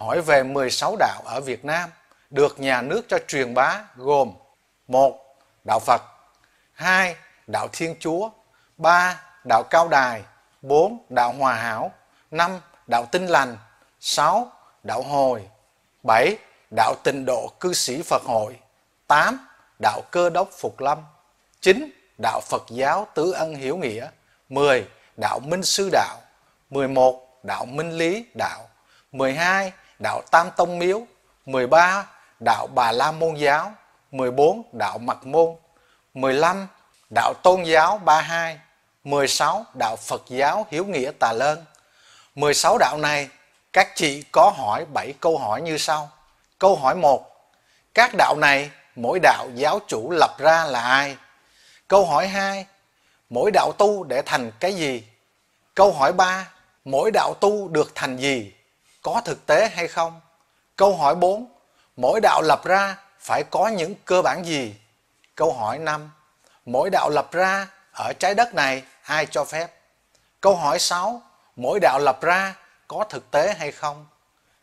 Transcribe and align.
hỏi 0.00 0.20
về 0.20 0.42
16 0.42 0.96
đạo 0.98 1.22
ở 1.24 1.40
Việt 1.40 1.64
Nam 1.64 1.90
được 2.30 2.60
nhà 2.60 2.82
nước 2.82 3.02
cho 3.08 3.18
truyền 3.28 3.54
bá 3.54 3.84
gồm 3.96 4.32
một, 4.88 5.36
Đạo 5.64 5.80
Phật 5.80 6.02
2. 6.72 7.16
Đạo 7.46 7.68
Thiên 7.72 7.94
Chúa 8.00 8.30
3. 8.76 9.20
Đạo 9.48 9.62
Cao 9.70 9.88
Đài 9.88 10.22
4. 10.62 10.98
Đạo 11.08 11.32
Hòa 11.38 11.54
Hảo 11.54 11.92
5. 12.30 12.60
Đạo 12.86 13.06
Tinh 13.12 13.26
Lành 13.26 13.56
6. 14.00 14.52
Đạo 14.82 15.02
Hồi 15.02 15.48
7. 16.02 16.36
Đạo 16.76 16.94
Tịnh 17.04 17.24
Độ 17.26 17.52
Cư 17.60 17.72
Sĩ 17.72 18.02
Phật 18.02 18.22
Hội 18.22 18.56
8. 19.06 19.48
Đạo 19.82 20.02
Cơ 20.10 20.30
Đốc 20.30 20.50
Phục 20.58 20.80
Lâm 20.80 20.98
9. 21.60 21.90
Đạo 22.22 22.40
Phật 22.40 22.62
Giáo 22.68 23.06
Tứ 23.14 23.32
Ân 23.32 23.54
Hiếu 23.54 23.76
Nghĩa 23.76 24.08
10. 24.48 24.88
Đạo 25.16 25.40
Minh 25.40 25.62
Sư 25.62 25.88
Đạo 25.92 26.16
11. 26.70 27.40
Đạo 27.42 27.64
Minh 27.64 27.92
Lý 27.92 28.26
Đạo 28.34 28.68
12. 29.12 29.72
Đạo 30.02 30.22
Tam 30.30 30.50
Tông 30.56 30.78
Miếu 30.78 31.06
13. 31.46 32.06
Đạo 32.44 32.66
Bà 32.74 32.92
La 32.92 33.12
Môn 33.12 33.34
Giáo 33.34 33.72
14. 34.10 34.62
Đạo 34.72 34.98
Mật 34.98 35.26
Môn 35.26 35.56
15. 36.14 36.66
Đạo 37.14 37.34
Tôn 37.42 37.62
Giáo 37.62 37.98
32 37.98 38.58
16. 39.04 39.64
Đạo 39.74 39.96
Phật 39.96 40.22
Giáo 40.28 40.66
Hiếu 40.70 40.84
Nghĩa 40.84 41.10
Tà 41.18 41.32
Lơn 41.32 41.64
16 42.34 42.78
đạo 42.78 42.98
này, 42.98 43.28
các 43.72 43.88
chị 43.96 44.24
có 44.32 44.52
hỏi 44.56 44.86
7 44.92 45.14
câu 45.20 45.38
hỏi 45.38 45.62
như 45.62 45.78
sau 45.78 46.10
Câu 46.58 46.76
hỏi 46.76 46.94
1 46.94 47.52
Các 47.94 48.10
đạo 48.18 48.36
này, 48.38 48.70
mỗi 48.96 49.18
đạo 49.22 49.48
giáo 49.54 49.80
chủ 49.88 50.10
lập 50.10 50.36
ra 50.38 50.64
là 50.64 50.80
ai? 50.80 51.16
Câu 51.88 52.06
hỏi 52.06 52.28
2 52.28 52.66
Mỗi 53.30 53.50
đạo 53.50 53.72
tu 53.78 54.04
để 54.04 54.22
thành 54.26 54.50
cái 54.60 54.74
gì? 54.74 55.02
Câu 55.74 55.92
hỏi 55.92 56.12
3 56.12 56.48
Mỗi 56.84 57.10
đạo 57.10 57.34
tu 57.40 57.68
được 57.68 57.92
thành 57.94 58.16
gì? 58.16 58.52
Có 59.02 59.20
thực 59.24 59.46
tế 59.46 59.68
hay 59.68 59.88
không? 59.88 60.20
Câu 60.76 60.96
hỏi 60.96 61.14
4 61.14 61.46
Mỗi 61.96 62.20
đạo 62.20 62.42
lập 62.42 62.60
ra 62.64 62.96
phải 63.20 63.44
có 63.50 63.68
những 63.68 63.94
cơ 64.04 64.22
bản 64.22 64.44
gì? 64.44 64.74
Câu 65.34 65.52
hỏi 65.52 65.78
5 65.78 66.10
Mỗi 66.66 66.90
đạo 66.90 67.10
lập 67.10 67.32
ra 67.32 67.66
ở 67.92 68.12
trái 68.12 68.34
đất 68.34 68.54
này 68.54 68.82
ai 69.02 69.26
cho 69.26 69.44
phép? 69.44 69.70
Câu 70.40 70.56
hỏi 70.56 70.78
6 70.78 71.22
Mỗi 71.56 71.80
đạo 71.80 71.98
lập 71.98 72.18
ra 72.20 72.54
có 72.88 73.04
thực 73.08 73.30
tế 73.30 73.54
hay 73.58 73.72
không? 73.72 74.06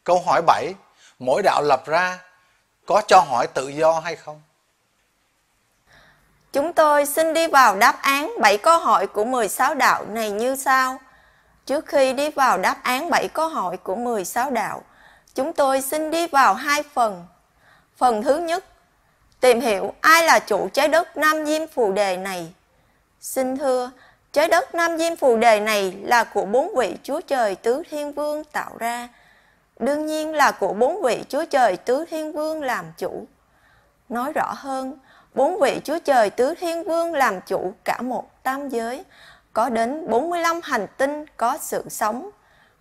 Câu 0.03 0.21
hỏi 0.25 0.41
7 0.47 0.73
Mỗi 1.19 1.41
đạo 1.43 1.61
lập 1.61 1.85
ra 1.85 2.19
có 2.85 3.01
cho 3.07 3.19
hỏi 3.19 3.47
tự 3.47 3.67
do 3.67 3.99
hay 3.99 4.15
không? 4.15 4.41
Chúng 6.53 6.73
tôi 6.73 7.05
xin 7.05 7.33
đi 7.33 7.47
vào 7.47 7.75
đáp 7.75 7.99
án 8.01 8.33
7 8.41 8.57
câu 8.57 8.79
hỏi 8.79 9.07
của 9.07 9.25
16 9.25 9.73
đạo 9.73 10.05
này 10.05 10.31
như 10.31 10.55
sau. 10.55 10.99
Trước 11.67 11.85
khi 11.85 12.13
đi 12.13 12.29
vào 12.29 12.57
đáp 12.57 12.83
án 12.83 13.09
7 13.09 13.27
câu 13.33 13.47
hỏi 13.47 13.77
của 13.77 13.95
16 13.95 14.51
đạo, 14.51 14.81
chúng 15.35 15.53
tôi 15.53 15.81
xin 15.81 16.11
đi 16.11 16.27
vào 16.27 16.53
hai 16.53 16.83
phần. 16.93 17.25
Phần 17.97 18.23
thứ 18.23 18.37
nhất, 18.37 18.65
tìm 19.39 19.61
hiểu 19.61 19.93
ai 20.01 20.23
là 20.23 20.39
chủ 20.39 20.69
trái 20.73 20.87
đất 20.87 21.17
Nam 21.17 21.45
Diêm 21.45 21.67
Phù 21.67 21.91
Đề 21.91 22.17
này. 22.17 22.53
Xin 23.19 23.57
thưa, 23.57 23.91
trái 24.33 24.47
đất 24.47 24.75
Nam 24.75 24.97
Diêm 24.97 25.15
Phù 25.15 25.37
Đề 25.37 25.59
này 25.59 25.95
là 26.03 26.23
của 26.23 26.45
bốn 26.45 26.75
vị 26.75 26.95
Chúa 27.03 27.21
Trời 27.21 27.55
Tứ 27.55 27.83
Thiên 27.89 28.13
Vương 28.13 28.43
tạo 28.43 28.71
ra. 28.79 29.09
Đương 29.79 30.05
nhiên 30.05 30.33
là 30.33 30.51
của 30.51 30.73
bốn 30.73 31.01
vị 31.01 31.23
Chúa 31.29 31.45
Trời 31.45 31.77
Tứ 31.77 32.05
Thiên 32.05 32.31
Vương 32.33 32.63
làm 32.63 32.85
chủ. 32.97 33.25
Nói 34.09 34.33
rõ 34.33 34.53
hơn, 34.55 34.97
bốn 35.33 35.59
vị 35.59 35.81
Chúa 35.83 35.99
Trời 35.99 36.29
Tứ 36.29 36.53
Thiên 36.53 36.83
Vương 36.83 37.13
làm 37.13 37.41
chủ 37.41 37.73
cả 37.83 38.01
một 38.01 38.43
tam 38.43 38.69
giới, 38.69 39.03
có 39.57 39.69
đến 39.69 40.09
45 40.09 40.59
hành 40.63 40.87
tinh 40.97 41.25
có 41.37 41.57
sự 41.61 41.83
sống. 41.89 42.29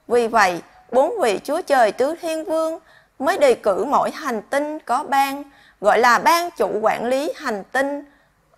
Vì 0.09 0.27
vậy, 0.27 0.63
bốn 0.93 1.21
vị 1.21 1.41
Chúa 1.45 1.61
Trời 1.63 1.93
Tứ 1.93 2.15
Thiên 2.21 2.45
Vương 2.45 2.79
mới 3.19 3.39
đề 3.39 3.55
cử 3.55 3.85
mỗi 3.85 4.11
hành 4.11 4.43
tinh 4.43 4.79
có 4.79 5.05
ban, 5.09 5.43
gọi 5.81 5.99
là 5.99 6.19
ban 6.19 6.51
chủ 6.51 6.79
quản 6.83 7.07
lý 7.07 7.33
hành 7.37 7.63
tinh. 7.73 8.05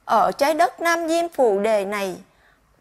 Ở 0.05 0.33
trái 0.33 0.55
đất 0.55 0.81
Nam 0.81 1.09
Diêm 1.09 1.29
Phù 1.29 1.61
Đề 1.61 1.85
này, 1.85 2.17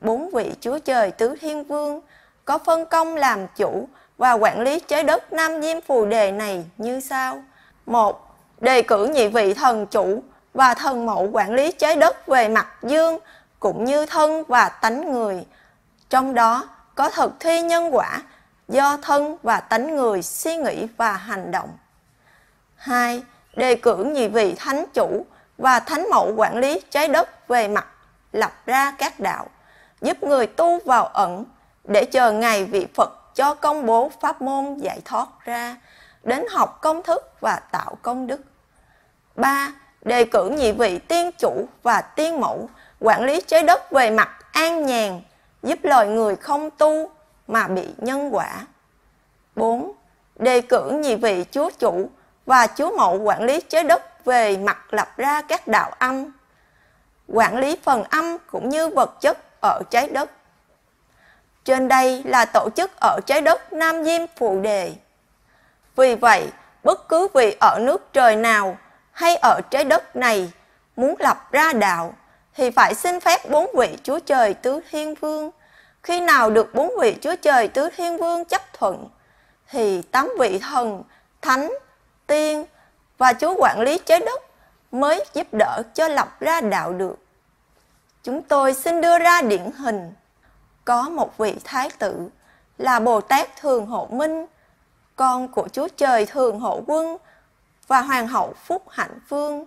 bốn 0.02 0.30
vị 0.30 0.52
Chúa 0.62 0.80
Trời 0.80 1.12
Tứ 1.12 1.36
Thiên 1.42 1.64
Vương 1.64 2.02
có 2.46 2.58
phân 2.58 2.86
công 2.86 3.16
làm 3.16 3.48
chủ 3.56 3.88
và 4.18 4.34
quản 4.34 4.62
lý 4.62 4.80
trái 4.80 5.04
đất 5.04 5.34
Nam 5.34 5.62
Diêm 5.62 5.82
Phù 5.82 6.06
Đề 6.06 6.32
này 6.32 6.66
như 6.78 7.00
sau. 7.00 7.44
một 7.86 8.36
Đề 8.60 8.82
cử 8.82 9.06
nhị 9.06 9.28
vị 9.28 9.54
thần 9.54 9.86
chủ 9.86 10.24
và 10.54 10.74
thần 10.74 11.06
mẫu 11.06 11.30
quản 11.34 11.54
lý 11.54 11.72
trái 11.72 11.96
đất 11.96 12.28
về 12.28 12.50
mặt 12.50 12.68
dương 12.84 13.18
cũng 13.60 13.86
như 13.86 14.06
thân 14.06 14.44
và 14.48 14.70
tánh 14.70 15.12
người. 15.12 15.46
Trong 16.10 16.34
đó 16.34 16.68
có 16.96 17.10
thực 17.10 17.40
thi 17.40 17.62
nhân 17.62 17.96
quả 17.96 18.22
do 18.68 18.98
thân 18.98 19.38
và 19.44 19.60
tánh 19.60 19.96
người 19.96 20.22
suy 20.22 20.56
nghĩ 20.56 20.88
và 20.98 21.14
hành 21.14 21.52
động. 21.52 21.70
2. 22.76 23.24
Đề 23.56 23.76
cử 23.76 24.04
nhị 24.04 24.28
vị 24.28 24.56
thánh 24.58 24.86
chủ 24.94 25.26
và 25.58 25.80
thánh 25.80 26.10
mẫu 26.10 26.34
quản 26.38 26.58
lý 26.58 26.82
trái 26.90 27.08
đất 27.08 27.48
về 27.48 27.68
mặt 27.68 27.88
lập 28.32 28.52
ra 28.66 28.92
các 28.92 29.20
đạo, 29.20 29.48
giúp 30.02 30.24
người 30.24 30.48
tu 30.48 30.80
vào 30.86 31.06
ẩn 31.06 31.46
để 31.84 32.06
chờ 32.06 32.32
ngày 32.32 32.66
vị 32.66 32.88
Phật 32.94 33.36
cho 33.36 33.54
công 33.54 33.86
bố 33.86 34.12
pháp 34.22 34.42
môn 34.42 34.76
giải 34.78 35.02
thoát 35.06 35.28
ra, 35.46 35.76
đến 36.24 36.46
học 36.52 36.78
công 36.82 37.04
thức 37.04 37.32
và 37.40 37.60
tạo 37.72 37.98
công 38.02 38.28
đức. 38.28 38.42
3. 39.36 39.72
Đề 40.02 40.26
cử 40.26 40.50
nhị 40.50 40.72
vị 40.72 41.00
tiên 41.00 41.32
chủ 41.38 41.66
và 41.84 42.02
tiên 42.02 42.40
mẫu 42.40 42.70
quản 43.00 43.24
lý 43.24 43.42
trái 43.42 43.64
đất 43.64 43.92
về 43.92 44.10
mặt 44.10 44.30
an 44.52 44.86
nhàn, 44.86 45.22
giúp 45.64 45.80
loài 45.84 46.08
người 46.08 46.36
không 46.36 46.70
tu 46.70 47.12
mà 47.48 47.68
bị 47.68 47.88
nhân 47.98 48.36
quả. 48.36 48.66
4. 49.56 49.92
Đề 50.36 50.62
cử 50.62 50.90
nhị 50.90 51.16
vị 51.16 51.46
chúa 51.52 51.70
chủ 51.80 52.10
và 52.46 52.68
chúa 52.68 52.98
mẫu 52.98 53.22
quản 53.22 53.44
lý 53.44 53.62
trái 53.62 53.84
đất 53.84 54.26
về 54.26 54.58
mặt 54.58 54.94
lập 54.94 55.18
ra 55.18 55.42
các 55.42 55.68
đạo 55.68 55.92
âm, 56.00 56.32
quản 57.28 57.58
lý 57.58 57.78
phần 57.84 58.04
âm 58.04 58.38
cũng 58.52 58.70
như 58.70 58.88
vật 58.88 59.22
chất 59.22 59.38
ở 59.62 59.82
trái 59.90 60.08
đất. 60.08 60.32
Trên 61.66 61.88
đây 61.88 62.24
là 62.26 62.46
tổ 62.46 62.70
chức 62.76 62.92
ở 63.02 63.20
trái 63.26 63.42
đất 63.42 63.74
Nam 63.74 64.04
Diêm 64.04 64.22
phụ 64.36 64.60
Đề. 64.62 64.94
Vì 65.96 66.16
vậy, 66.16 66.50
bất 66.84 67.10
cứ 67.10 67.28
vị 67.34 67.56
ở 67.60 67.80
nước 67.82 68.14
trời 68.14 68.36
nào 68.36 68.78
hay 69.12 69.36
ở 69.36 69.62
trái 69.70 69.84
đất 69.84 70.16
này 70.16 70.52
muốn 70.96 71.16
lập 71.20 71.52
ra 71.52 71.74
đạo 71.74 72.14
thì 72.58 72.70
phải 72.70 72.96
xin 72.96 73.20
phép 73.20 73.50
bốn 73.50 73.68
vị 73.76 73.98
Chúa 74.04 74.20
Trời 74.20 74.54
Tứ 74.54 74.80
Thiên 74.92 75.16
Vương. 75.16 75.52
Khi 76.04 76.22
nào 76.22 76.50
được 76.50 76.76
bốn 76.76 76.92
vị 77.00 77.16
Chúa 77.22 77.36
Trời 77.36 77.68
Tứ 77.68 77.90
Thiên 77.98 78.18
Vương 78.18 78.46
chấp 78.46 78.62
thuận 78.74 79.10
thì 79.70 80.02
tám 80.02 80.30
vị 80.40 80.60
thần, 80.60 81.04
thánh, 81.42 81.72
tiên 82.28 82.66
và 83.18 83.34
Chúa 83.34 83.56
quản 83.58 83.82
lý 83.82 84.00
trái 84.06 84.20
đất 84.20 84.42
mới 84.92 85.26
giúp 85.34 85.48
đỡ 85.52 85.84
cho 85.94 86.08
lập 86.08 86.40
ra 86.40 86.62
đạo 86.62 86.94
được. 86.94 87.16
Chúng 88.24 88.42
tôi 88.42 88.74
xin 88.74 89.02
đưa 89.02 89.20
ra 89.20 89.42
điển 89.42 89.72
hình. 89.78 90.14
Có 90.86 91.10
một 91.10 91.38
vị 91.38 91.56
thái 91.64 91.90
tử 92.00 92.30
là 92.78 93.00
Bồ 93.00 93.22
Tát 93.22 93.56
Thường 93.56 93.86
Hộ 93.86 94.08
Minh, 94.12 94.46
con 95.16 95.48
của 95.48 95.68
Chúa 95.68 95.88
Trời 95.98 96.26
Thường 96.26 96.60
Hộ 96.60 96.82
Quân 96.88 97.18
và 97.88 98.02
Hoàng 98.02 98.28
hậu 98.28 98.54
Phúc 98.66 98.84
Hạnh 98.90 99.20
Phương, 99.30 99.66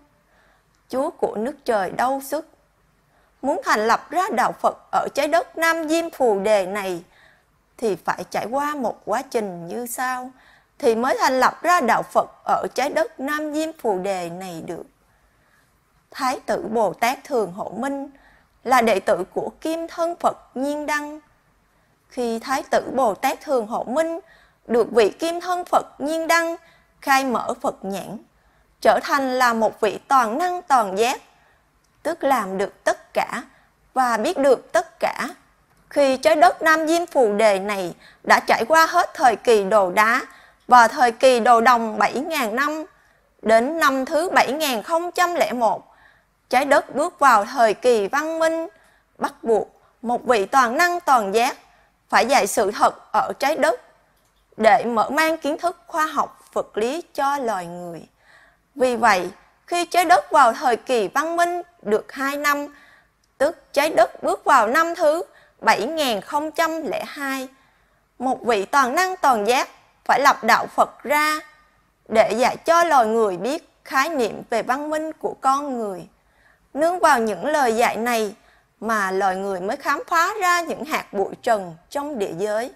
Chúa 0.89 1.11
của 1.11 1.37
nước 1.37 1.65
trời 1.65 1.91
đau 1.91 2.21
sức. 2.25 2.47
Muốn 3.43 3.61
thành 3.65 3.87
lập 3.87 4.11
ra 4.11 4.23
đạo 4.33 4.53
Phật 4.61 4.78
ở 4.93 5.09
trái 5.15 5.28
đất 5.28 5.59
Nam 5.59 5.89
Diêm 5.89 6.11
Phù 6.11 6.41
Đề 6.41 6.67
này 6.67 7.05
thì 7.77 7.97
phải 8.05 8.25
trải 8.31 8.47
qua 8.51 8.75
một 8.75 9.01
quá 9.05 9.23
trình 9.23 9.67
như 9.67 9.87
sau 9.87 10.31
thì 10.78 10.95
mới 10.95 11.17
thành 11.21 11.41
lập 11.41 11.62
ra 11.62 11.81
đạo 11.81 12.03
Phật 12.03 12.31
ở 12.45 12.67
trái 12.75 12.91
đất 12.91 13.21
Nam 13.21 13.55
Diêm 13.55 13.69
Phù 13.73 13.99
Đề 13.99 14.31
này 14.31 14.62
được. 14.67 14.83
Thái 16.11 16.41
tử 16.47 16.67
Bồ 16.71 16.93
Tát 16.93 17.25
Thường 17.25 17.53
Hộ 17.53 17.73
Minh 17.77 18.11
là 18.65 18.83
đệ 18.83 19.01
tử 19.01 19.25
của 19.34 19.51
Kim 19.61 19.89
Thân 19.89 20.15
Phật 20.21 20.37
Nhiên 20.55 20.87
Đăng. 20.87 21.21
Khi 22.09 22.39
Thái 22.39 22.62
tử 22.71 22.91
Bồ 22.95 23.15
Tát 23.15 23.41
Thường 23.41 23.67
Hộ 23.67 23.84
Minh 23.84 24.19
được 24.67 24.91
vị 24.91 25.11
Kim 25.11 25.41
Thân 25.41 25.65
Phật 25.65 25.87
Nhiên 25.99 26.27
Đăng 26.27 26.57
khai 27.01 27.25
mở 27.25 27.54
Phật 27.60 27.84
nhãn, 27.84 28.19
trở 28.81 28.98
thành 29.03 29.39
là 29.39 29.53
một 29.53 29.81
vị 29.81 29.98
toàn 30.09 30.39
năng 30.39 30.63
toàn 30.63 30.98
giác, 30.98 31.22
tức 32.03 32.25
làm 32.25 32.59
được 32.59 32.84
tất 32.84 33.00
cả 33.15 33.42
và 33.95 34.16
biết 34.16 34.39
được 34.39 34.72
tất 34.72 35.01
cả. 35.01 35.28
Khi 35.91 36.16
trái 36.16 36.36
đất 36.36 36.62
Nam 36.62 36.89
Diêm 36.89 37.07
Phù 37.07 37.33
Đề 37.33 37.59
này 37.59 37.95
đã 38.22 38.41
trải 38.47 38.65
qua 38.68 38.86
hết 38.86 39.10
thời 39.15 39.36
kỳ 39.36 39.65
đồ 39.65 39.91
đá 39.91 40.22
và 40.68 40.89
thời 40.89 41.12
kỳ 41.12 41.41
đồ 41.41 41.60
đồng 41.60 41.98
7.000 41.98 42.54
năm, 42.54 42.84
đến 43.42 43.78
năm 43.78 44.04
thứ 44.04 44.30
7001, 44.30 45.95
trái 46.48 46.65
đất 46.65 46.95
bước 46.95 47.18
vào 47.18 47.45
thời 47.45 47.74
kỳ 47.74 48.09
văn 48.09 48.39
minh, 48.39 48.68
bắt 49.18 49.33
buộc 49.42 49.80
một 50.03 50.24
vị 50.24 50.47
toàn 50.47 50.77
năng 50.77 51.01
toàn 51.01 51.34
giác 51.34 51.56
phải 52.09 52.27
dạy 52.27 52.47
sự 52.47 52.71
thật 52.71 53.13
ở 53.13 53.33
trái 53.39 53.56
đất 53.56 53.80
để 54.56 54.84
mở 54.84 55.10
mang 55.10 55.39
kiến 55.39 55.59
thức 55.59 55.77
khoa 55.86 56.06
học 56.06 56.45
vật 56.53 56.78
lý 56.78 57.03
cho 57.15 57.39
loài 57.39 57.66
người. 57.66 58.01
Vì 58.74 58.97
vậy, 58.97 59.30
khi 59.66 59.84
trái 59.84 60.04
đất 60.04 60.30
vào 60.30 60.53
thời 60.53 60.77
kỳ 60.77 61.09
văn 61.09 61.36
minh 61.36 61.63
được 61.83 62.13
2 62.13 62.36
năm, 62.36 62.66
tức 63.41 63.72
trái 63.72 63.91
đất 63.91 64.22
bước 64.22 64.45
vào 64.45 64.66
năm 64.66 64.95
thứ 64.95 65.22
7002, 65.60 67.48
một 68.19 68.42
vị 68.42 68.65
toàn 68.65 68.95
năng 68.95 69.16
toàn 69.16 69.47
giác 69.47 69.69
phải 70.04 70.21
lập 70.21 70.45
đạo 70.45 70.66
Phật 70.66 71.03
ra 71.03 71.41
để 72.09 72.33
dạy 72.33 72.57
cho 72.57 72.84
loài 72.84 73.07
người 73.07 73.37
biết 73.37 73.69
khái 73.84 74.09
niệm 74.09 74.42
về 74.51 74.63
văn 74.63 74.91
minh 74.91 75.13
của 75.13 75.34
con 75.41 75.78
người. 75.78 76.09
Nương 76.75 76.98
vào 76.98 77.21
những 77.21 77.47
lời 77.47 77.77
dạy 77.77 77.97
này 77.97 78.34
mà 78.81 79.10
loài 79.10 79.37
người 79.37 79.60
mới 79.60 79.77
khám 79.77 80.03
phá 80.07 80.34
ra 80.41 80.60
những 80.60 80.84
hạt 80.84 81.13
bụi 81.13 81.34
trần 81.42 81.77
trong 81.91 82.19
địa 82.19 82.33
giới. 82.39 82.71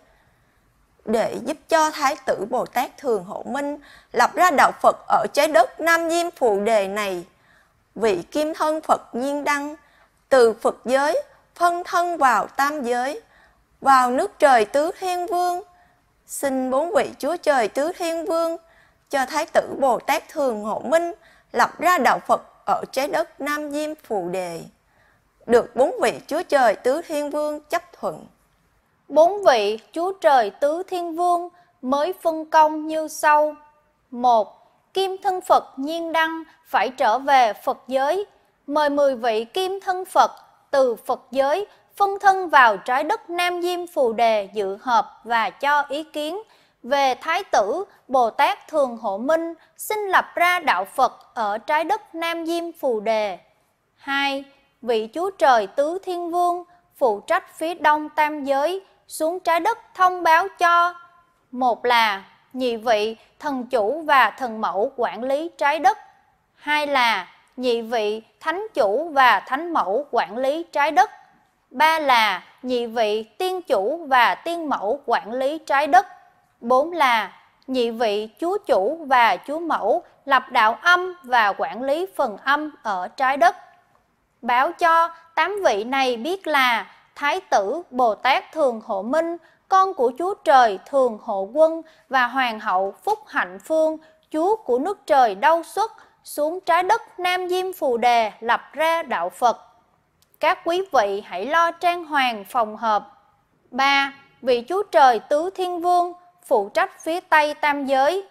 Để 1.04 1.36
giúp 1.46 1.56
cho 1.68 1.90
Thái 1.90 2.16
tử 2.26 2.46
Bồ 2.50 2.66
Tát 2.66 2.98
Thường 2.98 3.24
Hộ 3.24 3.42
Minh 3.46 3.78
lập 4.12 4.30
ra 4.34 4.50
đạo 4.50 4.72
Phật 4.82 4.96
ở 5.08 5.26
trái 5.32 5.48
đất 5.48 5.80
Nam 5.80 6.10
Diêm 6.10 6.30
Phù 6.30 6.60
Đề 6.60 6.88
này, 6.88 7.24
vị 7.94 8.22
kim 8.30 8.54
thân 8.54 8.80
Phật 8.80 9.14
nhiên 9.14 9.44
đăng 9.44 9.76
từ 10.34 10.52
Phật 10.52 10.76
giới 10.84 11.22
phân 11.54 11.84
thân 11.84 12.16
vào 12.16 12.46
tam 12.46 12.82
giới, 12.82 13.20
vào 13.80 14.10
nước 14.10 14.38
trời 14.38 14.64
tứ 14.64 14.90
thiên 15.00 15.26
vương. 15.26 15.62
Xin 16.26 16.70
bốn 16.70 16.94
vị 16.94 17.10
Chúa 17.18 17.36
Trời 17.36 17.68
tứ 17.68 17.92
thiên 17.98 18.24
vương 18.26 18.56
cho 19.10 19.26
Thái 19.26 19.46
tử 19.46 19.76
Bồ 19.80 19.98
Tát 19.98 20.28
Thường 20.28 20.64
Hộ 20.64 20.78
Minh 20.84 21.12
lập 21.52 21.70
ra 21.78 21.98
đạo 21.98 22.18
Phật 22.26 22.42
ở 22.66 22.84
trái 22.92 23.08
đất 23.08 23.40
Nam 23.40 23.70
Diêm 23.70 23.90
Phù 23.94 24.28
Đề. 24.28 24.60
Được 25.46 25.76
bốn 25.76 26.00
vị 26.02 26.20
Chúa 26.26 26.42
Trời 26.42 26.74
Tứ 26.74 27.02
Thiên 27.02 27.30
Vương 27.30 27.60
chấp 27.60 27.82
thuận. 27.92 28.26
Bốn 29.08 29.44
vị 29.44 29.78
Chúa 29.92 30.12
Trời 30.20 30.50
Tứ 30.50 30.82
Thiên 30.86 31.16
Vương 31.16 31.48
mới 31.82 32.12
phân 32.22 32.50
công 32.50 32.86
như 32.86 33.08
sau. 33.08 33.54
một 34.10 34.70
Kim 34.94 35.16
thân 35.22 35.40
Phật 35.40 35.64
nhiên 35.76 36.12
đăng 36.12 36.42
phải 36.66 36.88
trở 36.88 37.18
về 37.18 37.52
Phật 37.52 37.78
giới. 37.88 38.26
Mời 38.66 38.90
mười 38.90 39.14
vị 39.14 39.44
kim 39.44 39.78
thân 39.82 40.04
Phật 40.04 40.30
từ 40.70 40.96
Phật 40.96 41.20
giới 41.30 41.66
phân 41.96 42.18
thân 42.20 42.48
vào 42.48 42.76
trái 42.76 43.04
đất 43.04 43.30
Nam 43.30 43.62
Diêm 43.62 43.86
Phù 43.86 44.12
Đề 44.12 44.48
dự 44.52 44.78
họp 44.82 45.20
và 45.24 45.50
cho 45.50 45.82
ý 45.88 46.02
kiến 46.02 46.42
về 46.82 47.14
Thái 47.14 47.44
tử 47.44 47.84
Bồ 48.08 48.30
Tát 48.30 48.68
Thường 48.68 48.96
Hộ 48.96 49.18
Minh 49.18 49.54
xin 49.76 49.98
lập 49.98 50.24
ra 50.34 50.58
đạo 50.58 50.84
Phật 50.84 51.34
ở 51.34 51.58
trái 51.58 51.84
đất 51.84 52.14
Nam 52.14 52.46
Diêm 52.46 52.72
Phù 52.72 53.00
Đề. 53.00 53.38
2. 53.96 54.44
Vị 54.82 55.08
Chúa 55.14 55.30
Trời 55.30 55.66
Tứ 55.66 55.98
Thiên 56.04 56.30
Vương 56.30 56.64
phụ 56.96 57.20
trách 57.20 57.58
phía 57.58 57.74
đông 57.74 58.08
tam 58.08 58.44
giới 58.44 58.80
xuống 59.08 59.40
trái 59.40 59.60
đất 59.60 59.78
thông 59.94 60.22
báo 60.22 60.48
cho 60.58 60.94
một 61.50 61.84
là 61.84 62.24
nhị 62.52 62.76
vị 62.76 63.16
thần 63.38 63.66
chủ 63.66 64.02
và 64.02 64.30
thần 64.30 64.60
mẫu 64.60 64.92
quản 64.96 65.22
lý 65.22 65.50
trái 65.58 65.78
đất 65.78 65.98
hai 66.54 66.86
là 66.86 67.28
nhị 67.56 67.82
vị 67.82 68.22
thánh 68.40 68.66
chủ 68.74 69.08
và 69.08 69.40
thánh 69.40 69.72
mẫu 69.72 70.06
quản 70.10 70.38
lý 70.38 70.64
trái 70.72 70.90
đất. 70.90 71.10
Ba 71.70 71.98
là 71.98 72.42
nhị 72.62 72.86
vị 72.86 73.22
tiên 73.38 73.62
chủ 73.62 74.06
và 74.06 74.34
tiên 74.34 74.68
mẫu 74.68 75.00
quản 75.06 75.32
lý 75.32 75.58
trái 75.58 75.86
đất. 75.86 76.06
Bốn 76.60 76.92
là 76.92 77.32
nhị 77.66 77.90
vị 77.90 78.28
chúa 78.40 78.58
chủ 78.66 79.04
và 79.06 79.36
chúa 79.46 79.58
mẫu 79.58 80.02
lập 80.24 80.42
đạo 80.50 80.78
âm 80.82 81.14
và 81.22 81.52
quản 81.58 81.82
lý 81.82 82.06
phần 82.16 82.36
âm 82.44 82.70
ở 82.82 83.08
trái 83.08 83.36
đất. 83.36 83.56
Báo 84.42 84.72
cho 84.72 85.08
tám 85.34 85.60
vị 85.64 85.84
này 85.84 86.16
biết 86.16 86.46
là 86.46 86.86
Thái 87.14 87.40
tử 87.40 87.82
Bồ 87.90 88.14
Tát 88.14 88.52
Thường 88.52 88.80
Hộ 88.84 89.02
Minh, 89.02 89.36
con 89.68 89.94
của 89.94 90.12
Chúa 90.18 90.34
Trời 90.34 90.78
Thường 90.86 91.18
Hộ 91.22 91.48
Quân 91.52 91.82
và 92.08 92.26
Hoàng 92.26 92.60
hậu 92.60 92.94
Phúc 93.04 93.18
Hạnh 93.26 93.58
Phương, 93.64 93.98
Chúa 94.30 94.56
của 94.56 94.78
nước 94.78 95.06
trời 95.06 95.34
đau 95.34 95.62
xuất, 95.62 95.92
xuống 96.24 96.60
trái 96.60 96.82
đất 96.82 97.20
Nam 97.20 97.48
Diêm 97.48 97.72
Phù 97.72 97.96
Đề 97.96 98.32
lập 98.40 98.60
ra 98.72 99.02
đạo 99.02 99.30
Phật. 99.30 99.58
Các 100.40 100.58
quý 100.64 100.82
vị 100.92 101.22
hãy 101.24 101.46
lo 101.46 101.70
trang 101.70 102.04
hoàng 102.04 102.44
phòng 102.48 102.76
hợp. 102.76 103.08
3. 103.70 104.12
Vị 104.42 104.64
Chúa 104.68 104.82
Trời 104.82 105.18
Tứ 105.18 105.50
Thiên 105.54 105.80
Vương 105.80 106.12
phụ 106.44 106.68
trách 106.68 107.00
phía 107.00 107.20
Tây 107.20 107.54
Tam 107.54 107.86
Giới. 107.86 108.28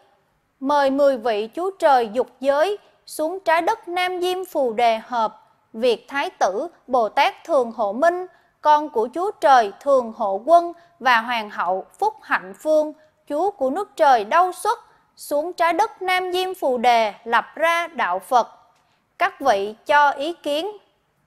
Mời 0.60 0.90
10 0.90 1.18
vị 1.18 1.50
Chúa 1.56 1.72
Trời 1.80 2.10
dục 2.14 2.28
giới 2.40 2.78
xuống 3.06 3.40
trái 3.40 3.62
đất 3.62 3.88
Nam 3.88 4.22
Diêm 4.22 4.46
Phù 4.46 4.74
Đề 4.74 5.00
hợp. 5.06 5.40
Việc 5.74 6.08
Thái 6.08 6.30
tử 6.30 6.68
Bồ 6.88 7.10
Tát 7.10 7.44
Thường 7.44 7.72
Hộ 7.72 7.94
Minh 7.94 8.28
con 8.64 8.90
của 8.90 9.08
Chúa 9.14 9.32
Trời 9.42 9.72
Thường 9.80 10.14
Hộ 10.16 10.42
Quân 10.46 10.74
và 11.00 11.22
Hoàng 11.22 11.50
hậu 11.50 11.86
Phúc 12.00 12.14
Hạnh 12.22 12.54
Phương, 12.60 12.94
Chúa 13.30 13.52
của 13.52 13.70
nước 13.70 13.90
trời 13.96 14.24
đau 14.24 14.52
xuất, 14.52 14.80
xuống 15.16 15.54
trái 15.54 15.74
đất 15.74 16.02
Nam 16.02 16.32
Diêm 16.34 16.54
Phù 16.54 16.78
Đề 16.78 17.14
lập 17.24 17.46
ra 17.56 17.88
đạo 17.88 18.20
Phật. 18.20 18.48
Các 19.18 19.42
vị 19.42 19.76
cho 19.86 20.10
ý 20.10 20.34
kiến. 20.34 20.68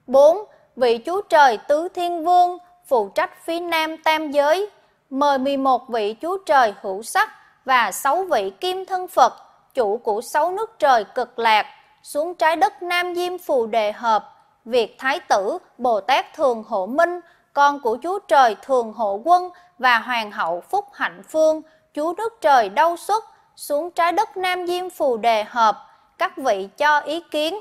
4. 0.07 0.39
Vị 0.77 1.01
Chúa 1.07 1.23
Trời 1.23 1.59
Tứ 1.69 1.89
Thiên 1.95 2.25
Vương 2.25 2.59
phụ 2.87 3.09
trách 3.09 3.45
phía 3.45 3.61
Nam 3.61 3.97
Tam 4.05 4.31
Giới, 4.31 4.71
mời 5.11 5.39
11 5.39 5.89
vị 5.89 6.17
Chúa 6.23 6.39
Trời 6.47 6.75
hữu 6.83 7.03
sắc 7.03 7.29
và 7.65 7.93
6 7.93 8.25
vị 8.25 8.51
Kim 8.51 8.85
Thân 8.85 9.09
Phật, 9.09 9.33
chủ 9.75 9.97
của 9.97 10.21
6 10.21 10.51
nước 10.51 10.79
trời 10.79 11.05
cực 11.05 11.39
lạc, 11.39 11.67
xuống 12.03 12.35
trái 12.35 12.57
đất 12.57 12.83
Nam 12.83 13.15
Diêm 13.15 13.39
Phù 13.39 13.67
Đề 13.67 13.93
hợp 13.93 14.33
việc 14.65 14.97
Thái 14.99 15.21
tử 15.21 15.59
Bồ 15.79 16.01
Tát 16.01 16.35
Thường 16.35 16.65
Hộ 16.69 16.87
Minh, 16.87 17.21
con 17.53 17.81
của 17.81 17.99
Chúa 18.03 18.19
Trời 18.19 18.57
Thường 18.63 18.93
Hộ 18.93 19.21
Quân 19.25 19.51
và 19.79 19.99
Hoàng 19.99 20.33
hậu 20.33 20.61
Phúc 20.61 20.85
Hạnh 20.93 21.23
Phương, 21.29 21.63
Chúa 21.95 22.15
nước 22.19 22.41
trời 22.41 22.69
đau 22.69 22.97
xuất, 22.97 23.25
xuống 23.57 23.91
trái 23.91 24.13
đất 24.13 24.37
Nam 24.37 24.67
Diêm 24.67 24.91
Phù 24.91 25.17
Đề 25.17 25.45
hợp, 25.45 25.87
các 26.19 26.37
vị 26.37 26.69
cho 26.77 26.99
ý 26.99 27.21
kiến. 27.31 27.55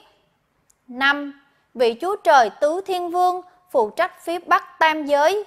5. 0.87 1.41
Vị 1.73 1.95
Chúa 2.01 2.15
Trời 2.15 2.49
Tứ 2.49 2.81
Thiên 2.85 3.09
Vương 3.09 3.41
phụ 3.71 3.89
trách 3.89 4.23
phía 4.23 4.39
Bắc 4.39 4.79
Tam 4.79 5.05
Giới, 5.05 5.43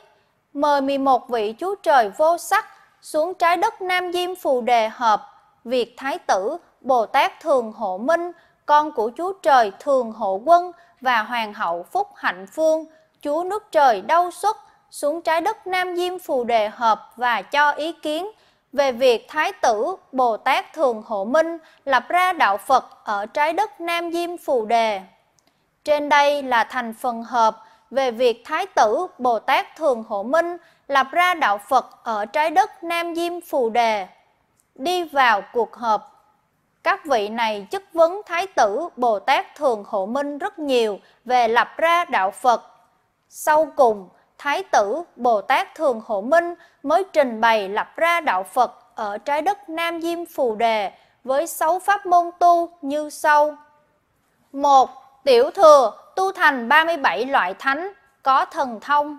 mời 0.53 0.81
11 0.81 1.29
vị 1.29 1.55
Chúa 1.59 1.75
Trời 1.75 2.11
vô 2.19 2.39
sắc 2.39 2.67
xuống 3.03 3.35
trái 3.35 3.57
đất 3.57 3.83
Nam 3.83 4.13
Diêm 4.13 4.35
Phù 4.35 4.61
Đề 4.61 4.89
hợp, 4.89 5.27
việt 5.65 5.95
Thái 5.97 6.19
tử 6.19 6.57
Bồ 6.81 7.07
Tát 7.07 7.41
Thường 7.41 7.73
Hộ 7.73 7.99
Minh, 7.99 8.33
con 8.67 8.93
của 8.93 9.11
Chúa 9.17 9.33
Trời 9.43 9.73
Thường 9.81 10.13
Hộ 10.13 10.41
Quân 10.45 10.73
và 11.01 11.23
Hoàng 11.23 11.55
hậu 11.55 11.83
Phúc 11.83 12.09
Hạnh 12.17 12.47
Phương, 12.53 12.85
Chúa 13.23 13.45
nước 13.45 13.73
trời 13.73 14.01
đau 14.01 14.31
xuất, 14.31 14.57
xuống 14.91 15.23
trái 15.23 15.41
đất 15.41 15.67
Nam 15.67 15.97
Diêm 15.97 16.19
Phù 16.19 16.45
Đề 16.45 16.69
hợp 16.69 17.13
và 17.17 17.43
cho 17.43 17.71
ý 17.71 17.93
kiến 17.93 18.27
về 18.73 18.93
việc 18.93 19.29
Thái 19.29 19.53
tử 19.53 19.97
Bồ 20.13 20.37
Tát 20.37 20.73
Thường 20.73 21.03
Hộ 21.07 21.25
Minh 21.25 21.59
lập 21.85 22.05
ra 22.09 22.33
đạo 22.33 22.57
Phật 22.57 23.05
ở 23.05 23.27
trái 23.27 23.53
đất 23.53 23.81
Nam 23.81 24.13
Diêm 24.13 24.37
Phù 24.37 24.67
Đề. 24.67 25.01
Trên 25.85 26.09
đây 26.09 26.43
là 26.43 26.65
thành 26.65 26.95
phần 26.95 27.23
hợp 27.23 27.65
về 27.91 28.11
việc 28.11 28.43
Thái 28.45 28.67
tử 28.67 29.07
Bồ 29.19 29.39
Tát 29.39 29.77
Thường 29.77 30.05
Hộ 30.09 30.23
Minh 30.23 30.57
lập 30.89 31.07
ra 31.13 31.35
đạo 31.35 31.59
Phật 31.59 32.05
ở 32.05 32.27
trái 32.27 32.51
đất 32.51 32.85
Nam 32.85 33.15
Diêm 33.15 33.41
Phù 33.41 33.71
Đề. 33.71 34.07
Đi 34.75 35.05
vào 35.05 35.43
cuộc 35.53 35.77
họp 35.77 36.19
các 36.83 37.05
vị 37.05 37.29
này 37.29 37.67
chất 37.71 37.83
vấn 37.93 38.21
Thái 38.27 38.47
tử 38.47 38.89
Bồ 38.97 39.19
Tát 39.19 39.55
Thường 39.55 39.85
Hộ 39.87 40.07
Minh 40.07 40.39
rất 40.39 40.59
nhiều 40.59 40.99
về 41.25 41.49
lập 41.49 41.69
ra 41.77 42.05
đạo 42.05 42.31
Phật. 42.31 42.63
Sau 43.29 43.73
cùng, 43.77 44.09
Thái 44.39 44.63
tử 44.63 45.03
Bồ 45.17 45.41
Tát 45.41 45.75
Thường 45.75 46.01
Hộ 46.07 46.21
Minh 46.21 46.55
mới 46.83 47.05
trình 47.13 47.41
bày 47.41 47.69
lập 47.69 47.89
ra 47.97 48.21
đạo 48.21 48.43
Phật 48.43 48.75
ở 48.95 49.19
trái 49.19 49.43
đất 49.43 49.69
Nam 49.69 50.01
Diêm 50.03 50.27
Phù 50.27 50.55
Đề 50.55 50.93
với 51.25 51.47
sáu 51.47 51.79
pháp 51.79 52.07
môn 52.07 52.31
tu 52.39 52.71
như 52.83 53.11
sau. 53.11 53.57
một 54.53 54.91
Tiểu 55.25 55.51
thừa 55.51 55.93
tu 56.17 56.33
thành 56.33 56.69
37 56.69 57.27
loại 57.27 57.55
thánh 57.55 57.93
có 58.23 58.45
thần 58.45 58.81
thông. 58.81 59.19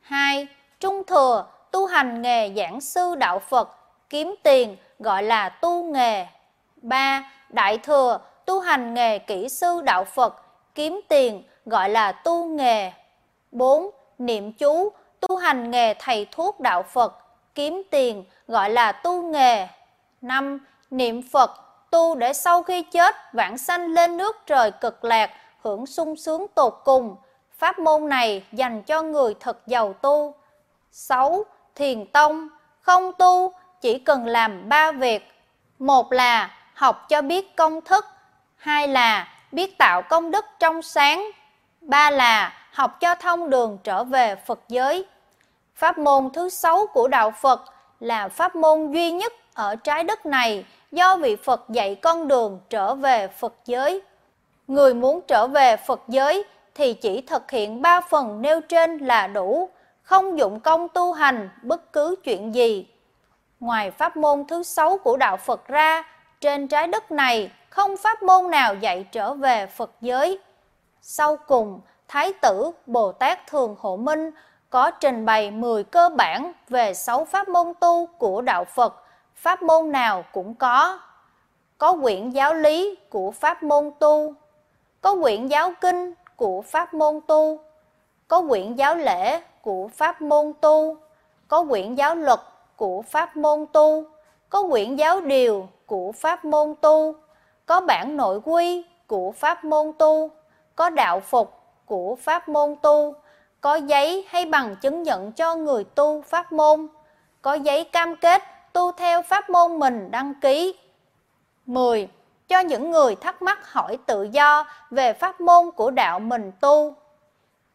2. 0.00 0.46
Trung 0.80 1.02
thừa 1.04 1.46
tu 1.70 1.86
hành 1.86 2.22
nghề 2.22 2.52
giảng 2.56 2.80
sư 2.80 3.14
đạo 3.14 3.38
Phật, 3.38 3.70
kiếm 4.10 4.34
tiền 4.42 4.76
gọi 4.98 5.22
là 5.22 5.48
tu 5.48 5.84
nghề. 5.84 6.26
3. 6.82 7.30
Đại 7.48 7.78
thừa 7.78 8.18
tu 8.44 8.60
hành 8.60 8.94
nghề 8.94 9.18
kỹ 9.18 9.48
sư 9.48 9.80
đạo 9.84 10.04
Phật, 10.04 10.42
kiếm 10.74 11.00
tiền 11.08 11.42
gọi 11.66 11.88
là 11.88 12.12
tu 12.12 12.44
nghề. 12.44 12.92
4. 13.50 13.90
Niệm 14.18 14.52
chú 14.52 14.92
tu 15.20 15.36
hành 15.36 15.70
nghề 15.70 15.94
thầy 15.94 16.26
thuốc 16.30 16.60
đạo 16.60 16.82
Phật, 16.82 17.18
kiếm 17.54 17.82
tiền 17.90 18.24
gọi 18.48 18.70
là 18.70 18.92
tu 18.92 19.22
nghề. 19.22 19.68
5. 20.20 20.58
Niệm 20.90 21.22
Phật 21.32 21.50
tu 21.90 22.14
để 22.14 22.32
sau 22.32 22.62
khi 22.62 22.82
chết 22.82 23.14
vãng 23.32 23.58
sanh 23.58 23.86
lên 23.86 24.16
nước 24.16 24.36
trời 24.46 24.70
cực 24.70 25.04
lạc, 25.04 25.30
hưởng 25.60 25.86
sung 25.86 26.16
sướng 26.16 26.46
tột 26.54 26.80
cùng. 26.84 27.16
Pháp 27.58 27.78
môn 27.78 28.08
này 28.08 28.44
dành 28.52 28.82
cho 28.82 29.02
người 29.02 29.34
thật 29.40 29.66
giàu 29.66 29.92
tu. 29.92 30.34
6. 30.90 31.44
Thiền 31.74 32.06
tông 32.06 32.48
không 32.80 33.12
tu, 33.12 33.52
chỉ 33.80 33.98
cần 33.98 34.26
làm 34.26 34.68
ba 34.68 34.92
việc. 34.92 35.32
Một 35.78 36.12
là 36.12 36.50
học 36.74 37.08
cho 37.08 37.22
biết 37.22 37.56
công 37.56 37.80
thức, 37.80 38.06
hai 38.56 38.88
là 38.88 39.28
biết 39.52 39.78
tạo 39.78 40.02
công 40.02 40.30
đức 40.30 40.44
trong 40.58 40.82
sáng, 40.82 41.30
ba 41.80 42.10
là 42.10 42.52
học 42.76 43.00
cho 43.00 43.14
thông 43.14 43.50
đường 43.50 43.78
trở 43.84 44.04
về 44.04 44.34
Phật 44.34 44.60
giới. 44.68 45.04
Pháp 45.74 45.98
môn 45.98 46.30
thứ 46.32 46.48
sáu 46.48 46.86
của 46.92 47.08
Đạo 47.08 47.30
Phật 47.30 47.64
là 48.00 48.28
pháp 48.28 48.56
môn 48.56 48.92
duy 48.92 49.12
nhất 49.12 49.32
ở 49.54 49.76
trái 49.76 50.04
đất 50.04 50.26
này 50.26 50.64
do 50.92 51.16
vị 51.16 51.36
Phật 51.36 51.64
dạy 51.68 51.94
con 51.94 52.28
đường 52.28 52.60
trở 52.70 52.94
về 52.94 53.28
Phật 53.28 53.54
giới. 53.64 54.02
Người 54.66 54.94
muốn 54.94 55.20
trở 55.28 55.46
về 55.46 55.76
Phật 55.76 56.00
giới 56.08 56.44
thì 56.74 56.94
chỉ 56.94 57.20
thực 57.20 57.50
hiện 57.50 57.82
ba 57.82 58.00
phần 58.00 58.42
nêu 58.42 58.60
trên 58.60 58.98
là 58.98 59.26
đủ, 59.26 59.68
không 60.02 60.38
dụng 60.38 60.60
công 60.60 60.88
tu 60.88 61.12
hành 61.12 61.48
bất 61.62 61.92
cứ 61.92 62.16
chuyện 62.24 62.54
gì. 62.54 62.86
Ngoài 63.60 63.90
pháp 63.90 64.16
môn 64.16 64.44
thứ 64.48 64.62
sáu 64.62 64.98
của 64.98 65.16
đạo 65.16 65.36
Phật 65.36 65.68
ra, 65.68 66.02
trên 66.40 66.68
trái 66.68 66.86
đất 66.86 67.10
này 67.10 67.50
không 67.70 67.96
pháp 67.96 68.22
môn 68.22 68.50
nào 68.50 68.74
dạy 68.74 69.06
trở 69.12 69.34
về 69.34 69.66
Phật 69.66 69.90
giới. 70.00 70.38
Sau 71.00 71.36
cùng, 71.36 71.80
Thái 72.08 72.32
tử 72.32 72.70
Bồ 72.86 73.12
Tát 73.12 73.46
Thường 73.46 73.76
Hộ 73.78 73.96
Minh 73.96 74.30
có 74.70 74.90
trình 74.90 75.26
bày 75.26 75.50
10 75.50 75.84
cơ 75.84 76.08
bản 76.08 76.52
về 76.68 76.94
6 76.94 77.24
pháp 77.24 77.48
môn 77.48 77.72
tu 77.80 78.06
của 78.06 78.40
đạo 78.40 78.64
Phật, 78.64 78.94
pháp 79.34 79.62
môn 79.62 79.92
nào 79.92 80.24
cũng 80.32 80.54
có. 80.54 81.00
Có 81.78 81.96
quyển 82.02 82.30
giáo 82.30 82.54
lý 82.54 82.96
của 83.10 83.30
pháp 83.30 83.62
môn 83.62 83.90
tu, 83.98 84.34
có 85.00 85.16
quyển 85.22 85.46
giáo 85.46 85.72
kinh 85.80 86.14
của 86.36 86.62
pháp 86.62 86.94
môn 86.94 87.20
tu, 87.26 87.60
có 88.28 88.42
quyển 88.48 88.74
giáo 88.74 88.94
lễ 88.94 89.40
của 89.62 89.88
pháp 89.88 90.22
môn 90.22 90.52
tu, 90.60 90.96
có 91.48 91.64
quyển 91.64 91.94
giáo 91.94 92.14
luật 92.14 92.40
của 92.76 93.02
pháp 93.02 93.36
môn 93.36 93.66
tu, 93.72 94.04
có 94.50 94.62
quyển 94.70 94.96
giáo 94.96 95.20
điều 95.20 95.68
của 95.86 96.12
pháp 96.12 96.44
môn 96.44 96.74
tu, 96.80 97.14
có 97.66 97.80
bản 97.80 98.16
nội 98.16 98.40
quy 98.44 98.84
của 99.06 99.32
pháp 99.32 99.64
môn 99.64 99.92
tu, 99.98 100.30
có 100.76 100.90
đạo 100.90 101.20
phục 101.20 101.65
của 101.86 102.16
pháp 102.20 102.48
môn 102.48 102.74
tu, 102.82 103.14
có 103.60 103.74
giấy 103.74 104.26
hay 104.28 104.44
bằng 104.44 104.76
chứng 104.76 105.02
nhận 105.02 105.32
cho 105.32 105.54
người 105.54 105.84
tu 105.84 106.22
pháp 106.22 106.52
môn, 106.52 106.86
có 107.42 107.54
giấy 107.54 107.84
cam 107.84 108.16
kết 108.16 108.42
tu 108.72 108.92
theo 108.92 109.22
pháp 109.22 109.50
môn 109.50 109.78
mình 109.78 110.10
đăng 110.10 110.34
ký. 110.40 110.74
10. 111.66 112.08
Cho 112.48 112.60
những 112.60 112.90
người 112.90 113.14
thắc 113.14 113.42
mắc 113.42 113.72
hỏi 113.72 113.98
tự 114.06 114.22
do 114.22 114.66
về 114.90 115.12
pháp 115.12 115.40
môn 115.40 115.70
của 115.70 115.90
đạo 115.90 116.18
mình 116.18 116.52
tu. 116.60 116.94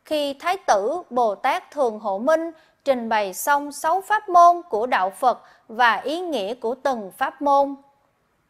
Khi 0.05 0.33
Thái 0.33 0.57
tử 0.67 1.01
Bồ 1.09 1.35
Tát 1.35 1.71
Thường 1.71 1.99
Hộ 1.99 2.17
Minh 2.17 2.51
trình 2.85 3.09
bày 3.09 3.33
xong 3.33 3.71
sáu 3.71 4.01
pháp 4.01 4.29
môn 4.29 4.61
của 4.69 4.85
đạo 4.85 5.09
Phật 5.09 5.41
và 5.67 5.95
ý 5.95 6.19
nghĩa 6.19 6.53
của 6.53 6.75
từng 6.75 7.11
pháp 7.17 7.41
môn. 7.41 7.75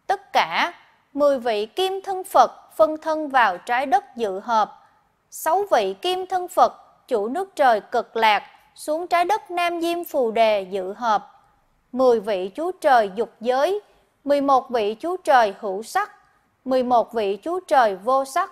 Tất 0.08 0.34
cả 0.34 0.74
10 1.14 1.40
vị 1.40 1.66
kim 1.66 2.02
thân 2.04 2.24
Phật 2.24 2.52
phân 2.76 2.98
thân 2.98 3.30
vào 3.30 3.58
trái 3.58 3.86
đất 3.86 4.16
dự 4.16 4.40
hợp, 4.40 4.81
sáu 5.34 5.64
vị 5.72 5.96
kim 6.02 6.26
thân 6.26 6.48
Phật 6.48 6.74
chủ 7.08 7.28
nước 7.28 7.56
trời 7.56 7.82
cực 7.82 8.16
lạc 8.16 8.44
xuống 8.76 9.08
trái 9.08 9.26
đất 9.26 9.52
Nam 9.52 9.82
Diêm 9.82 10.04
Phù 10.04 10.32
Đề 10.32 10.62
dự 10.62 10.94
hợp, 10.94 11.32
10 11.92 12.20
vị 12.20 12.52
chú 12.56 12.72
trời 12.72 13.12
dục 13.16 13.30
giới, 13.40 13.82
11 14.24 14.70
vị 14.70 14.96
chú 14.96 15.18
trời 15.18 15.54
hữu 15.60 15.84
sắc, 15.84 16.12
11 16.66 17.14
vị 17.14 17.36
chú 17.36 17.60
trời 17.60 17.96
vô 17.96 18.26
sắc, 18.26 18.52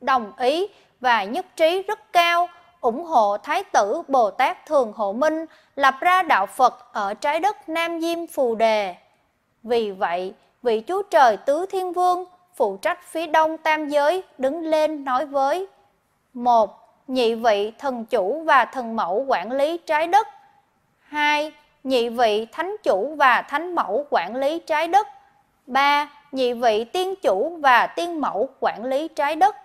đồng 0.00 0.32
ý 0.36 0.66
và 1.00 1.24
nhất 1.24 1.46
trí 1.56 1.82
rất 1.82 2.12
cao 2.12 2.48
ủng 2.80 3.04
hộ 3.04 3.36
Thái 3.42 3.64
tử 3.64 4.02
Bồ 4.08 4.30
Tát 4.30 4.66
Thường 4.66 4.92
Hộ 4.96 5.12
Minh 5.12 5.46
lập 5.76 5.94
ra 6.00 6.22
đạo 6.22 6.46
Phật 6.46 6.92
ở 6.92 7.14
trái 7.14 7.40
đất 7.40 7.68
Nam 7.68 8.00
Diêm 8.00 8.26
Phù 8.26 8.54
Đề. 8.54 8.94
Vì 9.62 9.90
vậy, 9.90 10.34
vị 10.62 10.80
chú 10.80 11.02
trời 11.02 11.36
Tứ 11.36 11.66
Thiên 11.66 11.92
Vương 11.92 12.24
phụ 12.54 12.76
trách 12.76 12.98
phía 13.04 13.26
đông 13.26 13.56
tam 13.58 13.88
giới 13.88 14.22
đứng 14.38 14.66
lên 14.66 15.04
nói 15.04 15.26
với 15.26 15.68
một 16.32 16.80
Nhị 17.06 17.34
vị 17.34 17.72
thần 17.78 18.04
chủ 18.04 18.42
và 18.46 18.64
thần 18.64 18.96
mẫu 18.96 19.24
quản 19.28 19.52
lý 19.52 19.78
trái 19.86 20.06
đất 20.06 20.28
2. 21.00 21.52
Nhị 21.84 22.08
vị 22.08 22.46
thánh 22.52 22.76
chủ 22.82 23.14
và 23.18 23.42
thánh 23.42 23.74
mẫu 23.74 24.06
quản 24.10 24.36
lý 24.36 24.58
trái 24.58 24.88
đất 24.88 25.08
3. 25.66 26.10
Nhị 26.32 26.52
vị 26.52 26.84
tiên 26.84 27.14
chủ 27.22 27.58
và 27.62 27.86
tiên 27.86 28.20
mẫu 28.20 28.48
quản 28.60 28.84
lý 28.84 29.08
trái 29.08 29.36
đất 29.36 29.56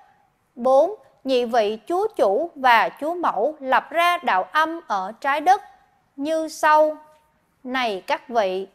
4 0.56 0.96
nhị 1.24 1.46
vị 1.46 1.80
chúa 1.88 2.08
chủ 2.16 2.52
và 2.56 2.90
chúa 3.00 3.14
mẫu 3.14 3.56
lập 3.60 3.88
ra 3.90 4.18
đạo 4.18 4.44
âm 4.52 4.80
ở 4.88 5.12
trái 5.22 5.42
đất 5.42 5.62
như 6.16 6.48
sau. 6.48 6.98
Này 7.64 8.04
các 8.08 8.30
vị, 8.30 8.68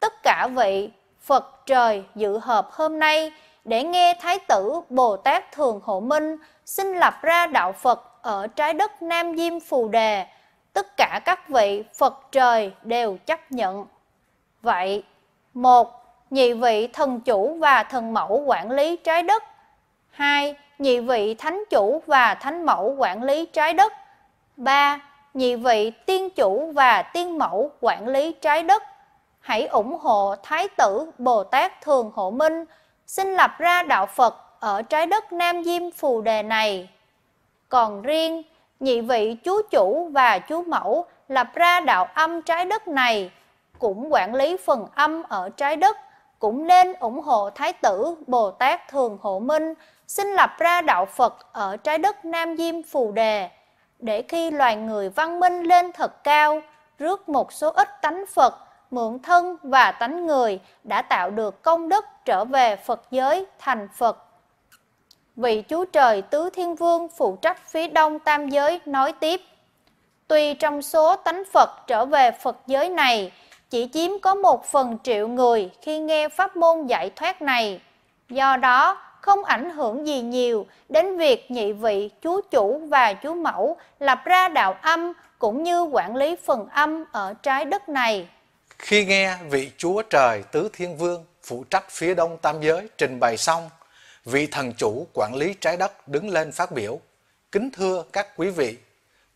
tất 0.00 0.22
cả 0.22 0.48
vị 0.56 0.90
Phật 1.20 1.66
trời 1.66 2.04
dự 2.14 2.38
hợp 2.38 2.68
hôm 2.72 2.98
nay 2.98 3.32
để 3.66 3.82
nghe 3.84 4.14
Thái 4.20 4.38
tử 4.38 4.80
Bồ 4.88 5.16
Tát 5.16 5.52
Thường 5.52 5.80
Hộ 5.84 6.00
Minh 6.00 6.36
xin 6.64 6.92
lập 6.94 7.14
ra 7.22 7.46
đạo 7.46 7.72
Phật 7.72 8.22
ở 8.22 8.46
trái 8.46 8.72
đất 8.72 9.02
Nam 9.02 9.36
Diêm 9.36 9.60
Phù 9.60 9.88
Đề. 9.88 10.26
Tất 10.72 10.96
cả 10.96 11.20
các 11.24 11.48
vị 11.48 11.84
Phật 11.98 12.18
trời 12.32 12.72
đều 12.82 13.16
chấp 13.26 13.52
nhận. 13.52 13.86
Vậy, 14.62 15.02
một 15.54 16.06
Nhị 16.30 16.52
vị 16.52 16.86
thần 16.86 17.20
chủ 17.20 17.56
và 17.60 17.82
thần 17.82 18.14
mẫu 18.14 18.42
quản 18.46 18.70
lý 18.70 18.96
trái 18.96 19.22
đất. 19.22 19.42
hai 20.10 20.54
nhị 20.78 21.00
vị 21.00 21.34
thánh 21.34 21.64
chủ 21.70 22.02
và 22.06 22.34
thánh 22.34 22.66
mẫu 22.66 22.94
quản 22.98 23.22
lý 23.22 23.46
trái 23.46 23.72
đất. 23.74 23.92
3. 24.56 25.00
Nhị 25.34 25.56
vị 25.56 25.90
tiên 26.06 26.30
chủ 26.30 26.72
và 26.74 27.02
tiên 27.02 27.38
mẫu 27.38 27.70
quản 27.80 28.08
lý 28.08 28.32
trái 28.32 28.62
đất. 28.62 28.82
Hãy 29.40 29.66
ủng 29.66 29.98
hộ 30.00 30.34
Thái 30.42 30.68
tử 30.68 31.10
Bồ 31.18 31.44
Tát 31.44 31.80
Thường 31.82 32.10
Hộ 32.14 32.30
Minh 32.30 32.64
xin 33.06 33.34
lập 33.34 33.50
ra 33.58 33.82
đạo 33.82 34.06
Phật 34.06 34.60
ở 34.60 34.82
trái 34.82 35.06
đất 35.06 35.32
Nam 35.32 35.64
Diêm 35.64 35.90
Phù 35.90 36.20
Đề 36.20 36.42
này. 36.42 36.88
Còn 37.68 38.02
riêng, 38.02 38.42
nhị 38.80 39.00
vị 39.00 39.36
chú 39.44 39.62
chủ 39.70 40.08
và 40.12 40.38
chú 40.38 40.62
mẫu 40.62 41.06
lập 41.28 41.48
ra 41.54 41.80
đạo 41.80 42.08
âm 42.14 42.42
trái 42.42 42.64
đất 42.64 42.88
này, 42.88 43.30
cũng 43.78 44.12
quản 44.12 44.34
lý 44.34 44.56
phần 44.64 44.86
âm 44.94 45.22
ở 45.22 45.48
trái 45.48 45.76
đất, 45.76 45.96
cũng 46.38 46.66
nên 46.66 46.92
ủng 46.92 47.20
hộ 47.20 47.50
Thái 47.50 47.72
tử 47.72 48.14
Bồ 48.26 48.50
Tát 48.50 48.88
Thường 48.88 49.18
Hộ 49.22 49.38
Minh 49.38 49.74
xin 50.06 50.26
lập 50.26 50.50
ra 50.58 50.80
đạo 50.80 51.06
Phật 51.06 51.52
ở 51.52 51.76
trái 51.76 51.98
đất 51.98 52.24
Nam 52.24 52.56
Diêm 52.56 52.82
Phù 52.82 53.12
Đề, 53.12 53.48
để 53.98 54.22
khi 54.28 54.50
loài 54.50 54.76
người 54.76 55.08
văn 55.08 55.40
minh 55.40 55.62
lên 55.62 55.92
thật 55.92 56.24
cao, 56.24 56.60
rước 56.98 57.28
một 57.28 57.52
số 57.52 57.70
ít 57.70 57.88
tánh 58.02 58.24
Phật, 58.34 58.65
mượn 58.96 59.18
thân 59.18 59.56
và 59.62 59.92
tánh 59.92 60.26
người 60.26 60.60
đã 60.84 61.02
tạo 61.02 61.30
được 61.30 61.62
công 61.62 61.88
đức 61.88 62.04
trở 62.24 62.44
về 62.44 62.76
Phật 62.76 63.02
giới 63.10 63.46
thành 63.58 63.88
Phật. 63.94 64.24
Vị 65.36 65.62
Chúa 65.68 65.84
Trời 65.84 66.22
Tứ 66.22 66.50
Thiên 66.50 66.74
Vương 66.74 67.08
phụ 67.08 67.36
trách 67.42 67.68
phía 67.68 67.88
đông 67.88 68.18
tam 68.18 68.48
giới 68.48 68.80
nói 68.86 69.12
tiếp, 69.12 69.40
Tuy 70.28 70.54
trong 70.54 70.82
số 70.82 71.16
tánh 71.16 71.42
Phật 71.52 71.70
trở 71.86 72.04
về 72.04 72.30
Phật 72.30 72.56
giới 72.66 72.88
này, 72.88 73.32
chỉ 73.70 73.88
chiếm 73.92 74.10
có 74.22 74.34
một 74.34 74.64
phần 74.64 74.98
triệu 75.02 75.28
người 75.28 75.70
khi 75.82 75.98
nghe 75.98 76.28
pháp 76.28 76.56
môn 76.56 76.86
giải 76.86 77.10
thoát 77.16 77.42
này. 77.42 77.80
Do 78.28 78.56
đó, 78.56 78.98
không 79.20 79.44
ảnh 79.44 79.70
hưởng 79.70 80.06
gì 80.06 80.20
nhiều 80.20 80.66
đến 80.88 81.16
việc 81.16 81.50
nhị 81.50 81.72
vị 81.72 82.10
chúa 82.22 82.40
chủ 82.50 82.80
và 82.88 83.14
chúa 83.22 83.34
mẫu 83.34 83.76
lập 84.00 84.18
ra 84.24 84.48
đạo 84.48 84.76
âm 84.82 85.12
cũng 85.38 85.62
như 85.62 85.82
quản 85.82 86.16
lý 86.16 86.36
phần 86.36 86.68
âm 86.68 87.04
ở 87.12 87.34
trái 87.42 87.64
đất 87.64 87.88
này. 87.88 88.28
Khi 88.78 89.04
nghe 89.04 89.36
vị 89.36 89.72
Chúa 89.78 90.02
Trời 90.02 90.42
Tứ 90.52 90.68
Thiên 90.72 90.96
Vương 90.96 91.26
phụ 91.42 91.64
trách 91.70 91.90
phía 91.90 92.14
đông 92.14 92.38
tam 92.38 92.60
giới 92.60 92.88
trình 92.98 93.20
bày 93.20 93.36
xong, 93.36 93.70
vị 94.24 94.46
thần 94.46 94.72
chủ 94.74 95.06
quản 95.14 95.34
lý 95.34 95.54
trái 95.60 95.76
đất 95.76 96.08
đứng 96.08 96.28
lên 96.28 96.52
phát 96.52 96.72
biểu. 96.72 97.00
Kính 97.52 97.70
thưa 97.70 98.04
các 98.12 98.28
quý 98.36 98.50
vị, 98.50 98.78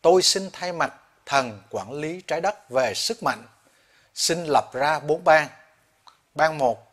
tôi 0.03 0.23
xin 0.23 0.51
thay 0.53 0.73
mặt 0.73 0.95
thần 1.27 1.63
quản 1.71 1.93
lý 1.93 2.23
trái 2.27 2.41
đất 2.41 2.71
về 2.71 2.95
sức 2.95 3.23
mạnh, 3.23 3.43
xin 4.15 4.45
lập 4.45 4.71
ra 4.73 4.99
bốn 4.99 5.25
ban. 5.25 5.49
Ban 6.35 6.59
một 6.59 6.87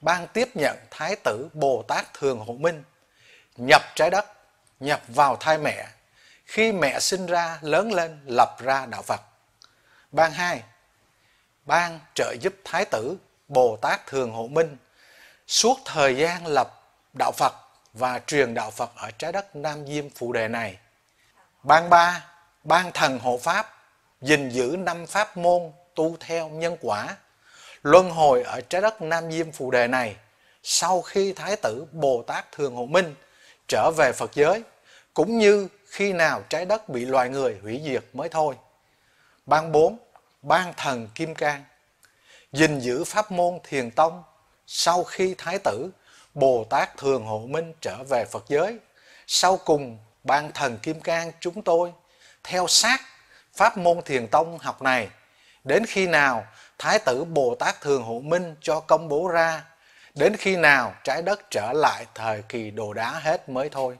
ban 0.00 0.26
tiếp 0.26 0.48
nhận 0.54 0.76
Thái 0.90 1.16
tử 1.24 1.48
Bồ 1.52 1.84
Tát 1.88 2.14
Thường 2.14 2.38
Hộ 2.38 2.52
Minh, 2.52 2.82
nhập 3.56 3.82
trái 3.94 4.10
đất, 4.10 4.26
nhập 4.80 5.02
vào 5.08 5.36
thai 5.36 5.58
mẹ, 5.58 5.86
khi 6.46 6.72
mẹ 6.72 7.00
sinh 7.00 7.26
ra 7.26 7.58
lớn 7.60 7.92
lên 7.92 8.20
lập 8.26 8.56
ra 8.58 8.86
đạo 8.86 9.02
Phật. 9.02 9.20
Ban 10.12 10.32
hai, 10.32 10.62
ban 11.64 12.00
trợ 12.14 12.34
giúp 12.40 12.54
Thái 12.64 12.84
tử 12.84 13.16
Bồ 13.48 13.76
Tát 13.76 14.06
Thường 14.06 14.32
Hộ 14.32 14.46
Minh 14.46 14.76
suốt 15.46 15.78
thời 15.84 16.16
gian 16.16 16.46
lập 16.46 16.82
đạo 17.12 17.32
Phật 17.32 17.54
và 17.92 18.20
truyền 18.26 18.54
đạo 18.54 18.70
Phật 18.70 18.90
ở 18.96 19.10
trái 19.10 19.32
đất 19.32 19.56
Nam 19.56 19.86
Diêm 19.86 20.10
Phụ 20.10 20.32
Đề 20.32 20.48
này. 20.48 20.78
Ban 21.62 21.90
ba, 21.90 22.24
ban 22.64 22.92
thần 22.92 23.18
hộ 23.18 23.38
Pháp, 23.42 23.74
gìn 24.20 24.48
giữ 24.48 24.76
năm 24.78 25.06
pháp 25.06 25.36
môn 25.36 25.62
tu 25.94 26.16
theo 26.20 26.48
nhân 26.48 26.76
quả 26.80 27.16
luân 27.82 28.10
hồi 28.10 28.42
ở 28.42 28.60
trái 28.60 28.80
đất 28.80 29.02
Nam 29.02 29.32
Diêm 29.32 29.52
Phù 29.52 29.70
Đề 29.70 29.86
này 29.86 30.16
sau 30.62 31.02
khi 31.02 31.32
Thái 31.32 31.56
tử 31.56 31.86
Bồ 31.92 32.22
Tát 32.26 32.52
Thường 32.52 32.74
Hộ 32.74 32.86
Minh 32.86 33.14
trở 33.68 33.90
về 33.96 34.12
Phật 34.12 34.34
giới, 34.34 34.62
cũng 35.14 35.38
như 35.38 35.68
khi 35.86 36.12
nào 36.12 36.42
trái 36.48 36.64
đất 36.64 36.88
bị 36.88 37.04
loài 37.04 37.28
người 37.28 37.58
hủy 37.62 37.80
diệt 37.84 38.04
mới 38.12 38.28
thôi. 38.28 38.54
Ban 39.46 39.72
4. 39.72 39.98
Ban 40.42 40.72
thần 40.76 41.08
Kim 41.14 41.34
Cang 41.34 41.64
gìn 42.52 42.78
giữ 42.78 43.04
pháp 43.04 43.32
môn 43.32 43.58
thiền 43.64 43.90
tông 43.90 44.22
sau 44.66 45.04
khi 45.04 45.34
Thái 45.38 45.58
tử 45.58 45.90
Bồ 46.34 46.64
Tát 46.70 46.96
Thường 46.96 47.24
Hộ 47.24 47.38
Minh 47.38 47.72
trở 47.80 47.96
về 48.10 48.24
Phật 48.24 48.44
giới. 48.48 48.78
Sau 49.26 49.56
cùng, 49.56 49.98
ban 50.24 50.52
thần 50.52 50.78
Kim 50.78 51.00
Cang 51.00 51.32
chúng 51.40 51.62
tôi 51.62 51.92
theo 52.44 52.66
sát 52.68 53.00
pháp 53.54 53.76
môn 53.76 54.02
thiền 54.02 54.28
tông 54.28 54.58
học 54.58 54.82
này 54.82 55.08
đến 55.64 55.86
khi 55.86 56.06
nào 56.06 56.46
Thái 56.78 56.98
tử 56.98 57.24
Bồ 57.24 57.54
Tát 57.54 57.80
Thường 57.80 58.02
Hộ 58.02 58.20
Minh 58.20 58.54
cho 58.60 58.80
công 58.80 59.08
bố 59.08 59.28
ra, 59.28 59.64
đến 60.14 60.36
khi 60.36 60.56
nào 60.56 60.94
trái 61.04 61.22
đất 61.22 61.40
trở 61.50 61.72
lại 61.72 62.06
thời 62.14 62.42
kỳ 62.42 62.70
đồ 62.70 62.92
đá 62.92 63.10
hết 63.10 63.48
mới 63.48 63.68
thôi. 63.68 63.98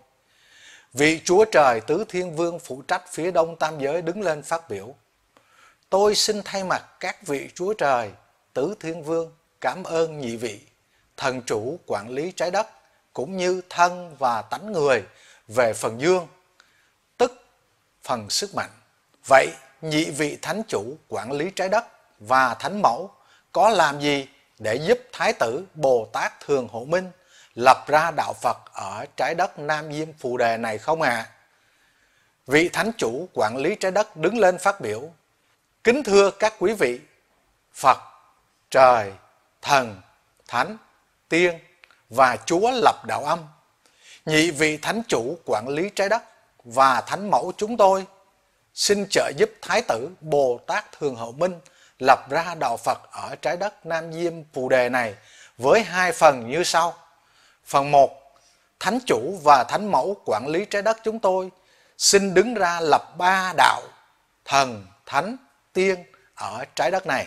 Vị 0.93 1.21
Chúa 1.25 1.45
Trời 1.53 1.81
Tứ 1.87 2.05
Thiên 2.09 2.37
Vương 2.37 2.59
phụ 2.59 2.83
trách 2.89 3.13
phía 3.13 3.31
đông 3.31 3.57
tam 3.57 3.79
giới 3.79 4.03
đứng 4.03 4.23
lên 4.23 4.43
phát 4.43 4.69
biểu 4.69 4.95
tôi 5.93 6.15
xin 6.15 6.43
thay 6.45 6.65
mặt 6.65 6.85
các 7.01 7.27
vị 7.27 7.51
Chúa 7.55 7.75
Trời, 7.75 8.11
Tứ 8.53 8.75
Thiên 8.81 9.03
Vương 9.03 9.33
cảm 9.61 9.85
ơn 9.85 10.21
nhị 10.21 10.37
vị, 10.37 10.61
thần 11.17 11.43
chủ 11.47 11.79
quản 11.87 12.09
lý 12.09 12.33
trái 12.37 12.51
đất, 12.51 12.67
cũng 13.13 13.37
như 13.37 13.63
thân 13.71 14.17
và 14.19 14.43
tánh 14.43 14.73
người 14.73 15.03
về 15.49 15.73
phần 15.73 16.01
dương, 16.01 16.29
tức 17.19 17.45
phần 18.03 18.31
sức 18.31 18.55
mạnh. 18.55 18.71
Vậy, 19.29 19.49
nhị 19.83 20.11
vị 20.11 20.39
thánh 20.43 20.63
chủ 20.69 20.97
quản 21.09 21.33
lý 21.33 21.51
trái 21.51 21.69
đất 21.69 21.85
và 22.19 22.55
thánh 22.55 22.83
mẫu 22.83 23.11
có 23.53 23.69
làm 23.69 24.01
gì 24.01 24.29
để 24.59 24.75
giúp 24.75 24.99
Thái 25.13 25.33
tử 25.33 25.65
Bồ 25.75 26.09
Tát 26.13 26.41
Thường 26.41 26.69
Hộ 26.69 26.85
Minh 26.85 27.11
lập 27.55 27.85
ra 27.87 28.11
đạo 28.17 28.33
Phật 28.43 28.57
ở 28.73 29.05
trái 29.17 29.35
đất 29.35 29.59
Nam 29.59 29.93
Diêm 29.93 30.13
Phù 30.13 30.37
Đề 30.37 30.57
này 30.57 30.79
không 30.79 31.03
ạ? 31.03 31.11
À? 31.11 31.31
Vị 32.47 32.69
thánh 32.69 32.91
chủ 32.99 33.29
quản 33.33 33.57
lý 33.57 33.77
trái 33.81 33.91
đất 33.91 34.17
đứng 34.17 34.39
lên 34.39 34.59
phát 34.59 34.81
biểu. 34.81 35.11
Kính 35.85 36.03
thưa 36.03 36.31
các 36.31 36.55
quý 36.59 36.73
vị, 36.73 37.01
Phật, 37.75 37.99
trời, 38.71 39.13
thần, 39.63 40.01
thánh, 40.49 40.77
tiên 41.29 41.59
và 42.11 42.37
Chúa 42.47 42.71
lập 42.71 43.05
đạo 43.07 43.25
âm. 43.25 43.39
Nhị 44.27 44.51
vị 44.51 44.77
thánh 44.77 45.03
chủ 45.09 45.39
quản 45.45 45.69
lý 45.69 45.91
trái 45.95 46.09
đất 46.09 46.23
và 46.65 47.01
thánh 47.01 47.31
mẫu 47.31 47.53
chúng 47.57 47.77
tôi 47.77 48.07
xin 48.75 49.07
trợ 49.11 49.31
giúp 49.37 49.51
Thái 49.63 49.83
tử 49.89 50.09
Bồ 50.21 50.61
Tát 50.67 50.93
Thường 50.99 51.17
Hậu 51.17 51.33
Minh 51.33 51.61
lập 51.99 52.31
ra 52.31 52.55
đạo 52.61 52.77
Phật 52.77 52.99
ở 53.11 53.37
trái 53.43 53.57
đất 53.57 53.87
Nam 53.87 54.13
Diêm 54.13 54.33
Phù 54.53 54.69
Đề 54.69 54.89
này 54.89 55.15
với 55.59 55.83
hai 55.83 56.13
phần 56.13 56.51
như 56.51 56.65
sau. 56.65 56.95
Phần 57.65 57.91
1, 57.91 58.11
Thánh 58.81 58.99
chủ 59.07 59.41
và 59.45 59.65
Thánh 59.65 59.91
mẫu 59.91 60.17
quản 60.25 60.47
lý 60.49 60.65
trái 60.65 60.83
đất 60.83 60.97
chúng 61.05 61.19
tôi 61.19 61.51
xin 61.99 62.35
đứng 62.35 62.55
ra 62.55 62.81
lập 62.81 63.17
ba 63.17 63.53
đạo 63.57 63.83
thần, 64.45 64.87
thánh, 65.07 65.37
tiên 65.73 66.05
ở 66.35 66.65
trái 66.75 66.91
đất 66.91 67.07
này, 67.07 67.27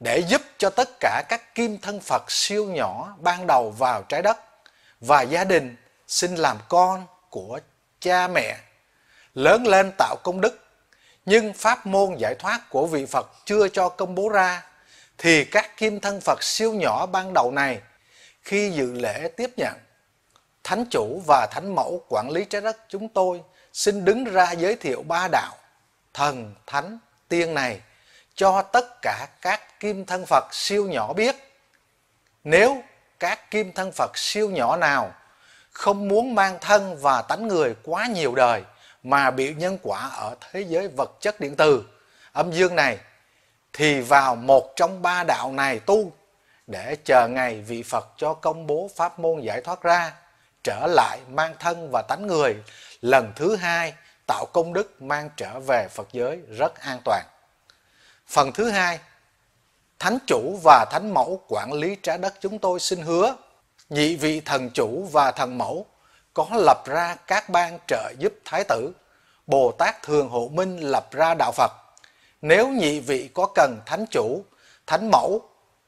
để 0.00 0.18
giúp 0.18 0.42
cho 0.58 0.70
tất 0.70 0.88
cả 1.00 1.22
các 1.28 1.54
kim 1.54 1.78
thân 1.78 2.00
Phật 2.00 2.30
siêu 2.30 2.64
nhỏ 2.64 3.16
ban 3.18 3.46
đầu 3.46 3.70
vào 3.70 4.02
trái 4.02 4.22
đất 4.22 4.36
và 5.00 5.22
gia 5.22 5.44
đình 5.44 5.76
xin 6.08 6.34
làm 6.34 6.58
con 6.68 7.06
của 7.30 7.60
cha 8.00 8.28
mẹ, 8.28 8.58
lớn 9.34 9.66
lên 9.66 9.92
tạo 9.98 10.16
công 10.22 10.40
đức. 10.40 10.58
Nhưng 11.26 11.52
pháp 11.52 11.86
môn 11.86 12.16
giải 12.18 12.34
thoát 12.34 12.60
của 12.70 12.86
vị 12.86 13.06
Phật 13.06 13.30
chưa 13.44 13.68
cho 13.68 13.88
công 13.88 14.14
bố 14.14 14.28
ra, 14.28 14.62
thì 15.18 15.44
các 15.44 15.76
kim 15.76 16.00
thân 16.00 16.20
Phật 16.20 16.42
siêu 16.42 16.72
nhỏ 16.72 17.06
ban 17.06 17.34
đầu 17.34 17.50
này 17.50 17.80
khi 18.42 18.70
dự 18.70 18.92
lễ 18.92 19.28
tiếp 19.36 19.50
nhận, 19.56 19.74
thánh 20.64 20.84
chủ 20.90 21.22
và 21.26 21.46
thánh 21.50 21.74
mẫu 21.74 22.04
quản 22.08 22.30
lý 22.30 22.44
trái 22.44 22.60
đất 22.60 22.76
chúng 22.88 23.08
tôi 23.08 23.42
xin 23.72 24.04
đứng 24.04 24.24
ra 24.24 24.52
giới 24.52 24.76
thiệu 24.76 25.02
ba 25.02 25.28
đạo 25.32 25.56
thần, 26.14 26.54
thánh 26.66 26.98
tiên 27.32 27.54
này 27.54 27.80
cho 28.34 28.62
tất 28.62 29.02
cả 29.02 29.26
các 29.40 29.80
kim 29.80 30.04
thân 30.04 30.26
Phật 30.26 30.54
siêu 30.54 30.86
nhỏ 30.86 31.12
biết. 31.12 31.36
Nếu 32.44 32.82
các 33.18 33.50
kim 33.50 33.72
thân 33.72 33.92
Phật 33.92 34.18
siêu 34.18 34.50
nhỏ 34.50 34.76
nào 34.76 35.14
không 35.70 36.08
muốn 36.08 36.34
mang 36.34 36.58
thân 36.60 36.96
và 37.00 37.22
tánh 37.22 37.48
người 37.48 37.74
quá 37.82 38.06
nhiều 38.06 38.34
đời 38.34 38.62
mà 39.02 39.30
bị 39.30 39.54
nhân 39.54 39.78
quả 39.82 40.08
ở 40.08 40.34
thế 40.40 40.60
giới 40.60 40.88
vật 40.88 41.10
chất 41.20 41.40
điện 41.40 41.56
từ, 41.56 41.84
âm 42.32 42.52
dương 42.52 42.76
này, 42.76 42.98
thì 43.72 44.00
vào 44.00 44.36
một 44.36 44.72
trong 44.76 45.02
ba 45.02 45.24
đạo 45.24 45.52
này 45.52 45.78
tu 45.78 46.12
để 46.66 46.96
chờ 47.04 47.28
ngày 47.28 47.60
vị 47.60 47.82
Phật 47.82 48.08
cho 48.16 48.34
công 48.34 48.66
bố 48.66 48.90
pháp 48.96 49.18
môn 49.18 49.40
giải 49.40 49.60
thoát 49.60 49.82
ra, 49.82 50.12
trở 50.64 50.86
lại 50.86 51.18
mang 51.28 51.54
thân 51.58 51.90
và 51.92 52.02
tánh 52.02 52.26
người 52.26 52.56
lần 53.00 53.32
thứ 53.36 53.56
hai 53.56 53.94
tạo 54.26 54.46
công 54.52 54.72
đức 54.72 55.02
mang 55.02 55.30
trở 55.36 55.60
về 55.60 55.88
Phật 55.90 56.08
giới 56.12 56.40
rất 56.58 56.80
an 56.80 57.00
toàn. 57.04 57.24
Phần 58.26 58.52
thứ 58.52 58.70
hai, 58.70 58.98
Thánh 59.98 60.18
chủ 60.26 60.58
và 60.64 60.84
Thánh 60.90 61.14
mẫu 61.14 61.40
quản 61.48 61.72
lý 61.72 61.96
trái 62.02 62.18
đất 62.18 62.34
chúng 62.40 62.58
tôi 62.58 62.80
xin 62.80 63.00
hứa, 63.00 63.36
nhị 63.88 64.16
vị 64.16 64.40
thần 64.40 64.70
chủ 64.70 65.08
và 65.12 65.30
thần 65.30 65.58
mẫu 65.58 65.86
có 66.34 66.46
lập 66.52 66.82
ra 66.86 67.16
các 67.26 67.48
ban 67.48 67.78
trợ 67.88 68.12
giúp 68.18 68.32
Thái 68.44 68.64
tử, 68.68 68.92
Bồ 69.46 69.72
Tát 69.72 70.02
Thường 70.02 70.28
Hộ 70.28 70.48
Minh 70.52 70.78
lập 70.78 71.12
ra 71.12 71.34
đạo 71.34 71.52
Phật. 71.52 71.72
Nếu 72.42 72.68
nhị 72.68 73.00
vị 73.00 73.30
có 73.34 73.46
cần 73.54 73.80
Thánh 73.86 74.04
chủ, 74.10 74.44
Thánh 74.86 75.10
mẫu 75.10 75.40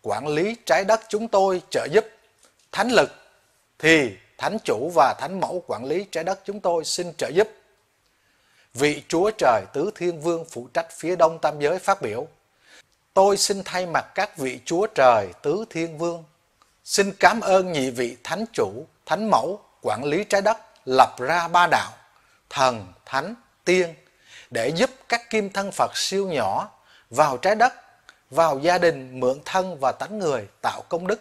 quản 0.02 0.26
lý 0.28 0.56
trái 0.66 0.84
đất 0.84 1.00
chúng 1.08 1.28
tôi 1.28 1.62
trợ 1.70 1.86
giúp 1.90 2.04
Thánh 2.72 2.88
lực, 2.90 3.10
thì 3.78 4.16
Thánh 4.38 4.56
chủ 4.64 4.90
và 4.94 5.14
Thánh 5.18 5.40
mẫu 5.40 5.64
quản 5.66 5.84
lý 5.84 6.06
trái 6.10 6.24
đất 6.24 6.40
chúng 6.44 6.60
tôi 6.60 6.84
xin 6.84 7.12
trợ 7.18 7.28
giúp 7.28 7.48
vị 8.74 9.02
Chúa 9.08 9.30
Trời 9.38 9.64
Tứ 9.72 9.90
Thiên 9.94 10.20
Vương 10.20 10.44
phụ 10.50 10.68
trách 10.74 10.86
phía 10.90 11.16
đông 11.16 11.38
tam 11.38 11.60
giới 11.60 11.78
phát 11.78 12.02
biểu. 12.02 12.26
Tôi 13.14 13.36
xin 13.36 13.62
thay 13.64 13.86
mặt 13.86 14.06
các 14.14 14.38
vị 14.38 14.60
Chúa 14.64 14.86
Trời 14.86 15.28
Tứ 15.42 15.64
Thiên 15.70 15.98
Vương, 15.98 16.24
xin 16.84 17.12
cảm 17.20 17.40
ơn 17.40 17.72
nhị 17.72 17.90
vị 17.90 18.16
Thánh 18.24 18.44
Chủ, 18.52 18.86
Thánh 19.06 19.30
Mẫu, 19.30 19.60
quản 19.82 20.04
lý 20.04 20.24
trái 20.24 20.42
đất, 20.42 20.56
lập 20.86 21.16
ra 21.18 21.48
ba 21.48 21.66
đạo, 21.66 21.92
thần, 22.50 22.92
thánh, 23.06 23.34
tiên, 23.64 23.94
để 24.50 24.68
giúp 24.68 24.90
các 25.08 25.30
kim 25.30 25.50
thân 25.50 25.70
Phật 25.72 25.96
siêu 25.96 26.28
nhỏ 26.28 26.70
vào 27.10 27.36
trái 27.36 27.54
đất, 27.54 27.72
vào 28.30 28.58
gia 28.58 28.78
đình 28.78 29.20
mượn 29.20 29.38
thân 29.44 29.78
và 29.80 29.92
tánh 29.92 30.18
người 30.18 30.46
tạo 30.62 30.82
công 30.88 31.06
đức, 31.06 31.20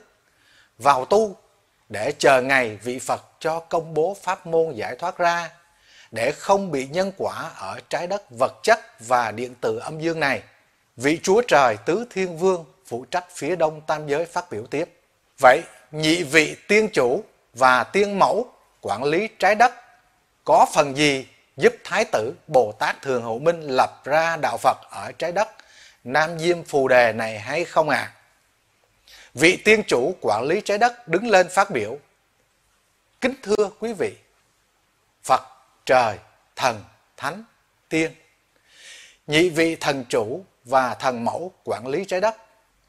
vào 0.77 1.05
tu 1.05 1.35
để 1.89 2.13
chờ 2.19 2.41
ngày 2.41 2.77
vị 2.83 2.99
Phật 2.99 3.21
cho 3.39 3.59
công 3.59 3.93
bố 3.93 4.17
pháp 4.21 4.47
môn 4.47 4.73
giải 4.75 4.95
thoát 4.95 5.17
ra 5.17 5.49
để 6.13 6.31
không 6.31 6.71
bị 6.71 6.87
nhân 6.87 7.11
quả 7.17 7.51
ở 7.57 7.79
trái 7.89 8.07
đất 8.07 8.23
vật 8.39 8.53
chất 8.63 8.79
và 8.99 9.31
điện 9.31 9.55
tử 9.61 9.77
âm 9.77 9.99
dương 9.99 10.19
này. 10.19 10.41
Vị 10.97 11.19
Chúa 11.23 11.41
Trời 11.47 11.77
Tứ 11.85 12.05
Thiên 12.09 12.37
Vương 12.37 12.65
phụ 12.85 13.05
trách 13.11 13.25
phía 13.35 13.55
đông 13.55 13.81
tam 13.81 14.07
giới 14.07 14.25
phát 14.25 14.51
biểu 14.51 14.65
tiếp. 14.65 14.89
Vậy, 15.41 15.61
nhị 15.91 16.23
vị 16.23 16.55
tiên 16.67 16.89
chủ 16.93 17.23
và 17.53 17.83
tiên 17.83 18.19
mẫu 18.19 18.47
quản 18.81 19.03
lý 19.03 19.29
trái 19.39 19.55
đất 19.55 19.73
có 20.43 20.65
phần 20.73 20.97
gì 20.97 21.25
giúp 21.57 21.73
Thái 21.83 22.05
tử 22.05 22.33
Bồ 22.47 22.73
Tát 22.79 23.01
Thường 23.01 23.23
Hữu 23.23 23.39
Minh 23.39 23.61
lập 23.61 24.01
ra 24.05 24.37
đạo 24.37 24.57
Phật 24.57 24.77
ở 24.89 25.11
trái 25.11 25.31
đất 25.31 25.47
Nam 26.03 26.39
Diêm 26.39 26.63
Phù 26.63 26.87
Đề 26.87 27.13
này 27.13 27.39
hay 27.39 27.65
không 27.65 27.89
à? 27.89 28.13
Vị 29.33 29.57
tiên 29.65 29.83
chủ 29.87 30.15
quản 30.21 30.43
lý 30.43 30.61
trái 30.61 30.77
đất 30.77 31.07
đứng 31.07 31.27
lên 31.29 31.47
phát 31.49 31.71
biểu. 31.71 31.97
Kính 33.21 33.33
thưa 33.43 33.69
quý 33.79 33.93
vị, 33.93 34.13
Phật 35.23 35.52
trời, 35.85 36.17
thần, 36.55 36.83
thánh, 37.17 37.43
tiên. 37.89 38.11
Nhị 39.27 39.49
vị 39.49 39.75
thần 39.75 40.05
chủ 40.09 40.45
và 40.65 40.93
thần 40.93 41.25
mẫu 41.25 41.51
quản 41.63 41.87
lý 41.87 42.05
trái 42.05 42.21
đất 42.21 42.35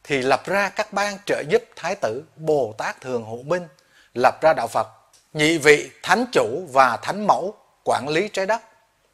thì 0.04 0.22
lập 0.22 0.42
ra 0.46 0.68
các 0.68 0.92
ban 0.92 1.18
trợ 1.26 1.42
giúp 1.48 1.62
Thái 1.76 1.94
tử 1.94 2.24
Bồ 2.36 2.74
Tát 2.78 3.00
Thường 3.00 3.24
Hộ 3.24 3.38
Minh 3.44 3.68
lập 4.14 4.38
ra 4.42 4.52
đạo 4.56 4.66
Phật. 4.66 4.88
Nhị 5.32 5.58
vị 5.58 5.90
thánh 6.02 6.24
chủ 6.32 6.68
và 6.72 6.96
thánh 6.96 7.26
mẫu 7.26 7.54
quản 7.84 8.08
lý 8.08 8.28
trái 8.28 8.46
đất 8.46 8.62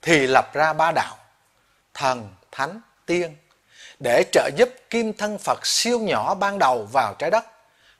thì 0.02 0.26
lập 0.26 0.50
ra 0.52 0.72
ba 0.72 0.92
đạo 0.92 1.16
thần, 1.94 2.34
thánh, 2.52 2.80
tiên 3.06 3.36
để 4.00 4.24
trợ 4.32 4.50
giúp 4.56 4.68
kim 4.90 5.12
thân 5.12 5.38
Phật 5.38 5.66
siêu 5.66 5.98
nhỏ 5.98 6.34
ban 6.34 6.58
đầu 6.58 6.88
vào 6.92 7.14
trái 7.18 7.30
đất 7.30 7.44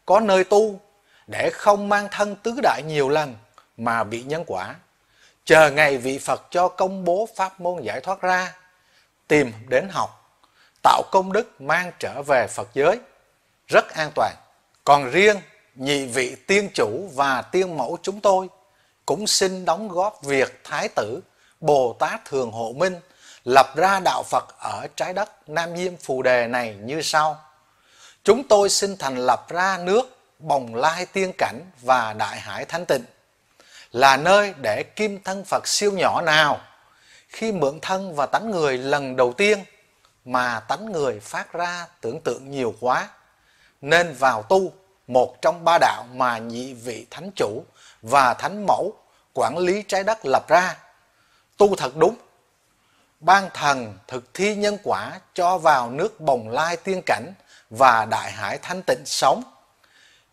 có 0.06 0.20
nơi 0.20 0.44
tu 0.44 0.80
để 1.26 1.50
không 1.52 1.88
mang 1.88 2.08
thân 2.10 2.36
tứ 2.36 2.54
đại 2.62 2.82
nhiều 2.86 3.08
lần 3.08 3.36
mà 3.76 4.04
bị 4.04 4.22
nhân 4.22 4.44
quả 4.46 4.74
chờ 5.50 5.70
ngày 5.70 5.98
vị 5.98 6.18
Phật 6.18 6.46
cho 6.50 6.68
công 6.68 7.04
bố 7.04 7.28
pháp 7.36 7.60
môn 7.60 7.82
giải 7.82 8.00
thoát 8.00 8.20
ra, 8.20 8.54
tìm 9.28 9.52
đến 9.68 9.88
học, 9.90 10.38
tạo 10.82 11.02
công 11.10 11.32
đức 11.32 11.60
mang 11.60 11.92
trở 11.98 12.22
về 12.22 12.46
Phật 12.46 12.68
giới, 12.74 12.98
rất 13.68 13.90
an 13.94 14.10
toàn. 14.14 14.34
Còn 14.84 15.10
riêng 15.10 15.40
nhị 15.74 16.06
vị 16.06 16.36
tiên 16.46 16.68
chủ 16.74 17.10
và 17.14 17.42
tiên 17.42 17.76
mẫu 17.76 17.98
chúng 18.02 18.20
tôi 18.20 18.48
cũng 19.06 19.26
xin 19.26 19.64
đóng 19.64 19.88
góp 19.88 20.22
việc 20.22 20.60
Thái 20.64 20.88
tử 20.88 21.20
Bồ 21.60 21.96
Tát 21.98 22.24
Thường 22.24 22.52
Hộ 22.52 22.72
Minh 22.76 23.00
lập 23.44 23.76
ra 23.76 24.00
đạo 24.04 24.22
Phật 24.22 24.44
ở 24.58 24.86
trái 24.96 25.12
đất 25.12 25.48
Nam 25.48 25.76
Diêm 25.76 25.96
Phù 25.96 26.22
Đề 26.22 26.46
này 26.46 26.76
như 26.80 27.02
sau. 27.02 27.40
Chúng 28.24 28.48
tôi 28.48 28.68
xin 28.68 28.96
thành 28.96 29.16
lập 29.16 29.46
ra 29.48 29.78
nước 29.78 30.18
Bồng 30.38 30.74
Lai 30.74 31.06
Tiên 31.06 31.32
Cảnh 31.38 31.60
và 31.82 32.12
Đại 32.12 32.40
Hải 32.40 32.64
Thanh 32.64 32.86
Tịnh 32.86 33.04
là 33.92 34.16
nơi 34.16 34.54
để 34.62 34.82
kim 34.82 35.22
thân 35.22 35.44
Phật 35.44 35.68
siêu 35.68 35.92
nhỏ 35.92 36.20
nào. 36.20 36.60
Khi 37.28 37.52
mượn 37.52 37.78
thân 37.82 38.14
và 38.14 38.26
tánh 38.26 38.50
người 38.50 38.78
lần 38.78 39.16
đầu 39.16 39.32
tiên 39.32 39.64
mà 40.24 40.60
tánh 40.60 40.92
người 40.92 41.20
phát 41.20 41.52
ra 41.52 41.86
tưởng 42.00 42.20
tượng 42.20 42.50
nhiều 42.50 42.74
quá, 42.80 43.08
nên 43.80 44.14
vào 44.18 44.42
tu 44.42 44.72
một 45.06 45.42
trong 45.42 45.64
ba 45.64 45.78
đạo 45.78 46.06
mà 46.14 46.38
nhị 46.38 46.74
vị 46.74 47.06
thánh 47.10 47.30
chủ 47.36 47.64
và 48.02 48.34
thánh 48.34 48.66
mẫu 48.66 48.94
quản 49.34 49.58
lý 49.58 49.84
trái 49.88 50.04
đất 50.04 50.18
lập 50.22 50.48
ra. 50.48 50.76
Tu 51.56 51.76
thật 51.76 51.96
đúng. 51.96 52.16
Ban 53.20 53.48
thần 53.54 53.98
thực 54.08 54.34
thi 54.34 54.54
nhân 54.54 54.78
quả 54.84 55.20
cho 55.34 55.58
vào 55.58 55.90
nước 55.90 56.20
bồng 56.20 56.48
lai 56.48 56.76
tiên 56.76 57.02
cảnh 57.06 57.32
và 57.70 58.04
đại 58.04 58.32
hải 58.32 58.58
thanh 58.58 58.82
tịnh 58.82 59.02
sống. 59.06 59.42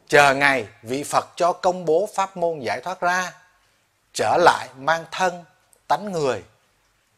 Chờ 0.07 0.33
ngày 0.33 0.67
vị 0.83 1.03
Phật 1.03 1.27
cho 1.35 1.53
công 1.53 1.85
bố 1.85 2.09
pháp 2.15 2.37
môn 2.37 2.59
giải 2.59 2.81
thoát 2.81 3.01
ra 3.01 3.33
trở 4.17 4.37
lại 4.37 4.69
mang 4.77 5.05
thân, 5.11 5.45
tánh 5.87 6.11
người, 6.11 6.43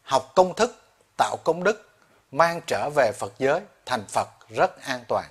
học 0.02 0.32
công 0.34 0.54
thức, 0.54 0.82
tạo 1.16 1.36
công 1.44 1.64
đức, 1.64 1.90
mang 2.32 2.60
trở 2.66 2.90
về 2.96 3.12
Phật 3.18 3.32
giới 3.38 3.60
thành 3.86 4.04
Phật 4.08 4.28
rất 4.48 4.82
an 4.82 5.04
toàn. 5.08 5.24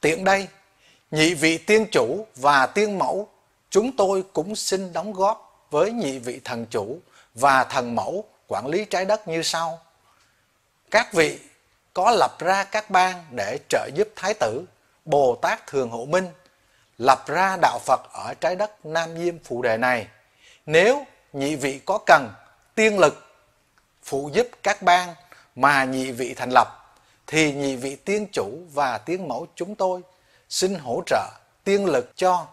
Tiện 0.00 0.24
đây, 0.24 0.48
nhị 1.10 1.34
vị 1.34 1.58
tiên 1.58 1.86
chủ 1.92 2.26
và 2.36 2.66
tiên 2.66 2.98
mẫu, 2.98 3.28
chúng 3.70 3.96
tôi 3.96 4.24
cũng 4.32 4.56
xin 4.56 4.92
đóng 4.92 5.12
góp 5.12 5.66
với 5.70 5.92
nhị 5.92 6.18
vị 6.18 6.40
thần 6.44 6.66
chủ 6.70 6.98
và 7.34 7.64
thần 7.64 7.94
mẫu 7.94 8.24
quản 8.48 8.66
lý 8.66 8.84
trái 8.84 9.04
đất 9.04 9.28
như 9.28 9.42
sau. 9.42 9.80
Các 10.90 11.12
vị 11.12 11.38
có 11.94 12.10
lập 12.10 12.38
ra 12.38 12.64
các 12.64 12.90
bang 12.90 13.24
để 13.30 13.58
trợ 13.68 13.88
giúp 13.94 14.08
Thái 14.16 14.34
tử, 14.34 14.64
Bồ 15.04 15.38
Tát 15.42 15.66
Thường 15.66 15.90
Hộ 15.90 16.04
Minh, 16.04 16.28
lập 16.98 17.24
ra 17.26 17.56
đạo 17.62 17.78
Phật 17.78 18.00
ở 18.12 18.34
trái 18.40 18.56
đất 18.56 18.86
Nam 18.86 19.16
Diêm 19.16 19.38
Phụ 19.44 19.62
Đề 19.62 19.76
này. 19.76 20.06
Nếu 20.66 21.06
nhị 21.32 21.56
vị 21.56 21.80
có 21.84 21.98
cần 22.06 22.32
tiên 22.74 22.98
lực 22.98 23.26
phụ 24.02 24.30
giúp 24.32 24.46
các 24.62 24.82
bang 24.82 25.14
mà 25.56 25.84
nhị 25.84 26.12
vị 26.12 26.34
thành 26.34 26.50
lập, 26.50 26.94
thì 27.26 27.52
nhị 27.52 27.76
vị 27.76 27.96
tiên 27.96 28.26
chủ 28.32 28.60
và 28.72 28.98
tiên 28.98 29.28
mẫu 29.28 29.46
chúng 29.54 29.74
tôi 29.74 30.00
xin 30.48 30.74
hỗ 30.74 31.02
trợ 31.06 31.28
tiên 31.64 31.86
lực 31.86 32.16
cho 32.16 32.46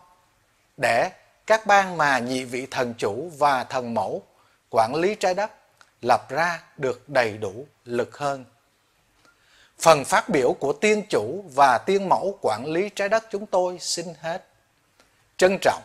để 0.77 1.09
các 1.47 1.65
bang 1.65 1.97
mà 1.97 2.19
nhị 2.19 2.43
vị 2.43 2.67
thần 2.71 2.93
chủ 2.97 3.31
và 3.37 3.63
thần 3.63 3.93
mẫu 3.93 4.23
quản 4.69 4.95
lý 4.95 5.15
trái 5.15 5.33
đất 5.33 5.51
lập 6.01 6.29
ra 6.29 6.63
được 6.77 7.09
đầy 7.09 7.37
đủ 7.37 7.67
lực 7.85 8.17
hơn. 8.17 8.45
Phần 9.79 10.05
phát 10.05 10.29
biểu 10.29 10.53
của 10.53 10.73
tiên 10.73 11.03
chủ 11.09 11.43
và 11.55 11.77
tiên 11.77 12.09
mẫu 12.09 12.37
quản 12.41 12.65
lý 12.65 12.89
trái 12.95 13.09
đất 13.09 13.23
chúng 13.31 13.45
tôi 13.45 13.77
xin 13.79 14.05
hết. 14.19 14.45
Trân 15.37 15.57
trọng. 15.61 15.83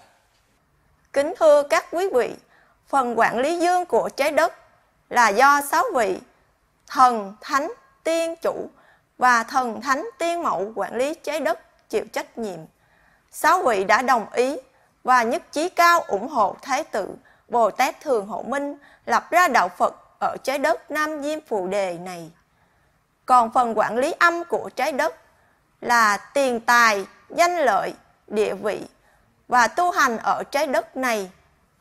Kính 1.15 1.35
thưa 1.41 1.63
các 1.63 1.87
quý 1.93 2.09
vị, 2.15 2.35
phần 2.89 3.19
quản 3.19 3.39
lý 3.39 3.59
dương 3.59 3.87
của 3.87 4.09
trái 4.17 4.31
đất 4.31 4.53
là 5.09 5.29
do 5.29 5.61
sáu 5.61 5.85
vị 5.95 6.19
thần, 6.87 7.37
thánh, 7.41 7.73
tiên 8.05 8.35
chủ 8.43 8.69
và 9.19 9.43
thần, 9.43 9.81
thánh, 9.81 10.09
tiên 10.19 10.43
mẫu 10.43 10.73
quản 10.75 10.97
lý 10.97 11.15
trái 11.15 11.41
đất 11.41 11.61
chịu 11.89 12.05
trách 12.13 12.39
nhiệm. 12.39 12.59
Sáu 13.31 13.63
vị 13.63 13.85
đã 13.85 14.03
đồng 14.03 14.33
ý 14.33 14.57
và 15.05 15.23
nhất 15.23 15.43
trí 15.53 15.69
cao 15.69 16.01
ủng 16.01 16.29
hộ 16.29 16.57
Thái 16.63 16.85
tử 16.85 17.15
Bồ 17.49 17.71
Tát 17.71 18.01
Thường 18.01 18.27
Hộ 18.27 18.43
Minh 18.43 18.77
lập 19.07 19.31
ra 19.31 19.49
đạo 19.49 19.69
Phật 19.69 19.95
ở 20.21 20.37
trái 20.43 20.59
đất 20.59 20.91
Nam 20.91 21.23
Diêm 21.23 21.39
Phù 21.41 21.67
Đề 21.67 21.99
này. 21.99 22.31
Còn 23.27 23.51
phần 23.51 23.79
quản 23.79 23.99
lý 23.99 24.15
âm 24.19 24.45
của 24.45 24.71
trái 24.77 24.93
đất 24.93 25.15
là 25.81 26.17
tiền 26.17 26.61
tài, 26.61 27.07
danh 27.29 27.57
lợi, 27.57 27.95
địa 28.27 28.55
vị 28.55 28.81
và 29.49 29.69
tu 29.69 29.91
hành 29.91 30.19
ở 30.19 30.43
trái 30.51 30.67
đất 30.67 30.97
này 30.97 31.31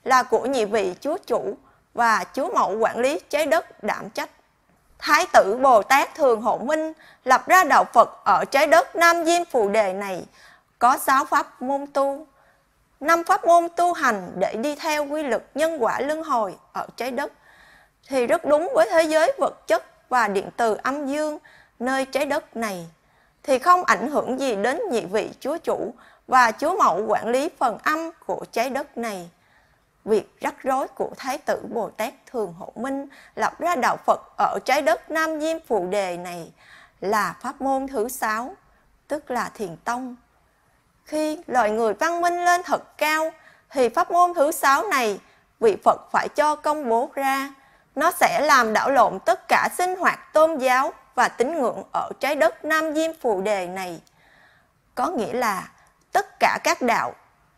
là 0.04 0.24
của 0.24 0.46
nhị 0.46 0.66
vị 0.66 0.96
chúa 1.02 1.18
chủ 1.26 1.58
và 1.94 2.26
chúa 2.34 2.54
mẫu 2.54 2.78
quản 2.80 3.00
lý 3.00 3.20
trái 3.30 3.46
đất 3.46 3.84
đảm 3.84 4.10
trách. 4.10 4.30
Thái 5.00 5.26
tử 5.34 5.58
Bồ 5.62 5.82
Tát 5.82 6.16
Thường 6.16 6.42
Hộ 6.42 6.58
Minh 6.58 6.94
lập 7.24 7.48
ra 7.48 7.64
đạo 7.64 7.84
Phật 7.94 8.10
ở 8.26 8.46
trái 8.46 8.68
đất 8.68 8.96
Nam 8.96 9.26
Diêm 9.26 9.46
Phù 9.46 9.70
Đề 9.70 9.94
này 9.94 10.26
có 10.80 10.98
giáo 11.06 11.26
pháp 11.26 11.62
môn 11.62 11.86
tu, 11.94 12.28
năm 13.00 13.24
pháp 13.24 13.46
môn 13.46 13.68
tu 13.76 13.94
hành 13.94 14.32
để 14.36 14.54
đi 14.54 14.76
theo 14.76 15.06
quy 15.06 15.24
luật 15.24 15.44
nhân 15.56 15.84
quả 15.84 16.00
luân 16.00 16.24
hồi 16.24 16.56
ở 16.74 16.88
trái 16.96 17.12
đất 17.12 17.32
thì 18.08 18.28
rất 18.28 18.46
đúng 18.46 18.70
với 18.76 18.88
thế 18.92 19.04
giới 19.04 19.32
vật 19.38 19.68
chất 19.68 20.10
và 20.10 20.28
điện 20.28 20.50
từ 20.58 20.78
âm 20.84 21.08
dương 21.08 21.40
nơi 21.80 22.06
trái 22.06 22.26
đất 22.26 22.58
này 22.58 22.88
thì 23.44 23.60
không 23.60 23.84
ảnh 23.84 24.10
hưởng 24.10 24.40
gì 24.40 24.56
đến 24.56 24.80
nhị 24.92 25.06
vị 25.06 25.30
chúa 25.40 25.58
chủ 25.58 25.94
và 26.28 26.52
chúa 26.52 26.78
mẫu 26.78 27.06
quản 27.08 27.28
lý 27.28 27.50
phần 27.60 27.78
âm 27.84 28.12
của 28.26 28.46
trái 28.52 28.70
đất 28.70 28.98
này. 28.98 29.30
Việc 30.06 30.40
rắc 30.40 30.64
rối 30.64 30.88
của 30.88 31.10
Thái 31.18 31.38
tử 31.38 31.62
Bồ 31.74 31.90
Tát 31.90 32.14
Thường 32.32 32.54
Hộ 32.60 32.72
Minh 32.76 33.08
lập 33.36 33.60
ra 33.60 33.76
đạo 33.76 33.98
Phật 34.06 34.20
ở 34.38 34.60
trái 34.66 34.82
đất 34.82 35.12
Nam 35.12 35.40
Diêm 35.42 35.58
Phù 35.68 35.88
Đề 35.88 36.18
này 36.18 36.52
là 37.02 37.36
pháp 37.42 37.62
môn 37.62 37.88
thứ 37.88 38.10
sáu, 38.10 38.56
tức 39.08 39.32
là 39.32 39.52
thiền 39.54 39.78
tông. 39.78 40.16
Khi 41.06 41.40
loài 41.48 41.72
người 41.72 41.94
văn 41.94 42.22
minh 42.22 42.46
lên 42.46 42.64
thật 42.64 42.98
cao, 42.98 43.32
thì 43.70 43.90
pháp 43.90 44.12
môn 44.12 44.34
thứ 44.34 44.52
sáu 44.52 44.84
này 44.84 45.20
vị 45.60 45.78
Phật 45.84 46.02
phải 46.12 46.28
cho 46.36 46.56
công 46.56 46.90
bố 46.90 47.10
ra. 47.14 47.54
Nó 47.96 48.12
sẽ 48.12 48.40
làm 48.44 48.74
đảo 48.74 48.92
lộn 48.92 49.20
tất 49.20 49.48
cả 49.48 49.70
sinh 49.78 49.96
hoạt 49.96 50.34
tôn 50.34 50.58
giáo 50.58 50.94
và 51.16 51.28
tín 51.28 51.62
ngưỡng 51.62 51.84
ở 51.94 52.10
trái 52.20 52.36
đất 52.36 52.66
Nam 52.66 52.94
Diêm 52.94 53.12
Phù 53.22 53.42
Đề 53.42 53.68
này. 53.68 54.02
Có 54.96 55.08
nghĩa 55.08 55.34
là 55.34 55.68
tất 56.14 56.40
cả 56.40 56.60
các 56.64 56.82
đạo 56.82 57.14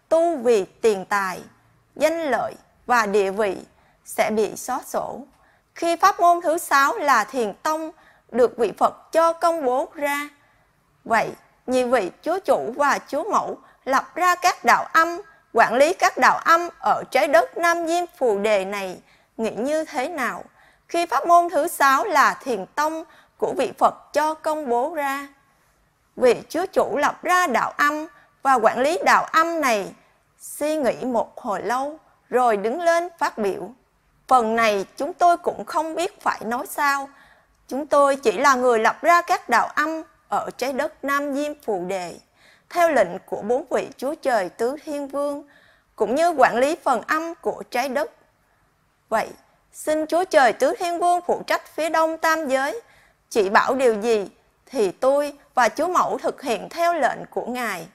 tu 0.09 0.37
vì 0.37 0.65
tiền 0.65 1.05
tài, 1.05 1.41
danh 1.95 2.21
lợi 2.21 2.53
và 2.85 3.05
địa 3.05 3.31
vị 3.31 3.57
sẽ 4.05 4.31
bị 4.31 4.55
xóa 4.55 4.81
sổ. 4.85 5.19
Khi 5.75 5.95
pháp 5.95 6.19
môn 6.19 6.41
thứ 6.41 6.57
sáu 6.57 6.97
là 6.97 7.23
thiền 7.23 7.53
tông 7.63 7.91
được 8.31 8.57
vị 8.57 8.73
Phật 8.77 9.11
cho 9.11 9.33
công 9.33 9.65
bố 9.65 9.89
ra. 9.93 10.29
Vậy, 11.03 11.31
nhị 11.67 11.83
vị 11.83 12.11
chúa 12.21 12.39
chủ 12.39 12.73
và 12.77 12.99
chúa 13.07 13.31
mẫu 13.31 13.57
lập 13.85 14.15
ra 14.15 14.35
các 14.35 14.65
đạo 14.65 14.87
âm, 14.93 15.21
quản 15.53 15.73
lý 15.73 15.93
các 15.93 16.17
đạo 16.17 16.37
âm 16.37 16.69
ở 16.79 17.03
trái 17.11 17.27
đất 17.27 17.57
Nam 17.57 17.87
Diêm 17.87 18.05
Phù 18.17 18.39
Đề 18.39 18.65
này 18.65 19.01
nghĩ 19.37 19.51
như 19.51 19.85
thế 19.85 20.09
nào? 20.09 20.43
Khi 20.87 21.05
pháp 21.05 21.27
môn 21.27 21.49
thứ 21.49 21.67
sáu 21.67 22.03
là 22.03 22.33
thiền 22.43 22.65
tông 22.65 23.03
của 23.37 23.53
vị 23.57 23.71
Phật 23.77 24.13
cho 24.13 24.33
công 24.33 24.69
bố 24.69 24.95
ra. 24.95 25.27
Vị 26.15 26.41
chúa 26.49 26.65
chủ 26.65 26.97
lập 26.97 27.23
ra 27.23 27.47
đạo 27.47 27.73
âm 27.77 28.07
và 28.45 28.53
quản 28.53 28.79
lý 28.79 28.97
đạo 29.05 29.23
âm 29.31 29.61
này 29.61 29.93
suy 30.39 30.75
nghĩ 30.75 31.05
một 31.05 31.41
hồi 31.41 31.61
lâu 31.61 31.99
rồi 32.29 32.57
đứng 32.57 32.81
lên 32.81 33.07
phát 33.19 33.37
biểu. 33.37 33.69
Phần 34.27 34.55
này 34.55 34.85
chúng 34.97 35.13
tôi 35.13 35.37
cũng 35.37 35.65
không 35.65 35.95
biết 35.95 36.21
phải 36.21 36.41
nói 36.45 36.65
sao. 36.69 37.09
Chúng 37.67 37.87
tôi 37.87 38.15
chỉ 38.15 38.31
là 38.31 38.55
người 38.55 38.79
lập 38.79 38.97
ra 39.01 39.21
các 39.21 39.49
đạo 39.49 39.67
âm 39.75 40.01
ở 40.29 40.49
trái 40.57 40.73
đất 40.73 41.03
Nam 41.03 41.33
Diêm 41.33 41.51
Phù 41.65 41.85
Đề, 41.87 42.15
theo 42.69 42.91
lệnh 42.91 43.19
của 43.25 43.41
bốn 43.41 43.65
vị 43.69 43.87
Chúa 43.97 44.15
Trời 44.15 44.49
Tứ 44.49 44.75
Thiên 44.83 45.07
Vương, 45.07 45.43
cũng 45.95 46.15
như 46.15 46.33
quản 46.37 46.57
lý 46.57 46.75
phần 46.83 47.01
âm 47.07 47.33
của 47.41 47.63
trái 47.71 47.89
đất. 47.89 48.11
Vậy, 49.09 49.27
xin 49.73 50.07
Chúa 50.07 50.23
Trời 50.23 50.53
Tứ 50.53 50.73
Thiên 50.79 50.99
Vương 50.99 51.19
phụ 51.27 51.43
trách 51.47 51.75
phía 51.75 51.89
đông 51.89 52.17
tam 52.17 52.47
giới, 52.47 52.81
chỉ 53.29 53.49
bảo 53.49 53.75
điều 53.75 54.01
gì 54.01 54.29
thì 54.65 54.91
tôi 54.91 55.33
và 55.53 55.69
Chúa 55.69 55.87
Mẫu 55.87 56.17
thực 56.17 56.41
hiện 56.41 56.69
theo 56.69 56.93
lệnh 56.93 57.25
của 57.29 57.45
Ngài. 57.45 57.87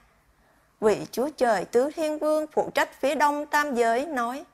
Vị 0.80 1.06
Chúa 1.12 1.28
Trời 1.36 1.64
Tứ 1.64 1.90
Thiên 1.96 2.18
Vương 2.18 2.46
phụ 2.46 2.70
trách 2.74 3.00
phía 3.00 3.14
đông 3.14 3.46
tam 3.46 3.74
giới 3.74 4.06
nói, 4.06 4.44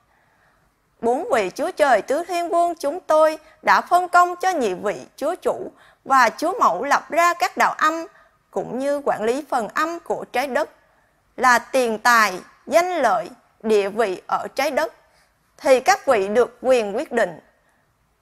Bốn 1.01 1.27
vị 1.31 1.51
Chúa 1.55 1.71
Trời 1.71 2.01
Tứ 2.01 2.23
Thiên 2.23 2.49
Vương 2.49 2.75
chúng 2.75 2.99
tôi 2.99 3.37
đã 3.61 3.81
phân 3.81 4.09
công 4.09 4.35
cho 4.35 4.49
nhị 4.49 4.73
vị 4.73 4.95
Chúa 5.15 5.35
Chủ 5.35 5.71
và 6.05 6.29
Chúa 6.37 6.59
Mẫu 6.59 6.83
lập 6.83 7.09
ra 7.09 7.33
các 7.33 7.57
đạo 7.57 7.75
âm 7.77 8.05
cũng 8.51 8.79
như 8.79 9.01
quản 9.05 9.23
lý 9.23 9.45
phần 9.49 9.67
âm 9.67 9.99
của 9.99 10.25
trái 10.31 10.47
đất 10.47 10.69
là 11.37 11.59
tiền 11.59 11.99
tài, 11.99 12.39
danh 12.67 12.89
lợi, 12.91 13.29
địa 13.63 13.89
vị 13.89 14.21
ở 14.27 14.47
trái 14.55 14.71
đất 14.71 14.93
thì 15.57 15.79
các 15.79 16.07
vị 16.07 16.27
được 16.27 16.57
quyền 16.61 16.95
quyết 16.95 17.11
định. 17.11 17.39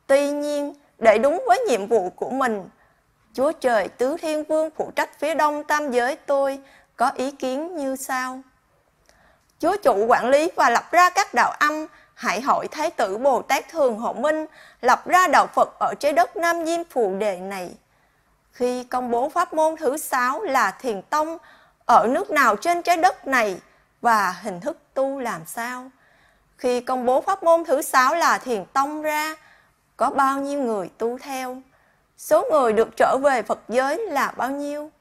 Tuy 0.08 0.32
nhiên, 0.32 0.74
để 1.00 1.18
đúng 1.18 1.44
với 1.48 1.60
nhiệm 1.60 1.88
vụ 1.88 2.10
của 2.10 2.30
mình, 2.30 2.70
Chúa 3.34 3.52
Trời 3.52 3.88
Tứ 3.88 4.18
Thiên 4.22 4.44
Vương 4.44 4.70
phụ 4.76 4.92
trách 4.96 5.20
phía 5.20 5.34
đông 5.34 5.64
tam 5.64 5.92
giới 5.92 6.16
tôi 6.16 6.60
có 6.96 7.12
ý 7.16 7.32
kiến 7.32 7.76
như 7.76 7.96
sau. 7.96 8.42
Chúa 9.60 9.76
chủ 9.84 10.06
quản 10.08 10.30
lý 10.30 10.50
và 10.56 10.70
lập 10.70 10.92
ra 10.92 11.10
các 11.10 11.34
đạo 11.34 11.52
âm, 11.52 11.86
hãy 12.14 12.42
hỏi 12.42 12.68
Thái 12.72 12.90
tử 12.90 13.18
Bồ 13.18 13.42
Tát 13.42 13.70
Thường 13.70 13.98
Hộ 13.98 14.14
Minh 14.14 14.46
lập 14.82 15.08
ra 15.08 15.28
đạo 15.28 15.48
Phật 15.48 15.70
ở 15.80 15.94
trái 16.00 16.14
đất 16.14 16.38
Nam 16.38 16.66
Diêm 16.66 16.84
Phù 16.90 17.16
Đề 17.18 17.40
này. 17.40 17.72
Khi 18.52 18.84
công 18.84 19.12
bố 19.12 19.30
pháp 19.30 19.54
môn 19.54 19.76
thứ 19.78 19.98
sáu 19.98 20.42
là 20.42 20.72
thiền 20.72 21.02
tông 21.02 21.38
ở 21.86 22.08
nước 22.10 22.32
nào 22.32 22.56
trên 22.56 22.82
trái 22.82 22.98
đất 22.98 23.28
này 23.28 23.58
và 24.02 24.32
hình 24.42 24.60
thức 24.60 24.78
tu 24.94 25.20
làm 25.20 25.42
sao? 25.46 25.92
Khi 26.58 26.82
công 26.82 27.06
bố 27.06 27.22
pháp 27.22 27.44
môn 27.44 27.66
thứ 27.66 27.82
sáu 27.82 28.16
là 28.16 28.38
thiền 28.38 28.66
tông 28.66 29.02
ra, 29.02 29.36
có 29.98 30.10
bao 30.10 30.40
nhiêu 30.40 30.62
người 30.62 30.90
tu 30.98 31.18
theo? 31.18 31.62
Số 32.18 32.48
người 32.52 32.74
được 32.74 32.88
trở 32.98 33.18
về 33.24 33.42
Phật 33.42 33.60
giới 33.68 33.98
là 33.98 34.34
bao 34.38 34.50
nhiêu? 34.50 34.92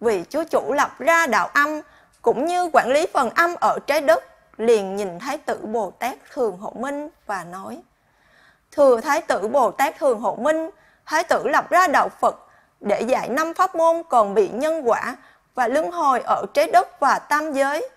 Vì 0.00 0.24
Chúa 0.28 0.44
Chủ 0.44 0.72
lập 0.72 0.90
ra 0.98 1.26
đạo 1.26 1.50
âm 1.54 1.80
cũng 2.22 2.46
như 2.46 2.70
quản 2.72 2.88
lý 2.88 3.06
phần 3.14 3.30
âm 3.30 3.54
ở 3.60 3.78
trái 3.86 4.00
đất, 4.00 4.24
liền 4.56 4.96
nhìn 4.96 5.18
Thái 5.18 5.38
tử 5.38 5.58
Bồ 5.62 5.90
Tát 5.90 6.18
Thường 6.32 6.58
Hộ 6.58 6.72
Minh 6.76 7.08
và 7.26 7.44
nói 7.44 7.82
Thưa 8.72 9.00
Thái 9.00 9.20
tử 9.20 9.48
Bồ 9.48 9.70
Tát 9.70 9.98
Thường 9.98 10.20
Hộ 10.20 10.36
Minh, 10.40 10.70
Thái 11.06 11.24
tử 11.24 11.48
lập 11.48 11.70
ra 11.70 11.86
đạo 11.86 12.08
Phật 12.20 12.36
để 12.80 13.00
dạy 13.00 13.28
năm 13.28 13.54
pháp 13.54 13.74
môn 13.74 14.02
còn 14.08 14.34
bị 14.34 14.48
nhân 14.48 14.88
quả 14.88 15.16
và 15.54 15.68
luân 15.68 15.90
hồi 15.90 16.20
ở 16.24 16.44
trái 16.54 16.70
đất 16.72 17.00
và 17.00 17.18
tam 17.18 17.52
giới 17.52 17.88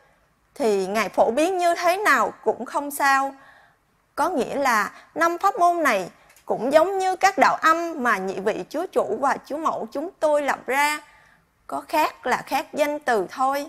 thì 0.56 0.88
ngài 0.88 1.10
phổ 1.10 1.32
biến 1.32 1.58
như 1.58 1.76
thế 1.76 1.98
nào 1.98 2.34
cũng 2.44 2.66
không 2.66 2.92
sao. 2.92 3.34
Có 4.16 4.30
nghĩa 4.30 4.56
là 4.56 4.92
năm 5.16 5.38
pháp 5.38 5.56
môn 5.60 5.84
này 5.84 6.10
cũng 6.46 6.74
giống 6.74 6.98
như 6.98 7.16
các 7.16 7.38
đạo 7.38 7.56
âm 7.56 8.04
mà 8.04 8.18
nhị 8.18 8.40
vị 8.40 8.64
chúa 8.70 8.86
chủ 8.92 9.18
và 9.22 9.38
chúa 9.46 9.58
mẫu 9.58 9.88
chúng 9.92 10.10
tôi 10.20 10.42
lập 10.42 10.60
ra. 10.66 11.00
Có 11.72 11.82
khác 11.88 12.28
là 12.28 12.44
khác 12.46 12.66
danh 12.74 13.00
từ 13.00 13.28
thôi. 13.32 13.68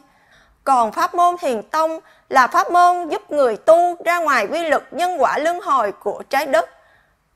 Còn 0.64 0.92
pháp 0.92 1.14
môn 1.14 1.36
thiền 1.38 1.62
tông 1.62 1.98
là 2.28 2.46
pháp 2.46 2.70
môn 2.70 3.08
giúp 3.08 3.30
người 3.30 3.56
tu 3.56 3.96
ra 4.04 4.18
ngoài 4.18 4.46
quy 4.46 4.62
luật 4.62 4.82
nhân 4.92 5.22
quả 5.22 5.38
luân 5.38 5.60
hồi 5.60 5.92
của 5.92 6.22
trái 6.30 6.46
đất. 6.46 6.70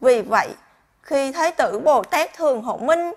Vì 0.00 0.22
vậy, 0.22 0.48
khi 1.02 1.32
Thái 1.32 1.50
tử 1.50 1.78
Bồ 1.84 2.02
Tát 2.02 2.34
Thường 2.34 2.62
Hộ 2.62 2.76
Minh 2.76 3.12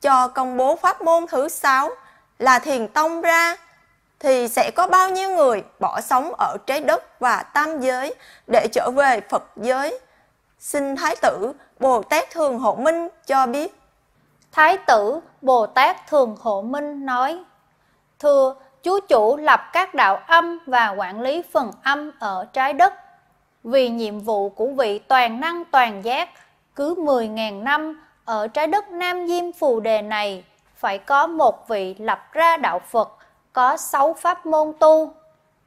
cho 0.00 0.28
công 0.28 0.56
bố 0.56 0.76
pháp 0.76 1.02
môn 1.02 1.26
thứ 1.26 1.48
sáu 1.48 1.90
là 2.38 2.58
thiền 2.58 2.88
tông 2.88 3.20
ra 3.20 3.56
thì 4.18 4.48
sẽ 4.48 4.70
có 4.76 4.86
bao 4.86 5.10
nhiêu 5.10 5.30
người 5.30 5.64
bỏ 5.78 6.00
sống 6.00 6.32
ở 6.38 6.56
trái 6.66 6.80
đất 6.80 7.20
và 7.20 7.42
tam 7.42 7.80
giới 7.80 8.14
để 8.52 8.68
trở 8.72 8.90
về 8.90 9.20
Phật 9.30 9.42
giới? 9.56 9.98
Xin 10.60 10.96
Thái 10.96 11.16
tử 11.16 11.52
Bồ 11.78 12.02
Tát 12.02 12.30
Thường 12.30 12.58
Hộ 12.58 12.74
Minh 12.74 13.08
cho 13.26 13.46
biết. 13.46 13.77
Thái 14.52 14.76
tử 14.76 15.20
Bồ 15.42 15.66
Tát 15.66 16.06
Thường 16.06 16.36
Hộ 16.40 16.62
Minh 16.62 17.06
nói 17.06 17.38
Thưa, 18.18 18.54
chú 18.82 18.98
chủ 19.08 19.36
lập 19.36 19.60
các 19.72 19.94
đạo 19.94 20.16
âm 20.26 20.58
và 20.66 20.88
quản 20.88 21.20
lý 21.20 21.42
phần 21.52 21.70
âm 21.82 22.10
ở 22.18 22.46
trái 22.52 22.72
đất. 22.72 22.94
Vì 23.64 23.88
nhiệm 23.88 24.18
vụ 24.18 24.48
của 24.48 24.66
vị 24.66 24.98
toàn 24.98 25.40
năng 25.40 25.64
toàn 25.64 26.04
giác 26.04 26.28
cứ 26.74 26.94
10.000 26.94 27.62
năm 27.62 28.02
ở 28.24 28.48
trái 28.48 28.66
đất 28.66 28.90
Nam 28.90 29.26
Diêm 29.26 29.52
Phù 29.52 29.80
Đề 29.80 30.02
này 30.02 30.44
phải 30.74 30.98
có 30.98 31.26
một 31.26 31.68
vị 31.68 31.94
lập 31.98 32.32
ra 32.32 32.56
đạo 32.56 32.78
Phật 32.78 33.16
có 33.52 33.76
sáu 33.76 34.12
pháp 34.12 34.46
môn 34.46 34.72
tu 34.80 35.14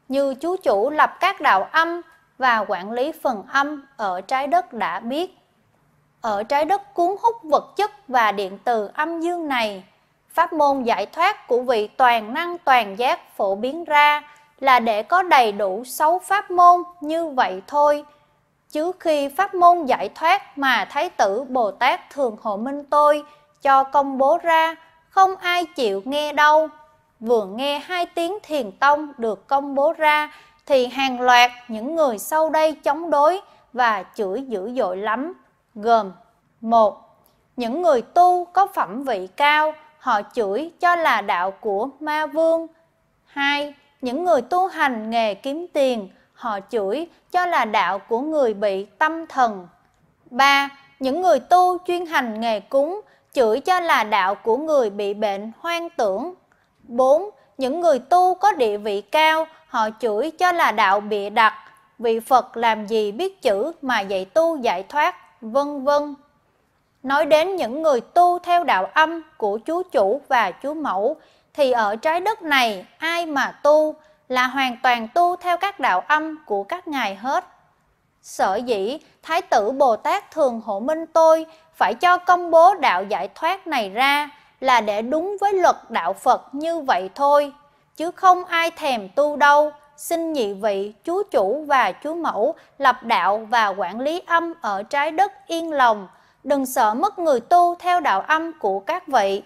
như 0.07 0.35
chú 0.35 0.55
chủ 0.63 0.89
lập 0.89 1.17
các 1.19 1.41
đạo 1.41 1.69
âm 1.71 2.01
và 2.37 2.65
quản 2.67 2.91
lý 2.91 3.11
phần 3.23 3.43
âm 3.51 3.85
ở 3.97 4.21
trái 4.21 4.47
đất 4.47 4.73
đã 4.73 4.99
biết. 4.99 5.40
Ở 6.21 6.43
trái 6.43 6.65
đất 6.65 6.93
cuốn 6.93 7.15
hút 7.21 7.35
vật 7.43 7.75
chất 7.75 7.91
và 8.07 8.31
điện 8.31 8.57
từ 8.63 8.89
âm 8.93 9.21
dương 9.21 9.47
này, 9.47 9.83
pháp 10.29 10.53
môn 10.53 10.83
giải 10.83 11.05
thoát 11.05 11.47
của 11.47 11.61
vị 11.61 11.87
toàn 11.87 12.33
năng 12.33 12.57
toàn 12.57 12.99
giác 12.99 13.37
phổ 13.37 13.55
biến 13.55 13.85
ra 13.85 14.21
là 14.59 14.79
để 14.79 15.03
có 15.03 15.23
đầy 15.23 15.51
đủ 15.51 15.83
sáu 15.85 16.19
pháp 16.19 16.51
môn 16.51 16.83
như 17.01 17.27
vậy 17.27 17.61
thôi. 17.67 18.05
Chứ 18.69 18.91
khi 18.99 19.29
pháp 19.37 19.55
môn 19.55 19.85
giải 19.85 20.09
thoát 20.09 20.57
mà 20.57 20.85
Thái 20.89 21.09
tử 21.09 21.43
Bồ 21.49 21.71
Tát 21.71 22.09
Thường 22.09 22.37
Hộ 22.41 22.57
Minh 22.57 22.83
tôi 22.83 23.23
cho 23.61 23.83
công 23.83 24.17
bố 24.17 24.37
ra, 24.43 24.75
không 25.09 25.35
ai 25.35 25.65
chịu 25.65 26.01
nghe 26.05 26.33
đâu. 26.33 26.67
Vừa 27.19 27.45
nghe 27.45 27.79
hai 27.79 28.05
tiếng 28.05 28.37
thiền 28.43 28.71
tông 28.71 29.13
được 29.17 29.47
công 29.47 29.75
bố 29.75 29.93
ra, 29.93 30.31
thì 30.65 30.87
hàng 30.87 31.21
loạt 31.21 31.51
những 31.67 31.95
người 31.95 32.17
sau 32.17 32.49
đây 32.49 32.71
chống 32.73 33.09
đối 33.09 33.41
và 33.73 34.03
chửi 34.15 34.41
dữ 34.41 34.71
dội 34.75 34.97
lắm, 34.97 35.33
gồm 35.75 36.11
một 36.61 36.97
Những 37.57 37.81
người 37.81 38.01
tu 38.01 38.45
có 38.45 38.67
phẩm 38.73 39.03
vị 39.03 39.27
cao, 39.27 39.73
họ 39.97 40.21
chửi 40.33 40.71
cho 40.79 40.95
là 40.95 41.21
đạo 41.21 41.51
của 41.51 41.89
ma 41.99 42.25
vương. 42.25 42.67
2. 43.25 43.73
Những 44.01 44.23
người 44.23 44.41
tu 44.41 44.67
hành 44.67 45.09
nghề 45.09 45.33
kiếm 45.33 45.67
tiền, 45.73 46.09
họ 46.33 46.59
chửi 46.69 47.07
cho 47.31 47.45
là 47.45 47.65
đạo 47.65 47.99
của 47.99 48.19
người 48.19 48.53
bị 48.53 48.85
tâm 48.85 49.27
thần. 49.27 49.67
3. 50.29 50.69
Những 50.99 51.21
người 51.21 51.39
tu 51.39 51.77
chuyên 51.87 52.05
hành 52.05 52.41
nghề 52.41 52.59
cúng, 52.59 53.01
chửi 53.33 53.59
cho 53.59 53.79
là 53.79 54.03
đạo 54.03 54.35
của 54.35 54.57
người 54.57 54.89
bị 54.89 55.13
bệnh 55.13 55.51
hoang 55.59 55.89
tưởng. 55.89 56.33
4. 56.83 57.29
Những 57.57 57.79
người 57.79 57.99
tu 57.99 58.35
có 58.35 58.51
địa 58.51 58.77
vị 58.77 59.01
cao, 59.01 59.45
họ 59.67 59.89
chửi 59.99 60.31
cho 60.31 60.51
là 60.51 60.71
đạo 60.71 60.99
bịa 60.99 61.29
đặt, 61.29 61.53
vị 61.99 62.19
Phật 62.19 62.57
làm 62.57 62.85
gì 62.85 63.11
biết 63.11 63.41
chữ 63.41 63.71
mà 63.81 63.99
dạy 63.99 64.25
tu 64.25 64.57
giải 64.57 64.83
thoát, 64.83 65.15
vân 65.41 65.83
vân. 65.83 66.15
Nói 67.03 67.25
đến 67.25 67.55
những 67.55 67.81
người 67.81 68.01
tu 68.01 68.39
theo 68.39 68.63
đạo 68.63 68.85
âm 68.93 69.21
của 69.37 69.57
chú 69.57 69.83
chủ 69.83 70.21
và 70.27 70.51
chú 70.51 70.73
mẫu, 70.73 71.15
thì 71.53 71.71
ở 71.71 71.95
trái 71.95 72.19
đất 72.19 72.41
này 72.41 72.85
ai 72.97 73.25
mà 73.25 73.59
tu 73.63 73.95
là 74.29 74.47
hoàn 74.47 74.77
toàn 74.83 75.07
tu 75.13 75.35
theo 75.35 75.57
các 75.57 75.79
đạo 75.79 76.03
âm 76.07 76.45
của 76.45 76.63
các 76.63 76.87
ngài 76.87 77.15
hết. 77.15 77.45
Sở 78.21 78.55
dĩ 78.55 78.99
Thái 79.23 79.41
tử 79.41 79.71
Bồ 79.71 79.95
Tát 79.95 80.31
Thường 80.31 80.61
Hộ 80.65 80.79
Minh 80.79 81.05
tôi 81.05 81.45
phải 81.73 81.93
cho 81.93 82.17
công 82.17 82.51
bố 82.51 82.75
đạo 82.75 83.03
giải 83.03 83.27
thoát 83.35 83.67
này 83.67 83.89
ra 83.89 84.29
là 84.59 84.81
để 84.81 85.01
đúng 85.01 85.37
với 85.41 85.53
luật 85.53 85.75
đạo 85.89 86.13
Phật 86.13 86.47
như 86.51 86.79
vậy 86.79 87.09
thôi, 87.15 87.53
chứ 87.95 88.11
không 88.11 88.45
ai 88.45 88.71
thèm 88.71 89.09
tu 89.15 89.35
đâu. 89.35 89.71
Xin 90.01 90.33
nhị 90.33 90.53
vị, 90.53 90.93
chúa 91.03 91.23
chủ 91.23 91.65
và 91.67 91.93
chúa 92.03 92.13
mẫu 92.13 92.55
lập 92.77 93.03
đạo 93.03 93.47
và 93.49 93.67
quản 93.67 93.99
lý 93.99 94.21
âm 94.25 94.53
ở 94.61 94.83
trái 94.83 95.11
đất 95.11 95.47
yên 95.47 95.73
lòng, 95.73 96.07
đừng 96.43 96.65
sợ 96.65 96.93
mất 96.93 97.19
người 97.19 97.39
tu 97.39 97.75
theo 97.75 97.99
đạo 97.99 98.21
âm 98.21 98.59
của 98.59 98.79
các 98.79 99.07
vị. 99.07 99.43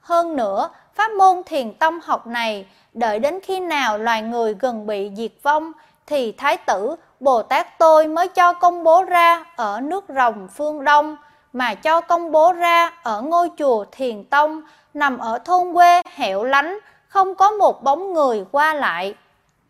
Hơn 0.00 0.36
nữa, 0.36 0.70
pháp 0.94 1.10
môn 1.10 1.42
thiền 1.46 1.74
tông 1.74 2.00
học 2.00 2.26
này, 2.26 2.66
đợi 2.92 3.18
đến 3.18 3.40
khi 3.42 3.60
nào 3.60 3.98
loài 3.98 4.22
người 4.22 4.54
gần 4.54 4.86
bị 4.86 5.10
diệt 5.16 5.32
vong, 5.42 5.72
thì 6.06 6.32
Thái 6.32 6.56
tử 6.56 6.96
Bồ 7.20 7.42
Tát 7.42 7.78
tôi 7.78 8.06
mới 8.06 8.28
cho 8.28 8.52
công 8.52 8.84
bố 8.84 9.02
ra 9.02 9.44
ở 9.56 9.80
nước 9.80 10.04
rồng 10.08 10.48
phương 10.48 10.84
Đông, 10.84 11.16
mà 11.52 11.74
cho 11.74 12.00
công 12.00 12.32
bố 12.32 12.52
ra 12.52 12.92
ở 13.02 13.20
ngôi 13.20 13.50
chùa 13.58 13.84
Thiền 13.92 14.24
Tông, 14.24 14.62
nằm 14.94 15.18
ở 15.18 15.38
thôn 15.38 15.74
quê 15.74 16.02
hẻo 16.14 16.44
lánh, 16.44 16.78
không 17.08 17.34
có 17.34 17.50
một 17.50 17.82
bóng 17.82 18.12
người 18.12 18.44
qua 18.52 18.74
lại. 18.74 19.14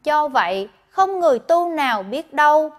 Do 0.07 0.29
vậy, 0.29 0.69
không 0.89 1.21
người 1.21 1.39
tu 1.39 1.69
nào 1.69 2.03
biết 2.03 2.35
đâu. 2.35 2.71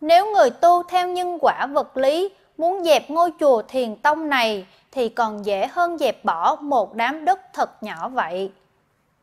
Nếu 0.00 0.32
người 0.32 0.50
tu 0.50 0.82
theo 0.82 1.08
nhân 1.08 1.38
quả 1.40 1.66
vật 1.66 1.96
lý, 1.96 2.30
muốn 2.58 2.84
dẹp 2.84 3.10
ngôi 3.10 3.32
chùa 3.40 3.62
thiền 3.62 3.96
tông 3.96 4.28
này 4.28 4.66
thì 4.92 5.08
còn 5.08 5.46
dễ 5.46 5.66
hơn 5.66 5.98
dẹp 5.98 6.24
bỏ 6.24 6.56
một 6.60 6.94
đám 6.94 7.24
đất 7.24 7.40
thật 7.52 7.82
nhỏ 7.82 8.08
vậy. 8.08 8.52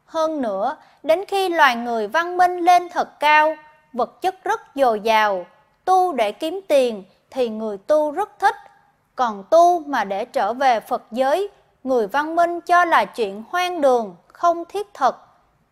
Hơn 0.05 0.41
nữa, 0.41 0.77
đến 1.03 1.25
khi 1.27 1.49
loài 1.49 1.75
người 1.75 2.07
văn 2.07 2.37
minh 2.37 2.57
lên 2.57 2.89
thật 2.89 3.19
cao, 3.19 3.55
vật 3.93 4.21
chất 4.21 4.43
rất 4.43 4.61
dồi 4.75 4.99
dào, 4.99 5.45
tu 5.85 6.13
để 6.13 6.31
kiếm 6.31 6.59
tiền 6.67 7.03
thì 7.29 7.49
người 7.49 7.77
tu 7.77 8.11
rất 8.11 8.39
thích, 8.39 8.55
còn 9.15 9.43
tu 9.49 9.79
mà 9.79 10.03
để 10.03 10.25
trở 10.25 10.53
về 10.53 10.79
Phật 10.79 11.03
giới, 11.11 11.49
người 11.83 12.07
văn 12.07 12.35
minh 12.35 12.61
cho 12.61 12.85
là 12.85 13.05
chuyện 13.05 13.43
hoang 13.49 13.81
đường, 13.81 14.15
không 14.27 14.65
thiết 14.65 14.93
thực. 14.93 15.15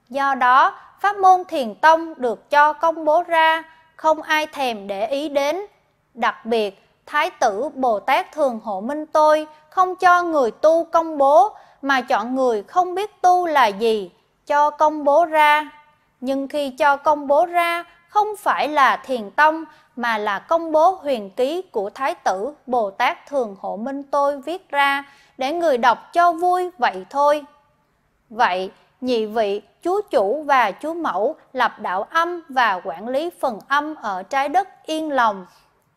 Do 0.10 0.36
đó, 0.36 0.74
pháp 1.00 1.18
môn 1.18 1.46
thiền 1.46 1.76
tông 1.76 2.14
được 2.18 2.50
cho 2.50 2.74
công 2.74 3.06
bố 3.06 3.24
ra, 3.24 3.64
không 3.96 4.22
ai 4.22 4.48
thèm 4.48 4.88
để 4.88 5.08
ý 5.08 5.30
đến. 5.30 5.62
Đặc 6.14 6.46
biệt, 6.46 6.84
Thái 7.06 7.30
tử 7.30 7.70
Bồ 7.74 8.00
Tát 8.00 8.32
Thường 8.32 8.60
Hộ 8.64 8.82
Minh 8.82 9.06
tôi 9.06 9.48
không 9.70 9.96
cho 9.96 10.24
người 10.24 10.52
tu 10.52 10.84
công 10.84 11.18
bố 11.18 11.50
mà 11.82 12.02
chọn 12.02 12.36
người 12.36 12.64
không 12.64 12.96
biết 12.96 13.22
tu 13.22 13.48
là 13.48 13.68
gì 13.68 14.12
cho 14.46 14.70
công 14.70 15.04
bố 15.04 15.26
ra. 15.26 15.70
Nhưng 16.22 16.48
khi 16.48 16.70
cho 16.70 16.98
công 16.98 17.28
bố 17.28 17.46
ra 17.46 17.84
không 18.10 18.28
phải 18.40 18.68
là 18.68 18.98
thiền 18.98 19.32
tông 19.32 19.66
mà 19.96 20.18
là 20.18 20.40
công 20.40 20.72
bố 20.72 20.92
huyền 20.92 21.30
ký 21.30 21.62
của 21.62 21.90
Thái 21.90 22.16
tử 22.16 22.54
Bồ 22.66 22.92
Tát 22.92 23.28
Thường 23.28 23.56
Hộ 23.60 23.78
Minh 23.78 24.04
tôi 24.04 24.42
viết 24.42 24.70
ra 24.70 25.04
để 25.38 25.54
người 25.54 25.78
đọc 25.78 26.14
cho 26.14 26.32
vui 26.32 26.70
vậy 26.78 27.06
thôi. 27.10 27.44
Vậy, 28.30 28.72
nhị 29.02 29.26
vị, 29.26 29.62
chú 29.82 30.02
chủ 30.10 30.44
và 30.44 30.72
chú 30.72 30.94
mẫu 30.94 31.36
lập 31.54 31.80
đạo 31.80 32.04
âm 32.04 32.42
và 32.50 32.82
quản 32.84 33.08
lý 33.08 33.30
phần 33.42 33.60
âm 33.68 33.96
ở 33.96 34.24
trái 34.24 34.50
đất 34.50 34.68
yên 34.86 35.12
lòng 35.12 35.46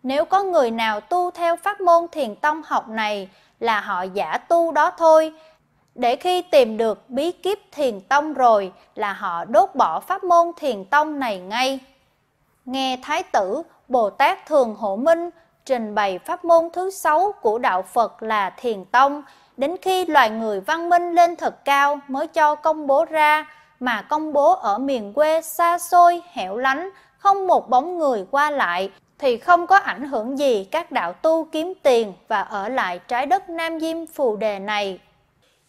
nếu 0.03 0.25
có 0.25 0.43
người 0.43 0.71
nào 0.71 1.01
tu 1.01 1.31
theo 1.31 1.57
pháp 1.57 1.81
môn 1.81 2.09
thiền 2.13 2.37
tông 2.37 2.63
học 2.65 2.89
này 2.89 3.29
là 3.61 3.81
họ 3.81 4.03
giả 4.03 4.39
tu 4.39 4.73
đó 4.73 4.91
thôi. 4.99 5.33
Để 5.95 6.17
khi 6.17 6.43
tìm 6.43 6.77
được 6.77 7.11
bí 7.11 7.33
kíp 7.33 7.59
thiền 7.73 8.01
tông 8.01 8.35
rồi 8.35 8.73
là 8.95 9.13
họ 9.13 9.45
đốt 9.45 9.75
bỏ 9.75 10.01
pháp 10.01 10.25
môn 10.25 10.53
thiền 10.57 10.85
tông 10.85 11.19
này 11.19 11.39
ngay. 11.39 11.79
Nghe 12.65 12.99
Thái 13.03 13.23
tử 13.23 13.63
Bồ 13.89 14.11
Tát 14.11 14.47
Thường 14.47 14.75
Hộ 14.75 14.97
Minh 14.97 15.31
trình 15.65 15.95
bày 15.95 16.19
pháp 16.19 16.45
môn 16.45 16.69
thứ 16.73 16.91
sáu 16.91 17.35
của 17.41 17.59
Đạo 17.59 17.83
Phật 17.83 18.23
là 18.23 18.51
thiền 18.51 18.85
tông, 18.85 19.23
đến 19.61 19.77
khi 19.83 20.07
loài 20.07 20.31
người 20.31 20.61
văn 20.61 20.89
minh 20.89 21.13
lên 21.13 21.37
thật 21.37 21.65
cao 21.65 22.01
mới 22.09 22.27
cho 22.27 22.55
công 22.55 22.87
bố 22.87 23.05
ra, 23.05 23.47
mà 23.81 24.03
công 24.03 24.33
bố 24.33 24.53
ở 24.53 24.79
miền 24.79 25.13
quê 25.13 25.43
xa 25.43 25.79
xôi, 25.79 26.23
hẻo 26.33 26.57
lánh, 26.57 26.91
không 27.19 27.47
một 27.47 27.69
bóng 27.69 27.99
người 27.99 28.27
qua 28.31 28.51
lại, 28.51 28.91
thì 29.19 29.39
không 29.39 29.67
có 29.67 29.77
ảnh 29.77 30.09
hưởng 30.09 30.39
gì 30.39 30.65
các 30.65 30.93
đạo 30.93 31.13
tu 31.13 31.45
kiếm 31.53 31.73
tiền 31.83 32.13
và 32.29 32.41
ở 32.41 32.69
lại 32.69 32.99
trái 32.99 33.27
đất 33.27 33.51
Nam 33.51 33.81
Diêm 33.81 34.07
Phù 34.07 34.37
Đề 34.37 34.59
này. 34.59 34.99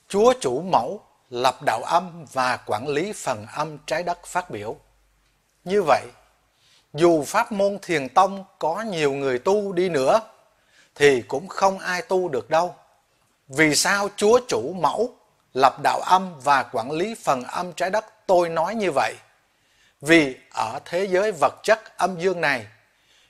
Chúa 0.08 0.34
chủ 0.39 0.62
mẫu 0.62 1.01
lập 1.30 1.56
đạo 1.65 1.82
âm 1.84 2.25
và 2.34 2.60
quản 2.65 2.88
lý 2.88 3.13
phần 3.13 3.45
âm 3.56 3.77
trái 3.86 4.04
đất 4.04 4.25
phát 4.25 4.49
biểu. 4.49 4.75
Như 5.63 5.84
vậy, 5.84 6.04
dù 6.93 7.23
pháp 7.23 7.51
môn 7.51 7.77
thiền 7.82 8.10
tông 8.10 8.45
có 8.60 8.82
nhiều 8.82 9.13
người 9.13 9.39
tu 9.39 9.73
đi 9.73 9.89
nữa, 9.89 10.19
thì 10.95 11.21
cũng 11.21 11.47
không 11.47 11.80
ai 11.80 12.01
tu 12.01 12.30
được 12.30 12.49
đâu. 12.49 12.75
Vì 13.55 13.75
sao 13.75 14.09
Chúa 14.15 14.39
chủ 14.47 14.73
mẫu 14.73 15.15
lập 15.53 15.79
đạo 15.83 15.99
âm 15.99 16.39
và 16.43 16.63
quản 16.63 16.91
lý 16.91 17.15
phần 17.15 17.43
âm 17.43 17.73
trái 17.73 17.89
đất 17.89 18.05
tôi 18.27 18.49
nói 18.49 18.75
như 18.75 18.91
vậy? 18.91 19.13
Vì 20.01 20.35
ở 20.53 20.79
thế 20.85 21.07
giới 21.07 21.31
vật 21.31 21.53
chất 21.63 21.97
âm 21.97 22.19
dương 22.19 22.41
này, 22.41 22.65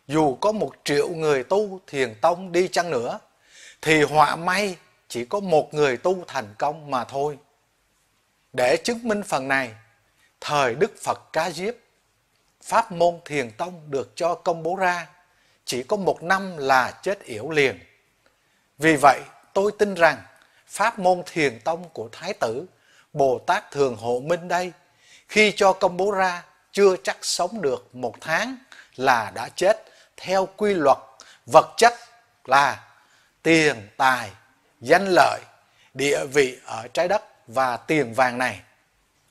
dù 0.08 0.36
có 0.36 0.52
một 0.52 0.72
triệu 0.84 1.10
người 1.10 1.44
tu 1.44 1.80
thiền 1.88 2.16
tông 2.22 2.52
đi 2.52 2.68
chăng 2.68 2.92
nữa, 2.92 3.20
thì 3.82 4.04
họa 4.04 4.36
may 4.36 4.76
chỉ 5.08 5.26
có 5.26 5.40
một 5.40 5.74
người 5.74 5.98
tu 5.98 6.24
thành 6.28 6.56
công 6.58 6.92
mà 6.92 7.04
thôi. 7.04 7.38
Để 8.54 8.78
chứng 8.84 9.00
minh 9.04 9.24
phần 9.24 9.48
này, 9.48 9.72
thời 10.42 10.76
Đức 10.76 10.92
Phật 11.04 11.20
Ca 11.34 11.50
Diếp, 11.50 11.76
pháp 12.64 12.92
môn 12.92 13.20
thiền 13.26 13.52
tông 13.52 13.82
được 13.88 14.12
cho 14.16 14.36
công 14.36 14.64
bố 14.64 14.76
ra, 14.76 15.08
chỉ 15.66 15.84
có 15.84 15.98
một 15.98 16.24
năm 16.24 16.58
là 16.58 17.00
chết 17.04 17.24
yểu 17.24 17.50
liền. 17.50 17.80
Vì 18.78 18.96
vậy, 19.02 19.20
tôi 19.54 19.72
tin 19.80 19.94
rằng 19.94 20.22
pháp 20.68 21.00
môn 21.00 21.24
thiền 21.26 21.60
tông 21.60 21.90
của 21.90 22.10
Thái 22.12 22.34
tử 22.34 22.66
Bồ 23.14 23.40
Tát 23.40 23.72
Thường 23.72 23.96
Hộ 23.96 24.20
Minh 24.20 24.48
đây, 24.48 24.72
khi 25.28 25.54
cho 25.56 25.74
công 25.74 25.98
bố 25.98 26.12
ra, 26.12 26.44
chưa 26.72 26.96
chắc 27.04 27.18
sống 27.22 27.62
được 27.62 27.96
một 27.96 28.14
tháng 28.22 28.58
là 28.96 29.32
đã 29.34 29.50
chết 29.56 29.78
theo 30.18 30.48
quy 30.58 30.74
luật 30.74 30.98
vật 31.46 31.74
chất 31.78 31.94
là 32.46 32.84
tiền, 33.44 33.90
tài, 33.98 34.32
danh 34.82 35.06
lợi, 35.08 35.42
địa 35.94 36.26
vị 36.34 36.58
ở 36.66 36.88
trái 36.94 37.08
đất 37.08 37.24
và 37.48 37.78
tiền 37.78 38.14
vàng 38.14 38.38
này. 38.38 38.62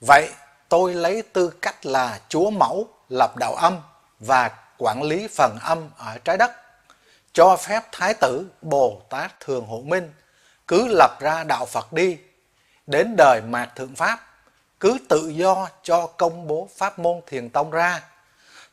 Vậy 0.00 0.30
tôi 0.68 0.94
lấy 0.94 1.22
tư 1.22 1.52
cách 1.62 1.86
là 1.86 2.20
Chúa 2.28 2.50
Mẫu 2.50 2.88
lập 3.08 3.36
đạo 3.36 3.54
âm 3.54 3.80
và 4.20 4.50
quản 4.78 5.02
lý 5.02 5.28
phần 5.28 5.58
âm 5.62 5.90
ở 5.96 6.18
trái 6.24 6.36
đất, 6.36 6.50
cho 7.32 7.56
phép 7.56 7.82
Thái 7.92 8.14
tử 8.14 8.46
Bồ 8.62 9.02
Tát 9.08 9.40
Thường 9.40 9.66
Hộ 9.66 9.80
Minh 9.80 10.12
cứ 10.68 10.86
lập 10.88 11.20
ra 11.20 11.44
đạo 11.44 11.66
Phật 11.66 11.92
đi, 11.92 12.18
đến 12.86 13.14
đời 13.16 13.40
mạt 13.40 13.76
thượng 13.76 13.94
Pháp, 13.94 14.18
cứ 14.80 14.98
tự 15.08 15.28
do 15.28 15.68
cho 15.82 16.06
công 16.06 16.46
bố 16.46 16.68
pháp 16.76 16.98
môn 16.98 17.20
thiền 17.26 17.50
tông 17.50 17.70
ra, 17.70 18.00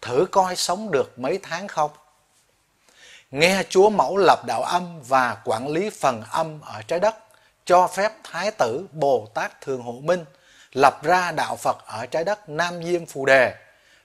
thử 0.02 0.26
coi 0.32 0.56
sống 0.56 0.92
được 0.92 1.20
mấy 1.20 1.40
tháng 1.44 1.68
không. 1.68 1.92
Nghe 3.32 3.64
Chúa 3.70 3.90
Mẫu 3.90 4.18
lập 4.18 4.46
đạo 4.46 4.64
âm 4.64 5.02
và 5.02 5.38
quản 5.46 5.68
lý 5.68 5.90
phần 5.90 6.24
âm 6.32 6.62
ở 6.62 6.82
trái 6.82 7.00
đất, 7.00 7.16
cho 7.66 7.88
phép 7.88 8.14
Thái 8.24 8.52
tử 8.52 8.88
Bồ 8.92 9.28
Tát 9.34 9.62
Thường 9.62 9.82
Hộ 9.82 9.92
Minh 9.92 10.26
lập 10.74 11.04
ra 11.04 11.32
đạo 11.32 11.56
Phật 11.56 11.78
ở 11.86 12.06
trái 12.06 12.24
đất 12.24 12.50
Nam 12.50 12.84
Diêm 12.84 13.06
Phù 13.06 13.26
Đề 13.26 13.54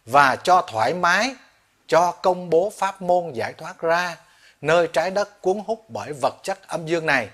và 0.07 0.37
cho 0.37 0.63
thoải 0.63 0.95
mái, 0.95 1.35
cho 1.87 2.13
công 2.13 2.51
bố 2.51 2.73
pháp 2.79 3.03
môn 3.03 3.33
giải 3.33 3.53
thoát 3.53 3.81
ra 3.81 4.17
nơi 4.63 4.89
trái 4.93 5.11
đất 5.11 5.43
cuốn 5.43 5.59
hút 5.67 5.85
bởi 5.89 6.13
vật 6.13 6.35
chất 6.43 6.69
âm 6.69 6.87
dương 6.87 7.07
này. 7.07 7.29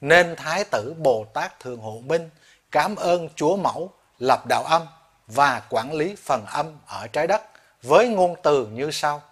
Nên 0.00 0.36
Thái 0.36 0.64
tử 0.64 0.94
Bồ 0.98 1.26
Tát 1.34 1.60
Thường 1.60 1.80
Hộ 1.80 2.00
Minh 2.06 2.30
cảm 2.70 2.96
ơn 2.96 3.28
Chúa 3.36 3.56
Mẫu 3.56 3.90
lập 4.18 4.46
đạo 4.46 4.64
âm 4.64 4.82
và 5.26 5.62
quản 5.70 5.92
lý 5.92 6.16
phần 6.24 6.46
âm 6.46 6.78
ở 6.86 7.06
trái 7.06 7.26
đất 7.26 7.42
với 7.82 8.08
ngôn 8.08 8.34
từ 8.42 8.66
như 8.66 8.90
sau. 8.90 9.22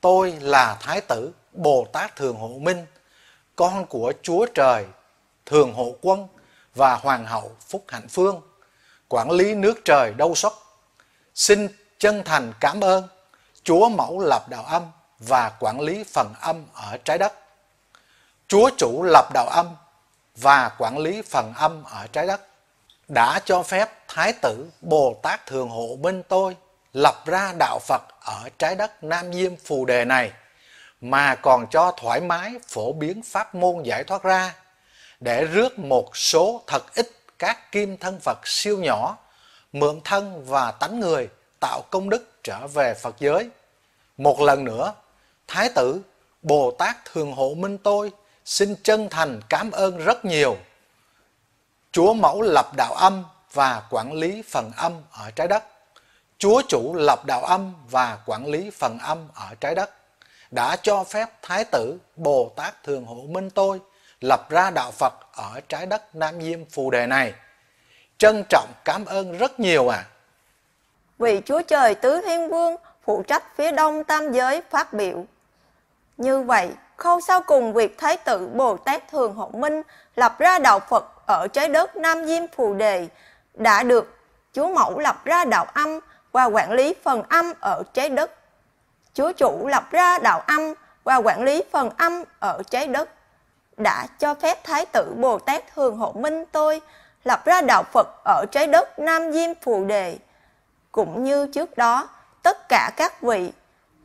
Tôi 0.00 0.32
là 0.40 0.76
Thái 0.80 1.00
tử 1.00 1.32
Bồ 1.52 1.86
Tát 1.92 2.16
Thường 2.16 2.36
Hộ 2.36 2.48
Minh, 2.48 2.86
con 3.56 3.86
của 3.86 4.12
Chúa 4.22 4.46
Trời, 4.54 4.86
Thường 5.46 5.74
Hộ 5.74 5.96
Quân 6.02 6.28
và 6.74 6.96
Hoàng 6.96 7.26
hậu 7.26 7.52
Phúc 7.68 7.84
Hạnh 7.88 8.08
Phương, 8.08 8.40
quản 9.08 9.30
lý 9.30 9.54
nước 9.54 9.80
trời 9.84 10.14
đâu 10.14 10.34
sốc. 10.34 10.82
Xin 11.34 11.68
chân 11.98 12.22
thành 12.24 12.52
cảm 12.60 12.80
ơn 12.80 13.08
Chúa 13.62 13.88
Mẫu 13.88 14.20
lập 14.20 14.48
đạo 14.48 14.64
âm 14.64 14.82
và 15.20 15.52
quản 15.60 15.80
lý 15.80 16.04
phần 16.04 16.34
âm 16.40 16.64
ở 16.74 16.96
trái 17.04 17.18
đất. 17.18 17.32
Chúa 18.48 18.70
Chủ 18.76 19.02
lập 19.02 19.28
đạo 19.34 19.46
âm 19.48 19.66
và 20.36 20.70
quản 20.78 20.98
lý 20.98 21.22
phần 21.22 21.52
âm 21.56 21.84
ở 21.84 22.06
trái 22.06 22.26
đất 22.26 22.40
đã 23.08 23.40
cho 23.44 23.62
phép 23.62 23.88
Thái 24.08 24.32
tử 24.42 24.70
Bồ 24.80 25.20
Tát 25.22 25.46
Thường 25.46 25.68
Hộ 25.68 25.96
bên 26.02 26.22
tôi 26.22 26.56
lập 26.92 27.14
ra 27.26 27.52
đạo 27.58 27.78
Phật 27.78 28.02
ở 28.20 28.48
trái 28.58 28.74
đất 28.74 29.04
Nam 29.04 29.32
Diêm 29.32 29.56
Phù 29.56 29.84
Đề 29.84 30.04
này 30.04 30.32
mà 31.00 31.34
còn 31.34 31.66
cho 31.70 31.92
thoải 31.96 32.20
mái 32.20 32.54
phổ 32.68 32.92
biến 32.92 33.22
pháp 33.22 33.54
môn 33.54 33.82
giải 33.82 34.04
thoát 34.04 34.22
ra 34.22 34.54
để 35.20 35.44
rước 35.44 35.78
một 35.78 36.16
số 36.16 36.62
thật 36.66 36.94
ít 36.94 37.10
các 37.38 37.72
kim 37.72 37.96
thân 37.96 38.20
Phật 38.20 38.38
siêu 38.44 38.78
nhỏ 38.78 39.16
mượn 39.72 40.00
thân 40.04 40.44
và 40.46 40.70
tánh 40.70 41.00
người 41.00 41.28
tạo 41.60 41.82
công 41.90 42.10
đức 42.10 42.42
trở 42.42 42.66
về 42.66 42.94
Phật 42.94 43.16
giới. 43.18 43.50
Một 44.18 44.40
lần 44.40 44.64
nữa, 44.64 44.94
Thái 45.52 45.68
tử, 45.68 46.00
Bồ 46.42 46.70
Tát 46.70 47.04
Thường 47.04 47.32
Hộ 47.32 47.54
Minh 47.56 47.78
tôi, 47.78 48.12
xin 48.44 48.74
chân 48.82 49.08
thành 49.10 49.40
cảm 49.48 49.70
ơn 49.70 49.98
rất 49.98 50.24
nhiều. 50.24 50.56
Chúa 51.92 52.12
Mẫu 52.12 52.42
lập 52.42 52.66
đạo 52.76 52.92
âm 52.94 53.24
và 53.52 53.82
quản 53.90 54.12
lý 54.12 54.42
phần 54.48 54.70
âm 54.76 54.92
ở 55.12 55.30
trái 55.30 55.48
đất. 55.48 55.64
Chúa 56.38 56.62
Chủ 56.68 56.94
lập 56.94 57.26
đạo 57.26 57.42
âm 57.44 57.74
và 57.90 58.18
quản 58.26 58.46
lý 58.46 58.70
phần 58.70 58.98
âm 58.98 59.28
ở 59.34 59.54
trái 59.60 59.74
đất. 59.74 59.90
Đã 60.50 60.76
cho 60.76 61.04
phép 61.04 61.28
Thái 61.42 61.64
tử, 61.64 61.98
Bồ 62.16 62.52
Tát 62.56 62.82
Thường 62.82 63.04
Hộ 63.04 63.14
Minh 63.28 63.50
tôi 63.50 63.80
lập 64.20 64.50
ra 64.50 64.70
đạo 64.70 64.90
Phật 64.90 65.12
ở 65.32 65.60
trái 65.68 65.86
đất 65.86 66.14
Nam 66.14 66.40
Diêm 66.40 66.64
Phù 66.64 66.90
Đề 66.90 67.06
này. 67.06 67.32
Trân 68.18 68.44
trọng 68.48 68.72
cảm 68.84 69.04
ơn 69.04 69.38
rất 69.38 69.60
nhiều 69.60 69.88
à. 69.88 70.04
Vị 71.18 71.40
Chúa 71.44 71.62
Trời 71.62 71.94
Tứ 71.94 72.20
Thiên 72.24 72.48
Vương 72.48 72.76
phụ 73.04 73.22
trách 73.22 73.44
phía 73.56 73.72
đông 73.72 74.04
tam 74.04 74.32
giới 74.32 74.62
phát 74.70 74.92
biểu. 74.92 75.26
Như 76.20 76.40
vậy, 76.40 76.70
khâu 76.96 77.20
sau 77.20 77.42
cùng 77.42 77.72
việc 77.72 77.98
Thái 77.98 78.16
tử 78.16 78.48
Bồ 78.54 78.76
Tát 78.76 79.08
Thường 79.08 79.34
Hộ 79.34 79.50
Minh 79.52 79.82
lập 80.16 80.38
ra 80.38 80.58
đạo 80.58 80.80
Phật 80.80 81.26
ở 81.26 81.46
trái 81.52 81.68
đất 81.68 81.96
Nam 81.96 82.26
Diêm 82.26 82.42
Phù 82.56 82.74
Đề 82.74 83.08
đã 83.54 83.82
được 83.82 84.18
Chúa 84.52 84.74
Mẫu 84.74 84.98
lập 84.98 85.24
ra 85.24 85.44
đạo 85.44 85.66
âm 85.74 85.98
và 86.32 86.44
quản 86.44 86.72
lý 86.72 86.94
phần 87.04 87.22
âm 87.28 87.52
ở 87.60 87.82
trái 87.92 88.08
đất. 88.08 88.30
Chúa 89.14 89.32
Chủ 89.32 89.66
lập 89.66 89.84
ra 89.90 90.18
đạo 90.18 90.42
âm 90.46 90.74
và 91.04 91.16
quản 91.16 91.42
lý 91.42 91.62
phần 91.72 91.90
âm 91.96 92.22
ở 92.40 92.62
trái 92.70 92.86
đất. 92.86 93.08
Đã 93.76 94.06
cho 94.18 94.34
phép 94.34 94.64
Thái 94.64 94.86
tử 94.86 95.14
Bồ 95.16 95.38
Tát 95.38 95.64
Thường 95.74 95.96
Hộ 95.96 96.12
Minh 96.12 96.44
tôi 96.52 96.80
lập 97.24 97.44
ra 97.44 97.62
đạo 97.62 97.82
Phật 97.92 98.08
ở 98.24 98.44
trái 98.50 98.66
đất 98.66 98.98
Nam 98.98 99.32
Diêm 99.32 99.50
Phù 99.62 99.84
Đề. 99.84 100.18
Cũng 100.92 101.24
như 101.24 101.46
trước 101.46 101.76
đó, 101.76 102.08
tất 102.42 102.68
cả 102.68 102.90
các 102.96 103.22
vị, 103.22 103.52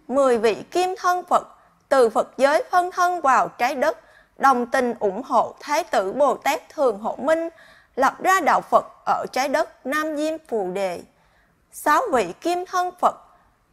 10 0.07 0.37
vị 0.37 0.63
kim 0.71 0.95
thân 0.99 1.23
Phật 1.23 1.54
từ 1.89 2.09
Phật 2.09 2.27
giới 2.37 2.63
phân 2.71 2.91
thân 2.91 3.21
vào 3.21 3.47
trái 3.47 3.75
đất, 3.75 3.99
đồng 4.37 4.65
tình 4.65 4.93
ủng 4.99 5.21
hộ 5.23 5.55
Thái 5.59 5.83
tử 5.83 6.13
Bồ 6.13 6.35
Tát 6.35 6.69
Thường 6.69 6.99
Hộ 6.99 7.15
Minh 7.15 7.49
lập 7.95 8.13
ra 8.23 8.39
đạo 8.39 8.61
Phật 8.61 8.85
ở 9.05 9.25
trái 9.31 9.47
đất 9.47 9.85
Nam 9.85 10.17
Diêm 10.17 10.33
Phù 10.47 10.71
Đề. 10.73 11.01
Sáu 11.71 12.01
vị 12.13 12.33
kim 12.41 12.65
thân 12.65 12.91
Phật, 12.99 13.15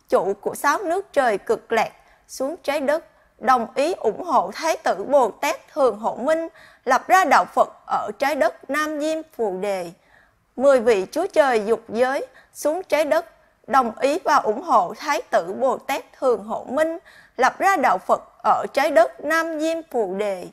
chủ 0.09 0.35
của 0.41 0.55
sáu 0.55 0.79
nước 0.79 1.13
trời 1.13 1.39
cực 1.39 1.73
lạc 1.73 1.91
xuống 2.29 2.57
trái 2.63 2.81
đất, 2.81 3.05
đồng 3.39 3.67
ý 3.75 3.93
ủng 3.93 4.25
hộ 4.25 4.51
Thái 4.55 4.77
tử 4.77 5.05
Bồ 5.09 5.31
Tát 5.31 5.57
Thường 5.73 5.99
Hộ 5.99 6.17
Minh 6.17 6.49
lập 6.85 7.09
ra 7.09 7.25
đạo 7.25 7.45
Phật 7.55 7.69
ở 7.87 8.11
trái 8.19 8.35
đất 8.35 8.71
Nam 8.71 9.01
Diêm 9.01 9.19
Phù 9.37 9.59
Đề. 9.61 9.93
Mười 10.57 10.81
vị 10.81 11.07
Chúa 11.13 11.27
Trời 11.33 11.63
dục 11.67 11.81
giới 11.89 12.27
xuống 12.55 12.83
trái 12.83 13.05
đất, 13.05 13.27
đồng 13.67 13.99
ý 13.99 14.19
và 14.25 14.37
ủng 14.37 14.63
hộ 14.63 14.95
Thái 14.99 15.23
tử 15.31 15.53
Bồ 15.61 15.79
Tát 15.79 16.05
Thường 16.19 16.45
Hộ 16.45 16.67
Minh 16.69 16.99
lập 17.37 17.59
ra 17.59 17.77
đạo 17.77 17.99
Phật 17.99 18.23
ở 18.45 18.67
trái 18.73 18.91
đất 18.91 19.25
Nam 19.25 19.61
Diêm 19.61 19.79
Phù 19.91 20.15
Đề. 20.15 20.47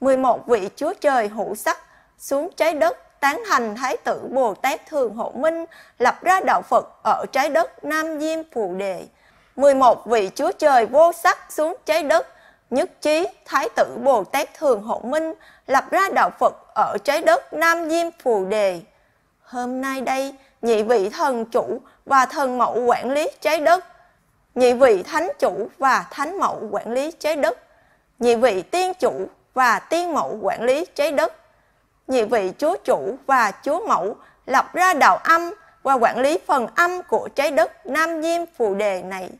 11 0.00 0.46
vị 0.46 0.68
Chúa 0.76 0.92
Trời 1.00 1.28
hữu 1.28 1.54
sắc 1.54 1.78
xuống 2.18 2.50
trái 2.56 2.74
đất 2.74 3.20
tán 3.20 3.42
thành 3.48 3.76
Thái 3.76 3.96
tử 3.96 4.20
Bồ 4.30 4.54
Tát 4.54 4.86
Thường 4.86 5.14
Hộ 5.14 5.32
Minh 5.34 5.64
lập 5.98 6.18
ra 6.22 6.40
đạo 6.46 6.62
Phật 6.62 6.88
ở 7.04 7.24
trái 7.32 7.48
đất 7.48 7.84
Nam 7.84 8.20
Diêm 8.20 8.38
Phù 8.52 8.74
Đề. 8.74 9.06
11 9.56 10.06
vị 10.06 10.30
Chúa 10.34 10.52
Trời 10.52 10.86
vô 10.86 11.12
sắc 11.12 11.52
xuống 11.52 11.76
trái 11.86 12.02
đất 12.02 12.26
nhất 12.70 12.90
trí 13.00 13.26
Thái 13.44 13.68
tử 13.76 13.96
Bồ 14.04 14.24
Tát 14.24 14.54
Thường 14.54 14.82
Hộ 14.82 15.00
Minh 15.04 15.32
lập 15.66 15.84
ra 15.90 16.08
đạo 16.14 16.30
Phật 16.38 16.54
ở 16.74 16.96
trái 17.04 17.22
đất 17.22 17.52
Nam 17.52 17.90
Diêm 17.90 18.06
Phù 18.22 18.44
Đề. 18.44 18.80
Hôm 19.42 19.80
nay 19.80 20.00
đây, 20.00 20.34
nhị 20.62 20.82
vị 20.82 21.08
thần 21.08 21.44
chủ 21.44 21.80
và 22.04 22.26
thần 22.26 22.58
mẫu 22.58 22.84
quản 22.86 23.10
lý 23.10 23.28
trái 23.40 23.60
đất, 23.60 23.84
nhị 24.54 24.72
vị 24.72 25.02
thánh 25.02 25.28
chủ 25.38 25.68
và 25.78 26.06
thánh 26.10 26.38
mẫu 26.38 26.68
quản 26.70 26.92
lý 26.92 27.10
trái 27.10 27.36
đất, 27.36 27.58
nhị 28.18 28.34
vị 28.34 28.62
tiên 28.62 28.92
chủ 28.94 29.26
và 29.54 29.78
tiên 29.78 30.12
mẫu 30.12 30.38
quản 30.42 30.62
lý 30.62 30.86
trái 30.94 31.12
đất, 31.12 31.34
nhị 32.06 32.22
vị 32.22 32.52
chúa 32.58 32.76
chủ 32.84 33.16
và 33.26 33.52
chúa 33.62 33.86
mẫu 33.86 34.16
lập 34.46 34.70
ra 34.72 34.94
đạo 34.94 35.16
âm 35.16 35.50
và 35.82 35.94
quản 35.94 36.18
lý 36.18 36.38
phần 36.46 36.66
âm 36.74 37.02
của 37.02 37.28
trái 37.34 37.50
đất 37.50 37.86
Nam 37.86 38.22
Diêm 38.22 38.40
Phù 38.58 38.74
Đề 38.74 39.02
này. 39.02 39.30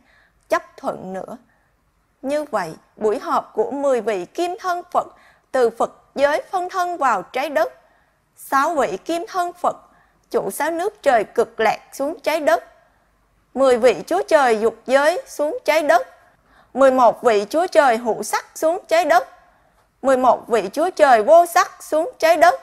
Chấp 0.49 0.77
thuận 0.77 1.13
nữa. 1.13 1.37
Như 2.21 2.43
vậy, 2.43 2.73
buổi 2.97 3.19
họp 3.19 3.53
của 3.53 3.71
10 3.71 4.01
vị 4.01 4.25
kim 4.25 4.55
thân 4.59 4.81
Phật 4.91 5.07
từ 5.51 5.69
Phật 5.69 5.91
giới 6.15 6.43
phân 6.51 6.69
thân 6.69 6.97
vào 6.97 7.21
trái 7.21 7.49
đất, 7.49 7.73
sáu 8.35 8.75
vị 8.75 8.97
kim 9.05 9.25
thân 9.27 9.53
Phật 9.53 9.75
chủ 10.31 10.51
sáu 10.51 10.71
nước 10.71 11.03
trời 11.03 11.23
cực 11.23 11.59
lạc 11.59 11.79
xuống 11.93 12.19
trái 12.19 12.39
đất, 12.39 12.63
10 13.53 13.77
vị 13.77 13.95
Chúa 14.07 14.21
Trời 14.27 14.59
dục 14.59 14.75
giới 14.87 15.21
xuống 15.27 15.57
trái 15.65 15.81
đất, 15.81 16.07
11 16.73 17.23
vị 17.23 17.45
Chúa 17.49 17.67
Trời 17.67 17.97
hữu 17.97 18.23
sắc 18.23 18.45
xuống 18.55 18.79
trái 18.87 19.05
đất, 19.05 19.27
11 20.01 20.47
vị 20.47 20.69
Chúa 20.73 20.89
Trời 20.89 21.23
vô 21.23 21.45
sắc 21.45 21.83
xuống 21.83 22.11
trái 22.19 22.37
đất. 22.37 22.61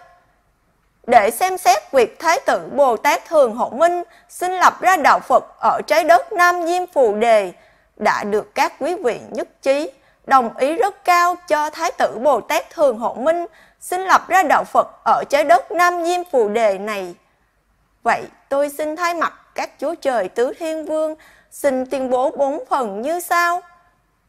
Để 1.07 1.31
xem 1.31 1.59
xét 1.59 1.93
việc 1.93 2.19
Thái 2.21 2.41
tử 2.47 2.61
Bồ 2.73 2.97
Tát 2.97 3.25
Thường 3.29 3.55
Hộ 3.55 3.71
Minh 3.71 4.03
xin 4.29 4.53
lập 4.53 4.81
ra 4.81 4.97
đạo 4.97 5.21
Phật 5.21 5.45
ở 5.61 5.81
trái 5.87 6.05
đất 6.05 6.33
Nam 6.33 6.66
Diêm 6.66 6.83
Phù 6.87 7.14
Đề 7.14 7.53
đã 7.97 8.25
được 8.25 8.55
các 8.55 8.73
quý 8.81 8.95
vị 8.95 9.21
nhất 9.31 9.49
trí, 9.62 9.91
đồng 10.27 10.57
ý 10.57 10.75
rất 10.75 11.05
cao 11.05 11.37
cho 11.49 11.71
Thái 11.71 11.91
tử 11.99 12.19
Bồ 12.23 12.41
Tát 12.41 12.71
Thường 12.71 12.99
Hộ 12.99 13.14
Minh 13.14 13.47
xin 13.81 14.01
lập 14.01 14.29
ra 14.29 14.43
đạo 14.43 14.64
Phật 14.64 14.87
ở 15.05 15.25
trái 15.29 15.45
đất 15.45 15.73
Nam 15.73 16.05
Diêm 16.05 16.25
Phù 16.33 16.49
Đề 16.49 16.79
này. 16.79 17.14
Vậy 18.09 18.25
tôi 18.49 18.69
xin 18.69 18.97
thay 18.97 19.15
mặt 19.15 19.33
các 19.55 19.71
chúa 19.79 19.95
trời 19.95 20.29
tứ 20.29 20.53
thiên 20.59 20.85
vương 20.85 21.15
xin 21.51 21.87
tuyên 21.87 22.11
bố 22.11 22.31
bốn 22.31 22.65
phần 22.71 23.03
như 23.03 23.21
sau. 23.21 23.61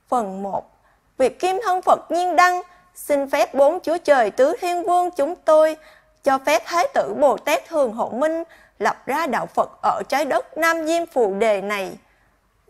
Phần 0.07 0.43
1. 0.43 0.71
Việc 1.17 1.39
kim 1.39 1.59
thân 1.63 1.81
Phật 1.81 2.11
nhiên 2.11 2.35
đăng 2.35 2.61
xin 2.95 3.29
phép 3.29 3.53
bốn 3.53 3.79
Chúa 3.79 3.97
Trời 3.97 4.31
Tứ 4.31 4.55
Thiên 4.61 4.83
Vương 4.83 5.11
chúng 5.11 5.35
tôi 5.35 5.77
cho 6.23 6.37
phép 6.37 6.61
Thái 6.65 6.87
tử 6.93 7.13
Bồ 7.19 7.37
Tát 7.37 7.67
Thường 7.67 7.93
Hộ 7.93 8.09
Minh 8.09 8.43
lập 8.79 8.97
ra 9.05 9.27
đạo 9.27 9.45
Phật 9.45 9.69
ở 9.83 10.01
trái 10.09 10.25
đất 10.25 10.57
Nam 10.57 10.87
Diêm 10.87 11.05
Phù 11.05 11.33
Đề 11.33 11.61
này. 11.61 11.97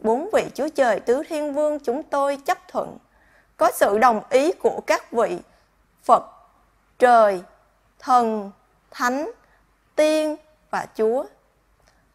Bốn 0.01 0.30
vị 0.34 0.43
Chúa 0.53 0.70
Trời 0.76 0.99
Tứ 0.99 1.24
Thiên 1.30 1.53
Vương 1.53 1.80
chúng 1.80 2.03
tôi 2.03 2.38
chấp 2.45 2.57
thuận. 2.68 2.97
Có 3.57 3.72
sự 3.74 3.97
đồng 3.97 4.22
ý 4.30 4.51
của 4.51 4.82
các 4.88 5.12
vị 5.12 5.38
Phật, 6.03 6.24
Trời, 6.99 7.41
Thần, 7.99 8.51
Thánh, 8.91 9.32
Tiên 9.95 10.36
và 10.72 10.86
Chúa. 10.95 11.24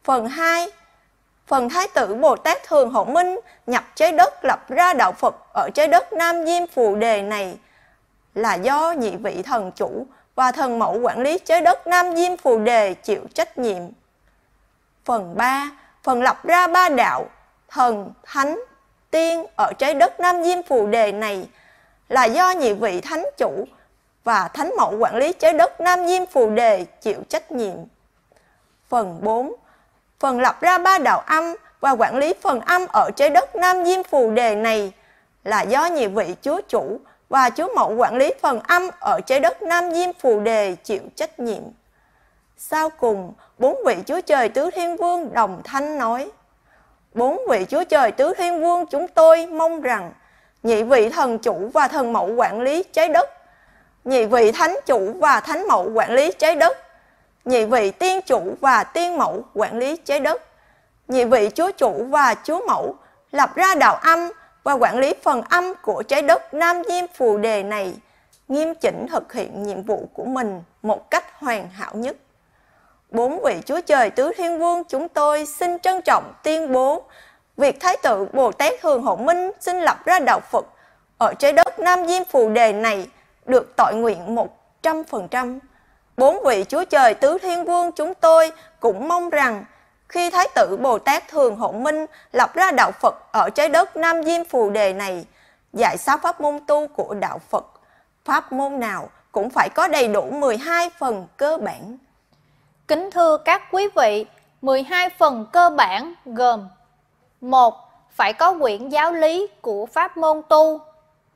Phần 0.03 0.27
2 0.27 0.67
Phần 1.47 1.69
Thái 1.69 1.87
tử 1.87 2.15
Bồ 2.15 2.35
Tát 2.35 2.63
Thường 2.63 2.89
Hộ 2.89 3.05
Minh 3.05 3.39
nhập 3.67 3.83
trái 3.95 4.11
đất 4.11 4.45
lập 4.45 4.69
ra 4.69 4.93
đạo 4.93 5.11
Phật 5.11 5.35
ở 5.53 5.69
trái 5.73 5.87
đất 5.87 6.13
Nam 6.13 6.45
Diêm 6.45 6.67
Phù 6.67 6.95
Đề 6.95 7.21
này 7.21 7.57
là 8.33 8.55
do 8.55 8.91
nhị 8.91 9.15
vị 9.15 9.41
thần 9.41 9.71
chủ 9.71 10.05
và 10.35 10.51
thần 10.51 10.79
mẫu 10.79 10.99
quản 11.03 11.21
lý 11.21 11.39
trái 11.39 11.61
đất 11.61 11.87
Nam 11.87 12.15
Diêm 12.15 12.37
Phù 12.37 12.59
Đề 12.59 12.93
chịu 12.93 13.21
trách 13.33 13.57
nhiệm. 13.57 13.81
Phần 15.05 15.37
3. 15.37 15.69
Phần 16.03 16.21
lập 16.21 16.45
ra 16.45 16.67
ba 16.67 16.89
đạo, 16.89 17.25
thần, 17.69 18.13
thánh, 18.23 18.59
tiên 19.11 19.45
ở 19.57 19.71
trái 19.77 19.93
đất 19.93 20.19
Nam 20.19 20.43
Diêm 20.43 20.63
Phù 20.63 20.87
Đề 20.87 21.11
này 21.11 21.47
là 22.09 22.25
do 22.25 22.51
nhị 22.51 22.73
vị 22.73 23.01
thánh 23.01 23.25
chủ 23.37 23.65
và 24.23 24.47
thánh 24.47 24.71
mẫu 24.77 24.97
quản 24.99 25.15
lý 25.15 25.33
trái 25.33 25.53
đất 25.53 25.81
Nam 25.81 26.07
Diêm 26.07 26.25
Phù 26.25 26.49
Đề 26.49 26.85
chịu 27.01 27.19
trách 27.29 27.51
nhiệm. 27.51 27.77
Phần 28.89 29.19
4. 29.21 29.53
Phần 30.19 30.39
lập 30.39 30.61
ra 30.61 30.77
ba 30.77 30.97
đạo 30.97 31.23
âm 31.25 31.55
và 31.79 31.91
quản 31.91 32.17
lý 32.17 32.33
phần 32.41 32.59
âm 32.59 32.85
ở 32.93 33.09
trái 33.15 33.29
đất 33.29 33.55
Nam 33.55 33.85
Diêm 33.85 34.03
Phù 34.03 34.31
Đề 34.31 34.55
này 34.55 34.91
là 35.43 35.61
do 35.61 35.85
nhị 35.85 36.07
vị 36.07 36.35
chúa 36.41 36.61
chủ 36.67 36.99
và 37.29 37.49
chúa 37.49 37.75
mẫu 37.75 37.95
quản 37.95 38.15
lý 38.15 38.33
phần 38.41 38.59
âm 38.59 38.89
ở 38.99 39.19
trái 39.25 39.39
đất 39.39 39.61
Nam 39.61 39.91
Diêm 39.91 40.13
Phù 40.13 40.39
Đề 40.39 40.75
chịu 40.83 41.01
trách 41.15 41.39
nhiệm. 41.39 41.63
Sau 42.57 42.89
cùng, 42.89 43.33
bốn 43.57 43.75
vị 43.85 43.95
chúa 44.05 44.21
trời 44.21 44.49
tứ 44.49 44.71
thiên 44.71 44.97
vương 44.97 45.33
đồng 45.33 45.61
thanh 45.63 45.97
nói, 45.97 46.31
Bốn 47.15 47.41
vị 47.49 47.65
chúa 47.69 47.83
trời 47.83 48.11
tứ 48.11 48.33
thiên 48.37 48.61
vương 48.61 48.85
chúng 48.85 49.07
tôi 49.07 49.45
mong 49.47 49.81
rằng 49.81 50.13
nhị 50.63 50.83
vị 50.83 51.09
thần 51.09 51.39
chủ 51.39 51.69
và 51.73 51.87
thần 51.87 52.13
mẫu 52.13 52.33
quản 52.35 52.61
lý 52.61 52.83
trái 52.83 53.09
đất, 53.09 53.29
nhị 54.05 54.25
vị 54.25 54.51
thánh 54.51 54.75
chủ 54.85 55.13
và 55.19 55.39
thánh 55.39 55.67
mẫu 55.67 55.91
quản 55.93 56.11
lý 56.11 56.31
trái 56.31 56.55
đất, 56.55 56.77
nhị 57.45 57.65
vị 57.65 57.91
tiên 57.91 58.21
chủ 58.25 58.55
và 58.61 58.83
tiên 58.83 59.17
mẫu 59.17 59.43
quản 59.53 59.77
lý 59.79 59.97
trái 59.97 60.19
đất, 60.19 60.41
nhị 61.07 61.25
vị 61.25 61.49
chúa 61.55 61.71
chủ 61.71 62.05
và 62.09 62.35
chúa 62.43 62.65
mẫu 62.67 62.95
lập 63.31 63.55
ra 63.55 63.75
đạo 63.75 63.95
âm 63.95 64.29
và 64.63 64.73
quản 64.73 64.99
lý 64.99 65.13
phần 65.23 65.41
âm 65.41 65.73
của 65.81 66.03
trái 66.03 66.21
đất 66.21 66.53
Nam 66.53 66.81
Diêm 66.87 67.05
Phù 67.13 67.37
Đề 67.37 67.63
này, 67.63 67.93
nghiêm 68.47 68.75
chỉnh 68.75 69.05
thực 69.09 69.33
hiện 69.33 69.63
nhiệm 69.63 69.83
vụ 69.83 70.09
của 70.13 70.25
mình 70.25 70.63
một 70.81 71.11
cách 71.11 71.39
hoàn 71.39 71.69
hảo 71.69 71.91
nhất. 71.93 72.17
Bốn 73.09 73.43
vị 73.43 73.61
Chúa 73.65 73.81
Trời 73.81 74.09
Tứ 74.09 74.31
Thiên 74.37 74.59
Vương 74.59 74.83
chúng 74.83 75.09
tôi 75.09 75.45
xin 75.45 75.79
trân 75.79 76.01
trọng 76.01 76.33
tuyên 76.43 76.71
bố 76.71 77.03
việc 77.57 77.79
Thái 77.79 77.97
tử 78.03 78.27
Bồ 78.33 78.51
Tát 78.51 78.73
Hường 78.81 79.03
Hộ 79.03 79.15
Minh 79.15 79.51
xin 79.59 79.81
lập 79.81 80.05
ra 80.05 80.19
đạo 80.19 80.39
Phật 80.51 80.65
ở 81.17 81.33
trái 81.33 81.53
đất 81.53 81.79
Nam 81.79 82.07
Diêm 82.07 82.23
Phù 82.25 82.49
Đề 82.49 82.73
này 82.73 83.07
được 83.45 83.73
tội 83.75 83.95
nguyện 83.95 84.35
100%. 84.83 85.59
Bốn 86.17 86.43
vị 86.43 86.65
Chúa 86.69 86.83
Trời 86.83 87.13
Tứ 87.13 87.37
Thiên 87.41 87.65
Vương 87.65 87.91
chúng 87.91 88.13
tôi 88.13 88.51
cũng 88.79 89.07
mong 89.07 89.29
rằng 89.29 89.65
khi 90.09 90.29
Thái 90.29 90.47
tử 90.55 90.77
Bồ 90.81 90.99
Tát 90.99 91.27
Thường 91.27 91.55
Hộ 91.55 91.71
Minh 91.71 92.05
lập 92.31 92.53
ra 92.53 92.71
đạo 92.71 92.91
Phật 92.91 93.15
ở 93.31 93.49
trái 93.49 93.69
đất 93.69 93.97
Nam 93.97 94.23
Diêm 94.23 94.45
Phù 94.45 94.69
Đề 94.69 94.93
này, 94.93 95.25
dạy 95.73 95.97
sáu 95.97 96.17
pháp 96.17 96.41
môn 96.41 96.59
tu 96.67 96.87
của 96.87 97.13
đạo 97.13 97.39
Phật, 97.49 97.65
pháp 98.25 98.51
môn 98.51 98.79
nào 98.79 99.09
cũng 99.31 99.49
phải 99.49 99.69
có 99.75 99.87
đầy 99.87 100.07
đủ 100.07 100.31
12 100.31 100.89
phần 100.99 101.27
cơ 101.37 101.57
bản. 101.57 101.97
Kính 102.87 103.11
thưa 103.11 103.37
các 103.37 103.61
quý 103.71 103.87
vị, 103.95 104.25
12 104.61 105.09
phần 105.09 105.45
cơ 105.51 105.69
bản 105.69 106.13
gồm 106.25 106.67
1. 107.41 107.75
Phải 108.11 108.33
có 108.33 108.53
quyển 108.59 108.89
giáo 108.89 109.11
lý 109.11 109.47
của 109.61 109.85
pháp 109.85 110.17
môn 110.17 110.41
tu 110.49 110.79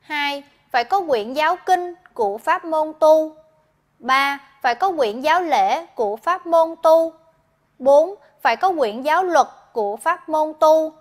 2. 0.01 0.43
Phải 0.71 0.83
có 0.83 1.01
quyển 1.07 1.33
giáo 1.33 1.55
kinh 1.65 1.93
của 2.13 2.37
pháp 2.37 2.65
môn 2.65 2.93
tu 2.99 3.35
3. 3.99 4.39
Phải 4.61 4.75
có 4.75 4.91
quyển 4.97 5.21
giáo 5.21 5.41
lễ 5.41 5.85
của 5.85 6.15
pháp 6.15 6.45
môn 6.45 6.75
tu 6.83 7.13
4 7.79 8.15
phải 8.41 8.57
có 8.57 8.73
quyển 8.77 9.01
giáo 9.01 9.23
luật 9.23 9.47
của 9.73 9.97
pháp 9.97 10.29
môn 10.29 10.53
tu. 10.59 10.93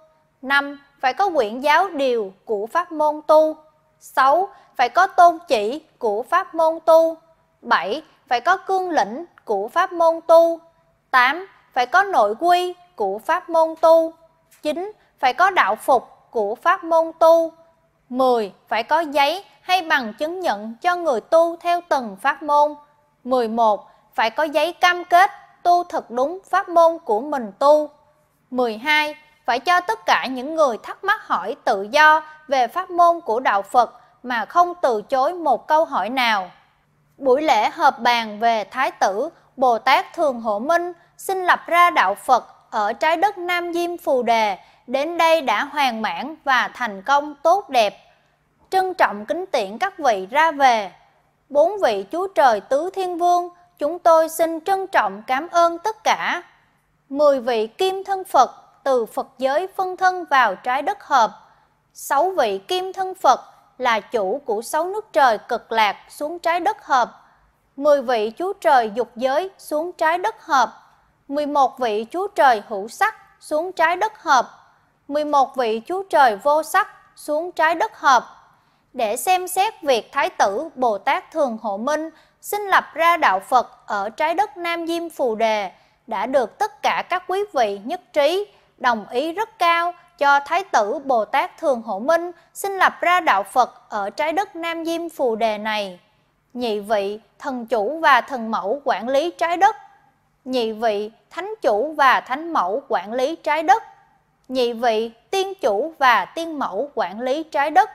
5. 0.42 0.80
Phải 1.00 1.14
có 1.14 1.30
quyển 1.30 1.60
giáo 1.60 1.88
điều 1.88 2.32
của 2.44 2.66
pháp 2.66 2.92
môn 2.92 3.20
tu. 3.26 3.56
6. 4.00 4.48
Phải 4.76 4.88
có 4.88 5.06
tôn 5.06 5.38
chỉ 5.48 5.82
của 5.98 6.22
pháp 6.22 6.54
môn 6.54 6.78
tu. 6.84 7.16
7. 7.62 8.02
Phải 8.28 8.40
có 8.40 8.56
cương 8.56 8.90
lĩnh 8.90 9.24
của 9.44 9.68
pháp 9.68 9.92
môn 9.92 10.20
tu. 10.26 10.60
8. 11.10 11.46
Phải 11.72 11.86
có 11.86 12.02
nội 12.02 12.34
quy 12.40 12.74
của 12.96 13.18
pháp 13.18 13.48
môn 13.48 13.74
tu. 13.80 14.12
9. 14.62 14.92
Phải 15.18 15.34
có 15.34 15.50
đạo 15.50 15.76
phục 15.76 16.08
của 16.30 16.54
pháp 16.54 16.84
môn 16.84 17.12
tu. 17.18 17.52
10. 18.08 18.52
Phải 18.68 18.82
có 18.82 19.00
giấy 19.00 19.44
hay 19.60 19.82
bằng 19.82 20.14
chứng 20.18 20.40
nhận 20.40 20.74
cho 20.80 20.96
người 20.96 21.20
tu 21.20 21.56
theo 21.56 21.80
từng 21.88 22.16
pháp 22.20 22.42
môn. 22.42 22.74
11. 23.30 23.90
Phải 24.14 24.30
có 24.30 24.42
giấy 24.42 24.72
cam 24.72 25.04
kết 25.04 25.30
tu 25.62 25.84
thật 25.84 26.10
đúng 26.10 26.38
pháp 26.50 26.68
môn 26.68 26.98
của 27.04 27.20
mình 27.20 27.52
tu. 27.58 27.90
12. 28.50 29.14
Phải 29.44 29.60
cho 29.60 29.80
tất 29.80 30.06
cả 30.06 30.26
những 30.26 30.54
người 30.54 30.78
thắc 30.82 31.04
mắc 31.04 31.26
hỏi 31.26 31.56
tự 31.64 31.88
do 31.90 32.22
về 32.48 32.66
pháp 32.66 32.90
môn 32.90 33.20
của 33.20 33.40
Đạo 33.40 33.62
Phật 33.62 34.00
mà 34.22 34.44
không 34.44 34.74
từ 34.82 35.02
chối 35.02 35.34
một 35.34 35.66
câu 35.68 35.84
hỏi 35.84 36.10
nào. 36.10 36.50
Buổi 37.18 37.42
lễ 37.42 37.70
họp 37.70 37.98
bàn 37.98 38.40
về 38.40 38.64
Thái 38.64 38.90
tử 38.90 39.28
Bồ 39.56 39.78
Tát 39.78 40.12
Thường 40.14 40.40
Hộ 40.40 40.58
Minh 40.58 40.92
xin 41.16 41.44
lập 41.44 41.60
ra 41.66 41.90
Đạo 41.90 42.14
Phật 42.14 42.44
ở 42.70 42.92
trái 42.92 43.16
đất 43.16 43.38
Nam 43.38 43.72
Diêm 43.72 43.98
Phù 43.98 44.22
Đề, 44.22 44.58
đến 44.86 45.18
đây 45.18 45.40
đã 45.40 45.64
hoàn 45.64 46.02
mãn 46.02 46.34
và 46.44 46.68
thành 46.74 47.02
công 47.02 47.34
tốt 47.34 47.68
đẹp. 47.70 47.98
Trân 48.70 48.94
trọng 48.94 49.26
kính 49.26 49.44
tiễn 49.46 49.78
các 49.78 49.98
vị 49.98 50.26
ra 50.30 50.50
về. 50.50 50.90
Bốn 51.48 51.78
vị 51.82 52.04
Chúa 52.12 52.28
Trời 52.28 52.60
Tứ 52.60 52.90
Thiên 52.94 53.18
Vương, 53.18 53.48
chúng 53.78 53.98
tôi 53.98 54.28
xin 54.28 54.60
trân 54.60 54.86
trọng 54.86 55.22
cảm 55.26 55.48
ơn 55.48 55.78
tất 55.78 56.04
cả. 56.04 56.42
Mười 57.08 57.40
vị 57.40 57.66
kim 57.66 58.04
thân 58.04 58.24
Phật 58.24 58.50
từ 58.84 59.06
Phật 59.06 59.26
giới 59.38 59.66
phân 59.66 59.96
thân 59.96 60.24
vào 60.24 60.54
trái 60.54 60.82
đất 60.82 61.04
hợp. 61.04 61.30
Sáu 61.92 62.30
vị 62.30 62.58
kim 62.58 62.92
thân 62.92 63.14
Phật 63.14 63.40
là 63.78 64.00
chủ 64.00 64.40
của 64.44 64.62
sáu 64.62 64.84
nước 64.84 65.12
trời 65.12 65.38
cực 65.38 65.72
lạc 65.72 65.96
xuống 66.08 66.38
trái 66.38 66.60
đất 66.60 66.84
hợp. 66.84 67.24
Mười 67.76 68.02
vị 68.02 68.32
chúa 68.38 68.52
trời 68.52 68.90
dục 68.94 69.08
giới 69.16 69.50
xuống 69.58 69.92
trái 69.92 70.18
đất 70.18 70.44
hợp. 70.44 70.72
Mười 71.28 71.46
một 71.46 71.78
vị 71.78 72.06
chúa 72.10 72.28
trời 72.28 72.62
hữu 72.68 72.88
sắc 72.88 73.14
xuống 73.40 73.72
trái 73.72 73.96
đất 73.96 74.22
hợp. 74.22 74.48
Mười 75.08 75.24
một 75.24 75.56
vị 75.56 75.82
chúa 75.86 76.02
trời 76.02 76.36
vô 76.36 76.62
sắc 76.62 76.88
xuống 77.16 77.52
trái 77.52 77.74
đất 77.74 78.00
hợp. 78.00 78.24
Để 78.92 79.16
xem 79.16 79.48
xét 79.48 79.82
việc 79.82 80.12
Thái 80.12 80.30
tử 80.30 80.68
Bồ 80.74 80.98
Tát 80.98 81.30
Thường 81.30 81.58
Hộ 81.62 81.76
Minh 81.76 82.10
xin 82.40 82.60
lập 82.60 82.84
ra 82.94 83.16
đạo 83.16 83.40
Phật 83.40 83.86
ở 83.86 84.10
trái 84.10 84.34
đất 84.34 84.56
Nam 84.56 84.86
Diêm 84.86 85.10
Phù 85.10 85.34
Đề 85.34 85.70
đã 86.06 86.26
được 86.26 86.58
tất 86.58 86.82
cả 86.82 87.04
các 87.08 87.24
quý 87.26 87.44
vị 87.52 87.80
nhất 87.84 88.00
trí, 88.12 88.46
đồng 88.78 89.06
ý 89.10 89.32
rất 89.32 89.58
cao 89.58 89.92
cho 90.18 90.40
Thái 90.40 90.64
tử 90.64 90.98
Bồ 91.04 91.24
Tát 91.24 91.58
Thường 91.58 91.82
Hộ 91.82 91.98
Minh 91.98 92.30
xin 92.54 92.72
lập 92.72 92.92
ra 93.00 93.20
đạo 93.20 93.42
Phật 93.42 93.90
ở 93.90 94.10
trái 94.10 94.32
đất 94.32 94.56
Nam 94.56 94.84
Diêm 94.84 95.08
Phù 95.08 95.36
Đề 95.36 95.58
này. 95.58 96.00
Nhị 96.54 96.80
vị, 96.80 97.20
thần 97.38 97.66
chủ 97.66 97.98
và 97.98 98.20
thần 98.20 98.50
mẫu 98.50 98.80
quản 98.84 99.08
lý 99.08 99.30
trái 99.30 99.56
đất. 99.56 99.76
Nhị 100.44 100.72
vị, 100.72 101.10
thánh 101.30 101.54
chủ 101.62 101.92
và 101.92 102.20
thánh 102.20 102.52
mẫu 102.52 102.82
quản 102.88 103.12
lý 103.12 103.36
trái 103.36 103.62
đất. 103.62 103.82
Nhị 104.48 104.72
vị, 104.72 105.10
tiên 105.30 105.54
chủ 105.60 105.92
và 105.98 106.24
tiên 106.24 106.58
mẫu 106.58 106.90
quản 106.94 107.20
lý 107.20 107.42
trái 107.42 107.70
đất. 107.70 107.90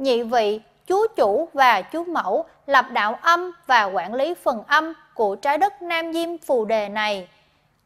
Nhị 0.00 0.22
vị, 0.22 0.60
chú 0.86 1.06
chủ 1.16 1.48
và 1.52 1.82
chú 1.82 2.04
mẫu 2.04 2.44
lập 2.66 2.86
đạo 2.90 3.18
âm 3.22 3.52
và 3.66 3.84
quản 3.84 4.14
lý 4.14 4.34
phần 4.42 4.62
âm 4.66 4.92
của 5.14 5.36
trái 5.36 5.58
đất 5.58 5.82
Nam 5.82 6.12
Diêm 6.12 6.38
Phù 6.38 6.64
Đề 6.64 6.88
này, 6.88 7.28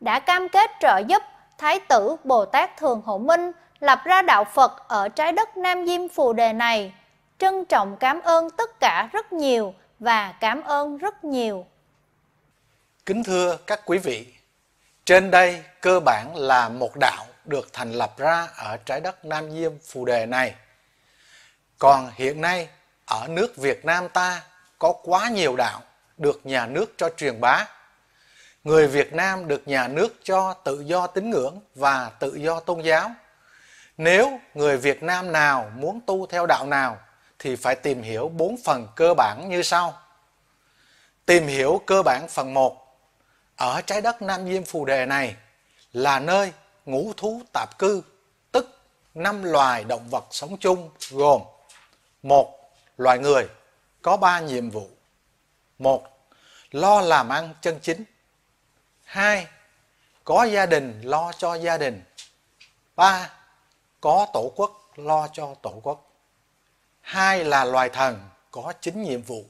đã 0.00 0.20
cam 0.20 0.48
kết 0.48 0.70
trợ 0.80 0.98
giúp 1.08 1.22
Thái 1.58 1.80
tử 1.80 2.16
Bồ 2.24 2.44
Tát 2.44 2.76
Thường 2.76 3.02
Hộ 3.04 3.18
Minh 3.18 3.52
lập 3.80 4.00
ra 4.04 4.22
đạo 4.22 4.44
Phật 4.44 4.88
ở 4.88 5.08
trái 5.08 5.32
đất 5.32 5.56
Nam 5.56 5.86
Diêm 5.86 6.08
Phù 6.08 6.32
Đề 6.32 6.52
này. 6.52 6.92
Trân 7.38 7.64
trọng 7.64 7.96
cảm 7.96 8.20
ơn 8.20 8.50
tất 8.50 8.80
cả 8.80 9.08
rất 9.12 9.32
nhiều 9.32 9.74
và 9.98 10.34
cảm 10.40 10.62
ơn 10.62 10.98
rất 10.98 11.24
nhiều. 11.24 11.66
Kính 13.06 13.24
thưa 13.24 13.56
các 13.66 13.80
quý 13.86 13.98
vị, 13.98 14.26
trên 15.04 15.30
đây 15.30 15.62
cơ 15.80 16.00
bản 16.00 16.36
là 16.36 16.68
một 16.68 16.90
đạo 17.00 17.24
được 17.44 17.72
thành 17.72 17.92
lập 17.92 18.18
ra 18.18 18.48
ở 18.56 18.76
trái 18.76 19.00
đất 19.00 19.24
Nam 19.24 19.50
Diêm 19.50 19.72
Phù 19.78 20.04
Đề 20.04 20.26
này. 20.26 20.54
Còn 21.78 22.10
hiện 22.14 22.40
nay 22.40 22.68
ở 23.06 23.26
nước 23.28 23.56
Việt 23.56 23.84
Nam 23.84 24.08
ta 24.08 24.42
có 24.78 24.92
quá 25.02 25.28
nhiều 25.28 25.56
đạo 25.56 25.80
được 26.16 26.40
nhà 26.46 26.66
nước 26.66 26.94
cho 26.96 27.08
truyền 27.16 27.40
bá. 27.40 27.66
Người 28.64 28.86
Việt 28.86 29.12
Nam 29.12 29.48
được 29.48 29.68
nhà 29.68 29.88
nước 29.88 30.14
cho 30.22 30.54
tự 30.54 30.80
do 30.80 31.06
tín 31.06 31.30
ngưỡng 31.30 31.60
và 31.74 32.10
tự 32.18 32.34
do 32.34 32.60
tôn 32.60 32.80
giáo. 32.80 33.10
Nếu 33.96 34.40
người 34.54 34.76
Việt 34.76 35.02
Nam 35.02 35.32
nào 35.32 35.70
muốn 35.76 36.00
tu 36.06 36.26
theo 36.26 36.46
đạo 36.46 36.66
nào 36.66 36.98
thì 37.38 37.56
phải 37.56 37.74
tìm 37.74 38.02
hiểu 38.02 38.28
bốn 38.28 38.56
phần 38.64 38.88
cơ 38.96 39.14
bản 39.14 39.48
như 39.48 39.62
sau. 39.62 39.98
Tìm 41.26 41.46
hiểu 41.46 41.80
cơ 41.86 42.02
bản 42.02 42.28
phần 42.28 42.54
1. 42.54 42.98
Ở 43.56 43.80
trái 43.80 44.00
đất 44.00 44.22
Nam 44.22 44.48
Diêm 44.48 44.64
Phù 44.64 44.84
Đề 44.84 45.06
này 45.06 45.36
là 45.92 46.18
nơi 46.18 46.52
ngũ 46.86 47.12
thú 47.16 47.42
tạp 47.52 47.78
cư, 47.78 48.02
tức 48.52 48.78
năm 49.14 49.42
loài 49.42 49.84
động 49.84 50.08
vật 50.10 50.24
sống 50.30 50.56
chung 50.60 50.90
gồm 51.10 51.42
một 52.24 52.60
Loài 52.96 53.18
người 53.18 53.48
có 54.02 54.16
ba 54.16 54.40
nhiệm 54.40 54.70
vụ. 54.70 54.88
một 55.78 56.02
Lo 56.70 57.00
làm 57.00 57.28
ăn 57.28 57.54
chân 57.60 57.78
chính. 57.82 58.04
hai 59.04 59.46
Có 60.24 60.44
gia 60.44 60.66
đình 60.66 61.00
lo 61.04 61.32
cho 61.32 61.54
gia 61.54 61.78
đình. 61.78 62.04
ba 62.96 63.30
Có 64.00 64.26
tổ 64.32 64.52
quốc 64.56 64.90
lo 64.96 65.28
cho 65.32 65.54
tổ 65.62 65.80
quốc. 65.82 66.10
Hai 67.00 67.44
là 67.44 67.64
loài 67.64 67.88
thần 67.88 68.28
có 68.50 68.72
chính 68.80 69.02
nhiệm 69.02 69.22
vụ. 69.22 69.44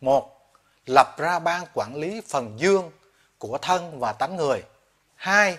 Một, 0.00 0.50
lập 0.86 1.14
ra 1.18 1.38
ban 1.38 1.66
quản 1.74 1.96
lý 1.96 2.20
phần 2.28 2.60
dương 2.60 2.90
của 3.38 3.58
thân 3.62 4.00
và 4.00 4.12
tánh 4.12 4.36
người. 4.36 4.62
Hai, 5.14 5.58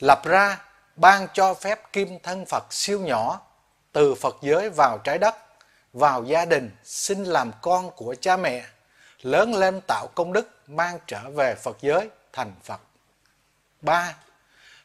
lập 0.00 0.24
ra 0.24 0.64
ban 0.96 1.26
cho 1.34 1.54
phép 1.54 1.92
kim 1.92 2.18
thân 2.22 2.44
Phật 2.46 2.72
siêu 2.72 3.00
nhỏ 3.00 3.40
từ 3.92 4.14
Phật 4.14 4.36
giới 4.42 4.70
vào 4.70 4.98
trái 4.98 5.18
đất, 5.18 5.43
vào 5.94 6.24
gia 6.24 6.44
đình, 6.44 6.70
xin 6.84 7.24
làm 7.24 7.52
con 7.62 7.90
của 7.90 8.14
cha 8.20 8.36
mẹ, 8.36 8.64
lớn 9.22 9.54
lên 9.54 9.80
tạo 9.86 10.06
công 10.14 10.32
đức 10.32 10.68
mang 10.68 10.98
trở 11.06 11.30
về 11.30 11.54
Phật 11.54 11.76
giới 11.80 12.08
thành 12.32 12.52
Phật. 12.62 12.80
Ba, 13.80 14.14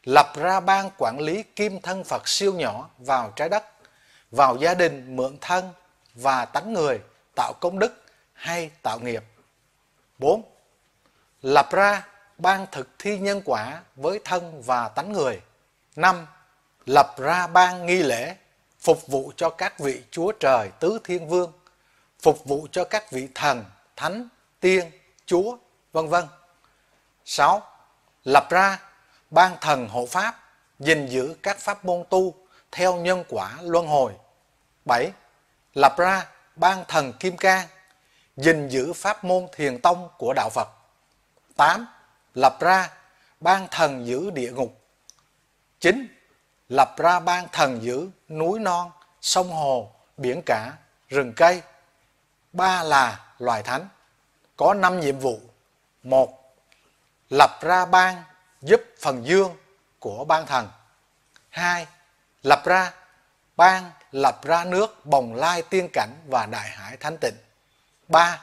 lập 0.03 0.33
ra 0.35 0.59
ban 0.59 0.89
quản 0.97 1.19
lý 1.19 1.43
kim 1.43 1.81
thân 1.81 2.03
Phật 2.03 2.27
siêu 2.27 2.53
nhỏ 2.53 2.89
vào 2.97 3.33
trái 3.35 3.49
đất, 3.49 3.63
vào 4.31 4.55
gia 4.55 4.73
đình 4.73 5.15
mượn 5.15 5.37
thân 5.41 5.73
và 6.13 6.45
tánh 6.45 6.73
người 6.73 6.99
tạo 7.35 7.53
công 7.59 7.79
đức 7.79 8.03
hay 8.33 8.71
tạo 8.83 8.99
nghiệp. 8.99 9.23
4. 10.17 10.41
Lập 11.41 11.69
ra 11.71 12.07
ban 12.37 12.65
thực 12.71 12.89
thi 12.99 13.17
nhân 13.17 13.41
quả 13.45 13.81
với 13.95 14.19
thân 14.25 14.61
và 14.65 14.87
tánh 14.87 15.11
người. 15.11 15.41
5. 15.95 16.27
Lập 16.85 17.15
ra 17.17 17.47
ban 17.47 17.85
nghi 17.85 18.03
lễ 18.03 18.35
phục 18.79 19.07
vụ 19.07 19.31
cho 19.37 19.49
các 19.49 19.79
vị 19.79 20.03
chúa 20.11 20.31
trời 20.31 20.69
tứ 20.79 20.99
thiên 21.03 21.27
vương, 21.27 21.51
phục 22.19 22.45
vụ 22.45 22.67
cho 22.71 22.83
các 22.83 23.11
vị 23.11 23.27
thần, 23.35 23.65
thánh, 23.95 24.27
tiên, 24.59 24.91
chúa, 25.25 25.57
vân 25.91 26.07
vân. 26.07 26.25
6. 27.25 27.61
Lập 28.23 28.47
ra 28.49 28.79
ban 29.31 29.55
thần 29.61 29.87
hộ 29.87 30.05
pháp, 30.05 30.35
gìn 30.79 31.05
giữ 31.05 31.35
các 31.43 31.59
pháp 31.59 31.85
môn 31.85 32.03
tu 32.09 32.35
theo 32.71 32.95
nhân 32.95 33.23
quả 33.29 33.57
luân 33.61 33.87
hồi. 33.87 34.13
7. 34.85 35.11
Lập 35.73 35.95
ra 35.97 36.27
ban 36.55 36.85
thần 36.87 37.13
kim 37.19 37.37
cang, 37.37 37.67
gìn 38.37 38.67
giữ 38.67 38.93
pháp 38.93 39.23
môn 39.23 39.47
thiền 39.51 39.81
tông 39.81 40.09
của 40.17 40.33
đạo 40.35 40.49
Phật. 40.49 40.67
8. 41.57 41.87
Lập 42.35 42.57
ra 42.59 42.89
ban 43.39 43.67
thần 43.71 44.07
giữ 44.07 44.29
địa 44.29 44.51
ngục. 44.51 44.81
9. 45.79 46.18
Lập 46.69 46.95
ra 46.97 47.19
ban 47.19 47.47
thần 47.51 47.83
giữ 47.83 48.09
núi 48.29 48.59
non, 48.59 48.91
sông 49.21 49.51
hồ, 49.51 49.91
biển 50.17 50.41
cả, 50.45 50.71
rừng 51.09 51.33
cây. 51.35 51.61
Ba 52.53 52.83
là 52.83 53.19
loài 53.39 53.63
thánh. 53.63 53.87
Có 54.57 54.73
năm 54.73 54.99
nhiệm 54.99 55.19
vụ. 55.19 55.39
Một, 56.03 56.55
lập 57.29 57.59
ra 57.61 57.85
ban 57.85 58.23
giúp 58.61 58.81
phần 59.01 59.25
dương 59.25 59.55
của 59.99 60.25
ban 60.25 60.45
thần. 60.45 60.69
Hai, 61.49 61.87
lập 62.43 62.61
ra 62.65 62.93
ban 63.57 63.91
lập 64.11 64.39
ra 64.43 64.63
nước 64.63 65.05
bồng 65.05 65.35
lai 65.35 65.61
tiên 65.61 65.89
cảnh 65.93 66.09
và 66.27 66.45
đại 66.45 66.69
hải 66.69 66.97
thánh 66.97 67.17
tịnh. 67.21 67.35
ba 68.07 68.41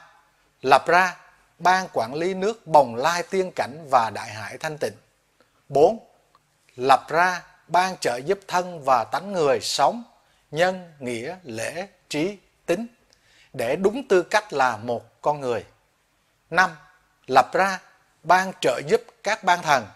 Lập 0.62 0.86
ra 0.86 1.16
ban 1.58 1.88
quản 1.92 2.14
lý 2.14 2.34
nước 2.34 2.66
bồng 2.66 2.94
lai 2.94 3.22
tiên 3.22 3.52
cảnh 3.56 3.88
và 3.90 4.10
đại 4.14 4.30
hải 4.30 4.58
thanh 4.58 4.78
tịnh. 4.80 4.94
4. 5.68 5.98
Lập 6.76 7.06
ra 7.08 7.42
ban 7.68 7.96
trợ 7.96 8.16
giúp 8.16 8.38
thân 8.48 8.82
và 8.84 9.04
tánh 9.04 9.32
người 9.32 9.60
sống, 9.60 10.04
nhân, 10.50 10.92
nghĩa, 10.98 11.36
lễ, 11.42 11.88
trí, 12.08 12.38
tính, 12.66 12.86
để 13.52 13.76
đúng 13.76 14.08
tư 14.08 14.22
cách 14.22 14.52
là 14.52 14.76
một 14.76 15.22
con 15.22 15.40
người. 15.40 15.64
năm 16.50 16.70
Lập 17.26 17.50
ra 17.52 17.80
ban 18.22 18.52
trợ 18.60 18.80
giúp 18.86 19.02
các 19.22 19.44
ban 19.44 19.62
thần. 19.62 19.86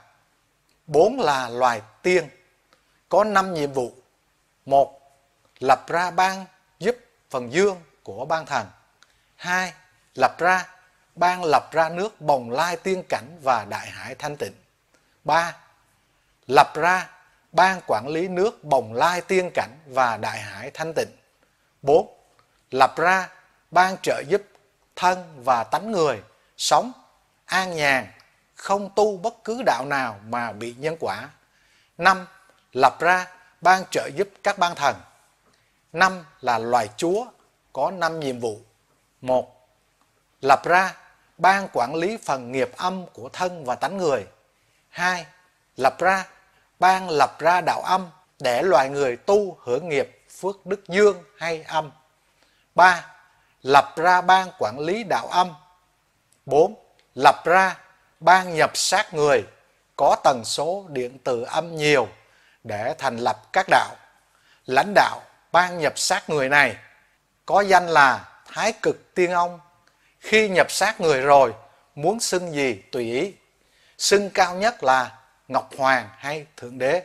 bốn 0.87 1.21
là 1.21 1.49
loài 1.49 1.83
tiên, 2.03 2.29
có 3.09 3.25
năm 3.25 3.55
nhiệm 3.55 3.73
vụ. 3.73 3.93
một 4.67 5.01
Lập 5.59 5.89
ra 5.89 6.11
ban 6.11 6.45
giúp 6.79 6.97
phần 7.31 7.53
dương 7.53 7.81
của 8.03 8.25
ban 8.25 8.47
thần. 8.47 8.67
hai 9.37 9.73
Lập 10.15 10.39
ra 10.39 10.67
ban 11.15 11.45
lập 11.45 11.73
ra 11.73 11.89
nước 11.89 12.21
bồng 12.21 12.51
lai 12.51 12.77
tiên 12.77 13.03
cảnh 13.09 13.39
và 13.43 13.67
đại 13.69 13.91
hải 13.91 14.15
thanh 14.15 14.37
tịnh. 14.37 14.55
ba 15.25 15.57
Lập 16.47 16.73
ra 16.75 17.09
ban 17.53 17.81
quản 17.87 18.09
lý 18.09 18.29
nước 18.29 18.65
bồng 18.65 18.95
lai 18.95 19.21
tiên 19.21 19.51
cảnh 19.55 19.79
và 19.87 20.17
đại 20.17 20.41
hải 20.41 20.71
thanh 20.71 20.93
tịnh. 20.97 21.11
4. 21.83 22.17
Lập 22.71 22.95
ra 22.97 23.29
ban 23.71 23.97
trợ 24.03 24.23
giúp 24.29 24.43
thân 24.97 25.43
và 25.45 25.65
tánh 25.65 25.93
người 25.93 26.23
sống 26.57 26.93
an 27.45 27.77
nhàn, 27.77 28.07
không 28.55 28.91
tu 28.97 29.17
bất 29.17 29.45
cứ 29.45 29.63
đạo 29.67 29.85
nào 29.85 30.21
mà 30.29 30.53
bị 30.53 30.75
nhân 30.79 30.97
quả. 31.01 31.29
5. 31.99 32.27
Lập 32.73 33.01
ra 33.01 33.27
ban 33.61 33.85
trợ 33.91 34.11
giúp 34.15 34.29
các 34.43 34.59
ban 34.59 34.75
thần. 34.75 34.97
5 35.93 36.25
là 36.41 36.59
loài 36.59 36.89
chúa 36.97 37.27
có 37.73 37.91
5 37.91 38.21
nhiệm 38.21 38.41
vụ. 38.41 38.61
1. 39.21 39.69
Lập 40.41 40.61
ra 40.65 40.95
ban 41.39 41.69
quản 41.73 41.95
lý 41.95 42.17
phần 42.17 42.53
nghiệp 42.53 42.71
âm 42.77 43.07
của 43.07 43.29
thân 43.29 43.65
và 43.65 43.75
tánh 43.75 43.97
người. 43.97 44.27
2. 44.89 45.27
Lập 45.77 45.99
ra 45.99 46.27
ban 46.81 47.11
lập 47.11 47.37
ra 47.39 47.61
đạo 47.61 47.83
âm 47.83 48.11
để 48.39 48.63
loài 48.63 48.89
người 48.89 49.17
tu 49.17 49.59
hưởng 49.65 49.89
nghiệp 49.89 50.21
phước 50.41 50.67
đức 50.67 50.89
dương 50.89 51.23
hay 51.39 51.65
âm. 51.69 51.91
3. 52.75 53.07
Lập 53.63 53.95
ra 53.97 54.21
ban 54.21 54.49
quản 54.59 54.79
lý 54.79 55.05
đạo 55.05 55.27
âm. 55.27 55.55
4. 56.47 56.75
Lập 57.15 57.43
ra 57.45 57.77
ban 58.21 58.55
nhập 58.55 58.71
sát 58.75 59.15
người 59.15 59.43
có 59.97 60.17
tần 60.25 60.43
số 60.45 60.85
điện 60.89 61.19
từ 61.25 61.43
âm 61.43 61.77
nhiều 61.77 62.09
để 62.65 62.95
thành 62.99 63.17
lập 63.17 63.53
các 63.53 63.67
đạo. 63.69 63.97
Lãnh 64.67 64.93
đạo 64.95 65.23
ban 65.53 65.79
nhập 65.79 65.99
sát 65.99 66.31
người 66.31 66.49
này 66.49 66.77
có 67.47 67.61
danh 67.61 67.87
là 67.87 68.29
Thái 68.47 68.73
Cực 68.73 69.15
Tiên 69.15 69.31
Ông 69.31 69.61
khi 70.21 70.49
nhập 70.49 70.71
sát 70.71 71.01
người 71.01 71.21
rồi, 71.21 71.55
muốn 71.95 72.21
xưng 72.21 72.53
gì 72.53 72.83
tùy 72.93 73.13
ý. 73.13 73.35
Xưng 73.99 74.31
cao 74.31 74.55
nhất 74.55 74.85
là 74.85 75.20
Ngọc 75.51 75.71
Hoàng 75.79 76.09
hay 76.19 76.47
Thượng 76.57 76.79
Đế. 76.79 77.03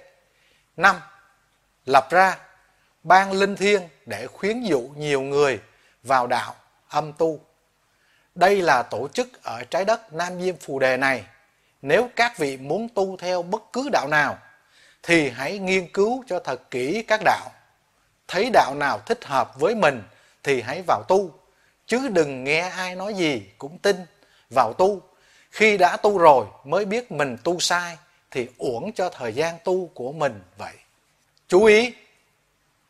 năm 0.77 0.95
Lập 1.85 2.07
ra 2.09 2.37
ban 3.03 3.31
linh 3.31 3.55
thiêng 3.55 3.81
để 4.05 4.27
khuyến 4.27 4.63
dụ 4.63 4.81
nhiều 4.81 5.21
người 5.21 5.59
vào 6.03 6.27
đạo 6.27 6.55
âm 6.87 7.13
tu. 7.13 7.39
Đây 8.35 8.61
là 8.61 8.83
tổ 8.83 9.07
chức 9.07 9.43
ở 9.43 9.63
trái 9.63 9.85
đất 9.85 10.13
Nam 10.13 10.41
Diêm 10.41 10.57
Phù 10.57 10.79
Đề 10.79 10.97
này. 10.97 11.23
Nếu 11.81 12.09
các 12.15 12.37
vị 12.37 12.57
muốn 12.57 12.89
tu 12.95 13.17
theo 13.17 13.43
bất 13.43 13.61
cứ 13.73 13.89
đạo 13.91 14.07
nào, 14.07 14.37
thì 15.03 15.29
hãy 15.29 15.59
nghiên 15.59 15.91
cứu 15.91 16.23
cho 16.27 16.39
thật 16.39 16.71
kỹ 16.71 17.03
các 17.07 17.21
đạo. 17.25 17.51
Thấy 18.27 18.49
đạo 18.53 18.75
nào 18.75 18.99
thích 19.05 19.25
hợp 19.25 19.59
với 19.59 19.75
mình 19.75 20.03
thì 20.43 20.61
hãy 20.61 20.83
vào 20.87 21.03
tu 21.07 21.31
chứ 21.87 22.09
đừng 22.09 22.43
nghe 22.43 22.59
ai 22.59 22.95
nói 22.95 23.13
gì 23.13 23.43
cũng 23.57 23.77
tin 23.77 24.05
vào 24.49 24.73
tu 24.73 25.01
khi 25.51 25.77
đã 25.77 25.97
tu 25.97 26.17
rồi 26.17 26.45
mới 26.63 26.85
biết 26.85 27.11
mình 27.11 27.37
tu 27.43 27.59
sai 27.59 27.97
thì 28.35 28.47
uổng 28.57 28.91
cho 28.93 29.09
thời 29.09 29.33
gian 29.33 29.57
tu 29.63 29.87
của 29.87 30.11
mình 30.11 30.43
vậy. 30.57 30.73
Chú 31.47 31.63
ý 31.65 31.93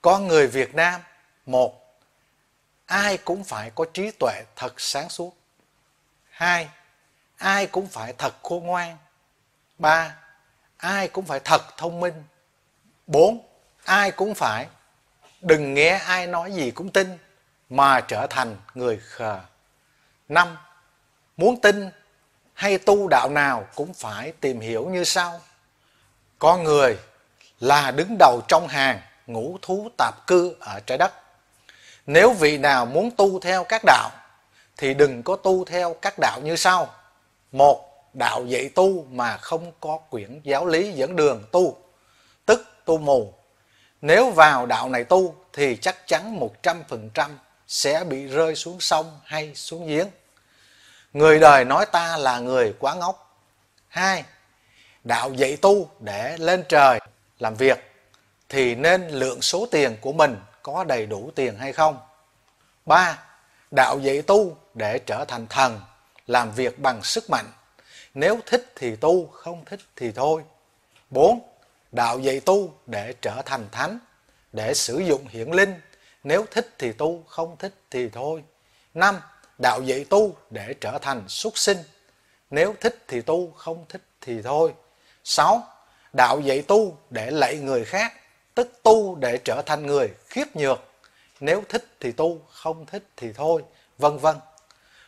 con 0.01 0.27
người 0.27 0.47
việt 0.47 0.75
nam 0.75 1.01
một 1.45 1.99
ai 2.85 3.17
cũng 3.17 3.43
phải 3.43 3.71
có 3.75 3.85
trí 3.93 4.11
tuệ 4.19 4.43
thật 4.55 4.73
sáng 4.77 5.09
suốt. 5.09 5.37
Hai 6.29 6.69
ai 7.37 7.67
cũng 7.67 7.87
phải 7.87 8.13
thật 8.17 8.33
khôn 8.43 8.63
ngoan. 8.63 8.97
Ba 9.77 10.15
ai 10.77 11.07
cũng 11.07 11.25
phải 11.25 11.39
thật 11.39 11.77
thông 11.77 11.99
minh. 11.99 12.23
Bốn 13.07 13.47
ai 13.83 14.11
cũng 14.11 14.35
phải 14.35 14.67
đừng 15.41 15.73
nghe 15.73 15.89
ai 15.89 16.27
nói 16.27 16.51
gì 16.51 16.71
cũng 16.71 16.91
tin 16.91 17.17
mà 17.69 18.01
trở 18.01 18.27
thành 18.29 18.57
người 18.73 18.97
khờ. 18.97 19.39
Năm, 20.29 20.57
muốn 21.37 21.61
tin 21.61 21.89
hay 22.55 22.77
tu 22.77 23.07
đạo 23.07 23.29
nào 23.29 23.67
cũng 23.75 23.93
phải 23.93 24.33
tìm 24.41 24.59
hiểu 24.59 24.89
như 24.89 25.03
sau. 25.03 25.41
Con 26.39 26.63
người 26.63 26.97
là 27.59 27.91
đứng 27.91 28.15
đầu 28.19 28.41
trong 28.47 28.67
hàng 28.67 29.01
ngũ 29.27 29.57
thú 29.61 29.89
tạp 29.97 30.27
cư 30.27 30.55
ở 30.59 30.79
trái 30.79 30.97
đất. 30.97 31.13
Nếu 32.05 32.31
vị 32.31 32.57
nào 32.57 32.85
muốn 32.85 33.11
tu 33.11 33.39
theo 33.39 33.63
các 33.63 33.81
đạo 33.85 34.09
thì 34.77 34.93
đừng 34.93 35.23
có 35.23 35.35
tu 35.35 35.65
theo 35.65 35.95
các 36.01 36.15
đạo 36.19 36.39
như 36.43 36.55
sau. 36.55 36.89
Một, 37.51 37.85
đạo 38.13 38.45
dạy 38.45 38.69
tu 38.69 39.05
mà 39.11 39.37
không 39.37 39.71
có 39.79 39.97
quyển 40.09 40.41
giáo 40.43 40.65
lý 40.65 40.91
dẫn 40.91 41.15
đường 41.15 41.43
tu, 41.51 41.77
tức 42.45 42.67
tu 42.85 42.97
mù. 42.97 43.33
Nếu 44.01 44.31
vào 44.31 44.65
đạo 44.65 44.89
này 44.89 45.03
tu 45.03 45.35
thì 45.53 45.77
chắc 45.81 46.07
chắn 46.07 46.39
100% 46.63 47.29
sẽ 47.67 48.03
bị 48.03 48.27
rơi 48.27 48.55
xuống 48.55 48.79
sông 48.79 49.19
hay 49.23 49.55
xuống 49.55 49.87
giếng. 49.87 50.07
Người 51.15 51.39
đời 51.39 51.65
nói 51.65 51.85
ta 51.85 52.17
là 52.17 52.39
người 52.39 52.73
quá 52.79 52.95
ngốc. 52.95 53.39
Hai, 53.87 54.23
đạo 55.03 55.33
dạy 55.33 55.57
tu 55.61 55.89
để 55.99 56.37
lên 56.37 56.63
trời 56.69 56.99
làm 57.39 57.55
việc 57.55 57.91
thì 58.49 58.75
nên 58.75 59.07
lượng 59.07 59.41
số 59.41 59.67
tiền 59.71 59.97
của 60.01 60.13
mình 60.13 60.37
có 60.63 60.83
đầy 60.83 61.05
đủ 61.05 61.31
tiền 61.35 61.57
hay 61.57 61.73
không. 61.73 61.99
Ba, 62.85 63.19
đạo 63.71 63.99
dạy 63.99 64.21
tu 64.21 64.57
để 64.73 64.99
trở 64.99 65.25
thành 65.27 65.47
thần, 65.47 65.81
làm 66.27 66.51
việc 66.51 66.79
bằng 66.79 67.03
sức 67.03 67.29
mạnh. 67.29 67.45
Nếu 68.13 68.39
thích 68.45 68.73
thì 68.75 68.95
tu, 68.95 69.27
không 69.27 69.65
thích 69.65 69.81
thì 69.95 70.11
thôi. 70.11 70.43
Bốn, 71.09 71.39
đạo 71.91 72.19
dạy 72.19 72.39
tu 72.39 72.73
để 72.85 73.13
trở 73.21 73.41
thành 73.45 73.67
thánh, 73.71 73.99
để 74.53 74.73
sử 74.73 74.99
dụng 74.99 75.27
hiển 75.27 75.51
linh. 75.51 75.81
Nếu 76.23 76.45
thích 76.51 76.75
thì 76.77 76.91
tu, 76.91 77.23
không 77.27 77.57
thích 77.57 77.73
thì 77.91 78.09
thôi. 78.09 78.43
Năm, 78.93 79.19
đạo 79.57 79.81
dạy 79.81 80.05
tu 80.09 80.35
để 80.49 80.73
trở 80.81 80.97
thành 81.01 81.23
súc 81.27 81.57
sinh. 81.57 81.77
Nếu 82.49 82.75
thích 82.81 83.03
thì 83.07 83.21
tu, 83.21 83.51
không 83.51 83.85
thích 83.89 84.01
thì 84.21 84.41
thôi. 84.41 84.73
Sáu, 85.23 85.63
đạo 86.13 86.39
dạy 86.39 86.61
tu 86.61 86.97
để 87.09 87.31
lạy 87.31 87.57
người 87.57 87.85
khác, 87.85 88.13
tức 88.55 88.79
tu 88.83 89.15
để 89.15 89.39
trở 89.45 89.61
thành 89.65 89.87
người 89.87 90.07
khiếp 90.27 90.55
nhược. 90.55 90.79
Nếu 91.39 91.63
thích 91.69 91.85
thì 91.99 92.11
tu, 92.11 92.41
không 92.49 92.85
thích 92.85 93.03
thì 93.17 93.33
thôi, 93.33 93.63
vân 93.97 94.17
vân. 94.17 94.35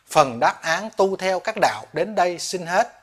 Phần 0.06 0.40
đáp 0.40 0.62
án 0.62 0.88
tu 0.96 1.16
theo 1.16 1.40
các 1.40 1.54
đạo 1.60 1.84
đến 1.92 2.14
đây 2.14 2.38
xin 2.38 2.66
hết. 2.66 2.97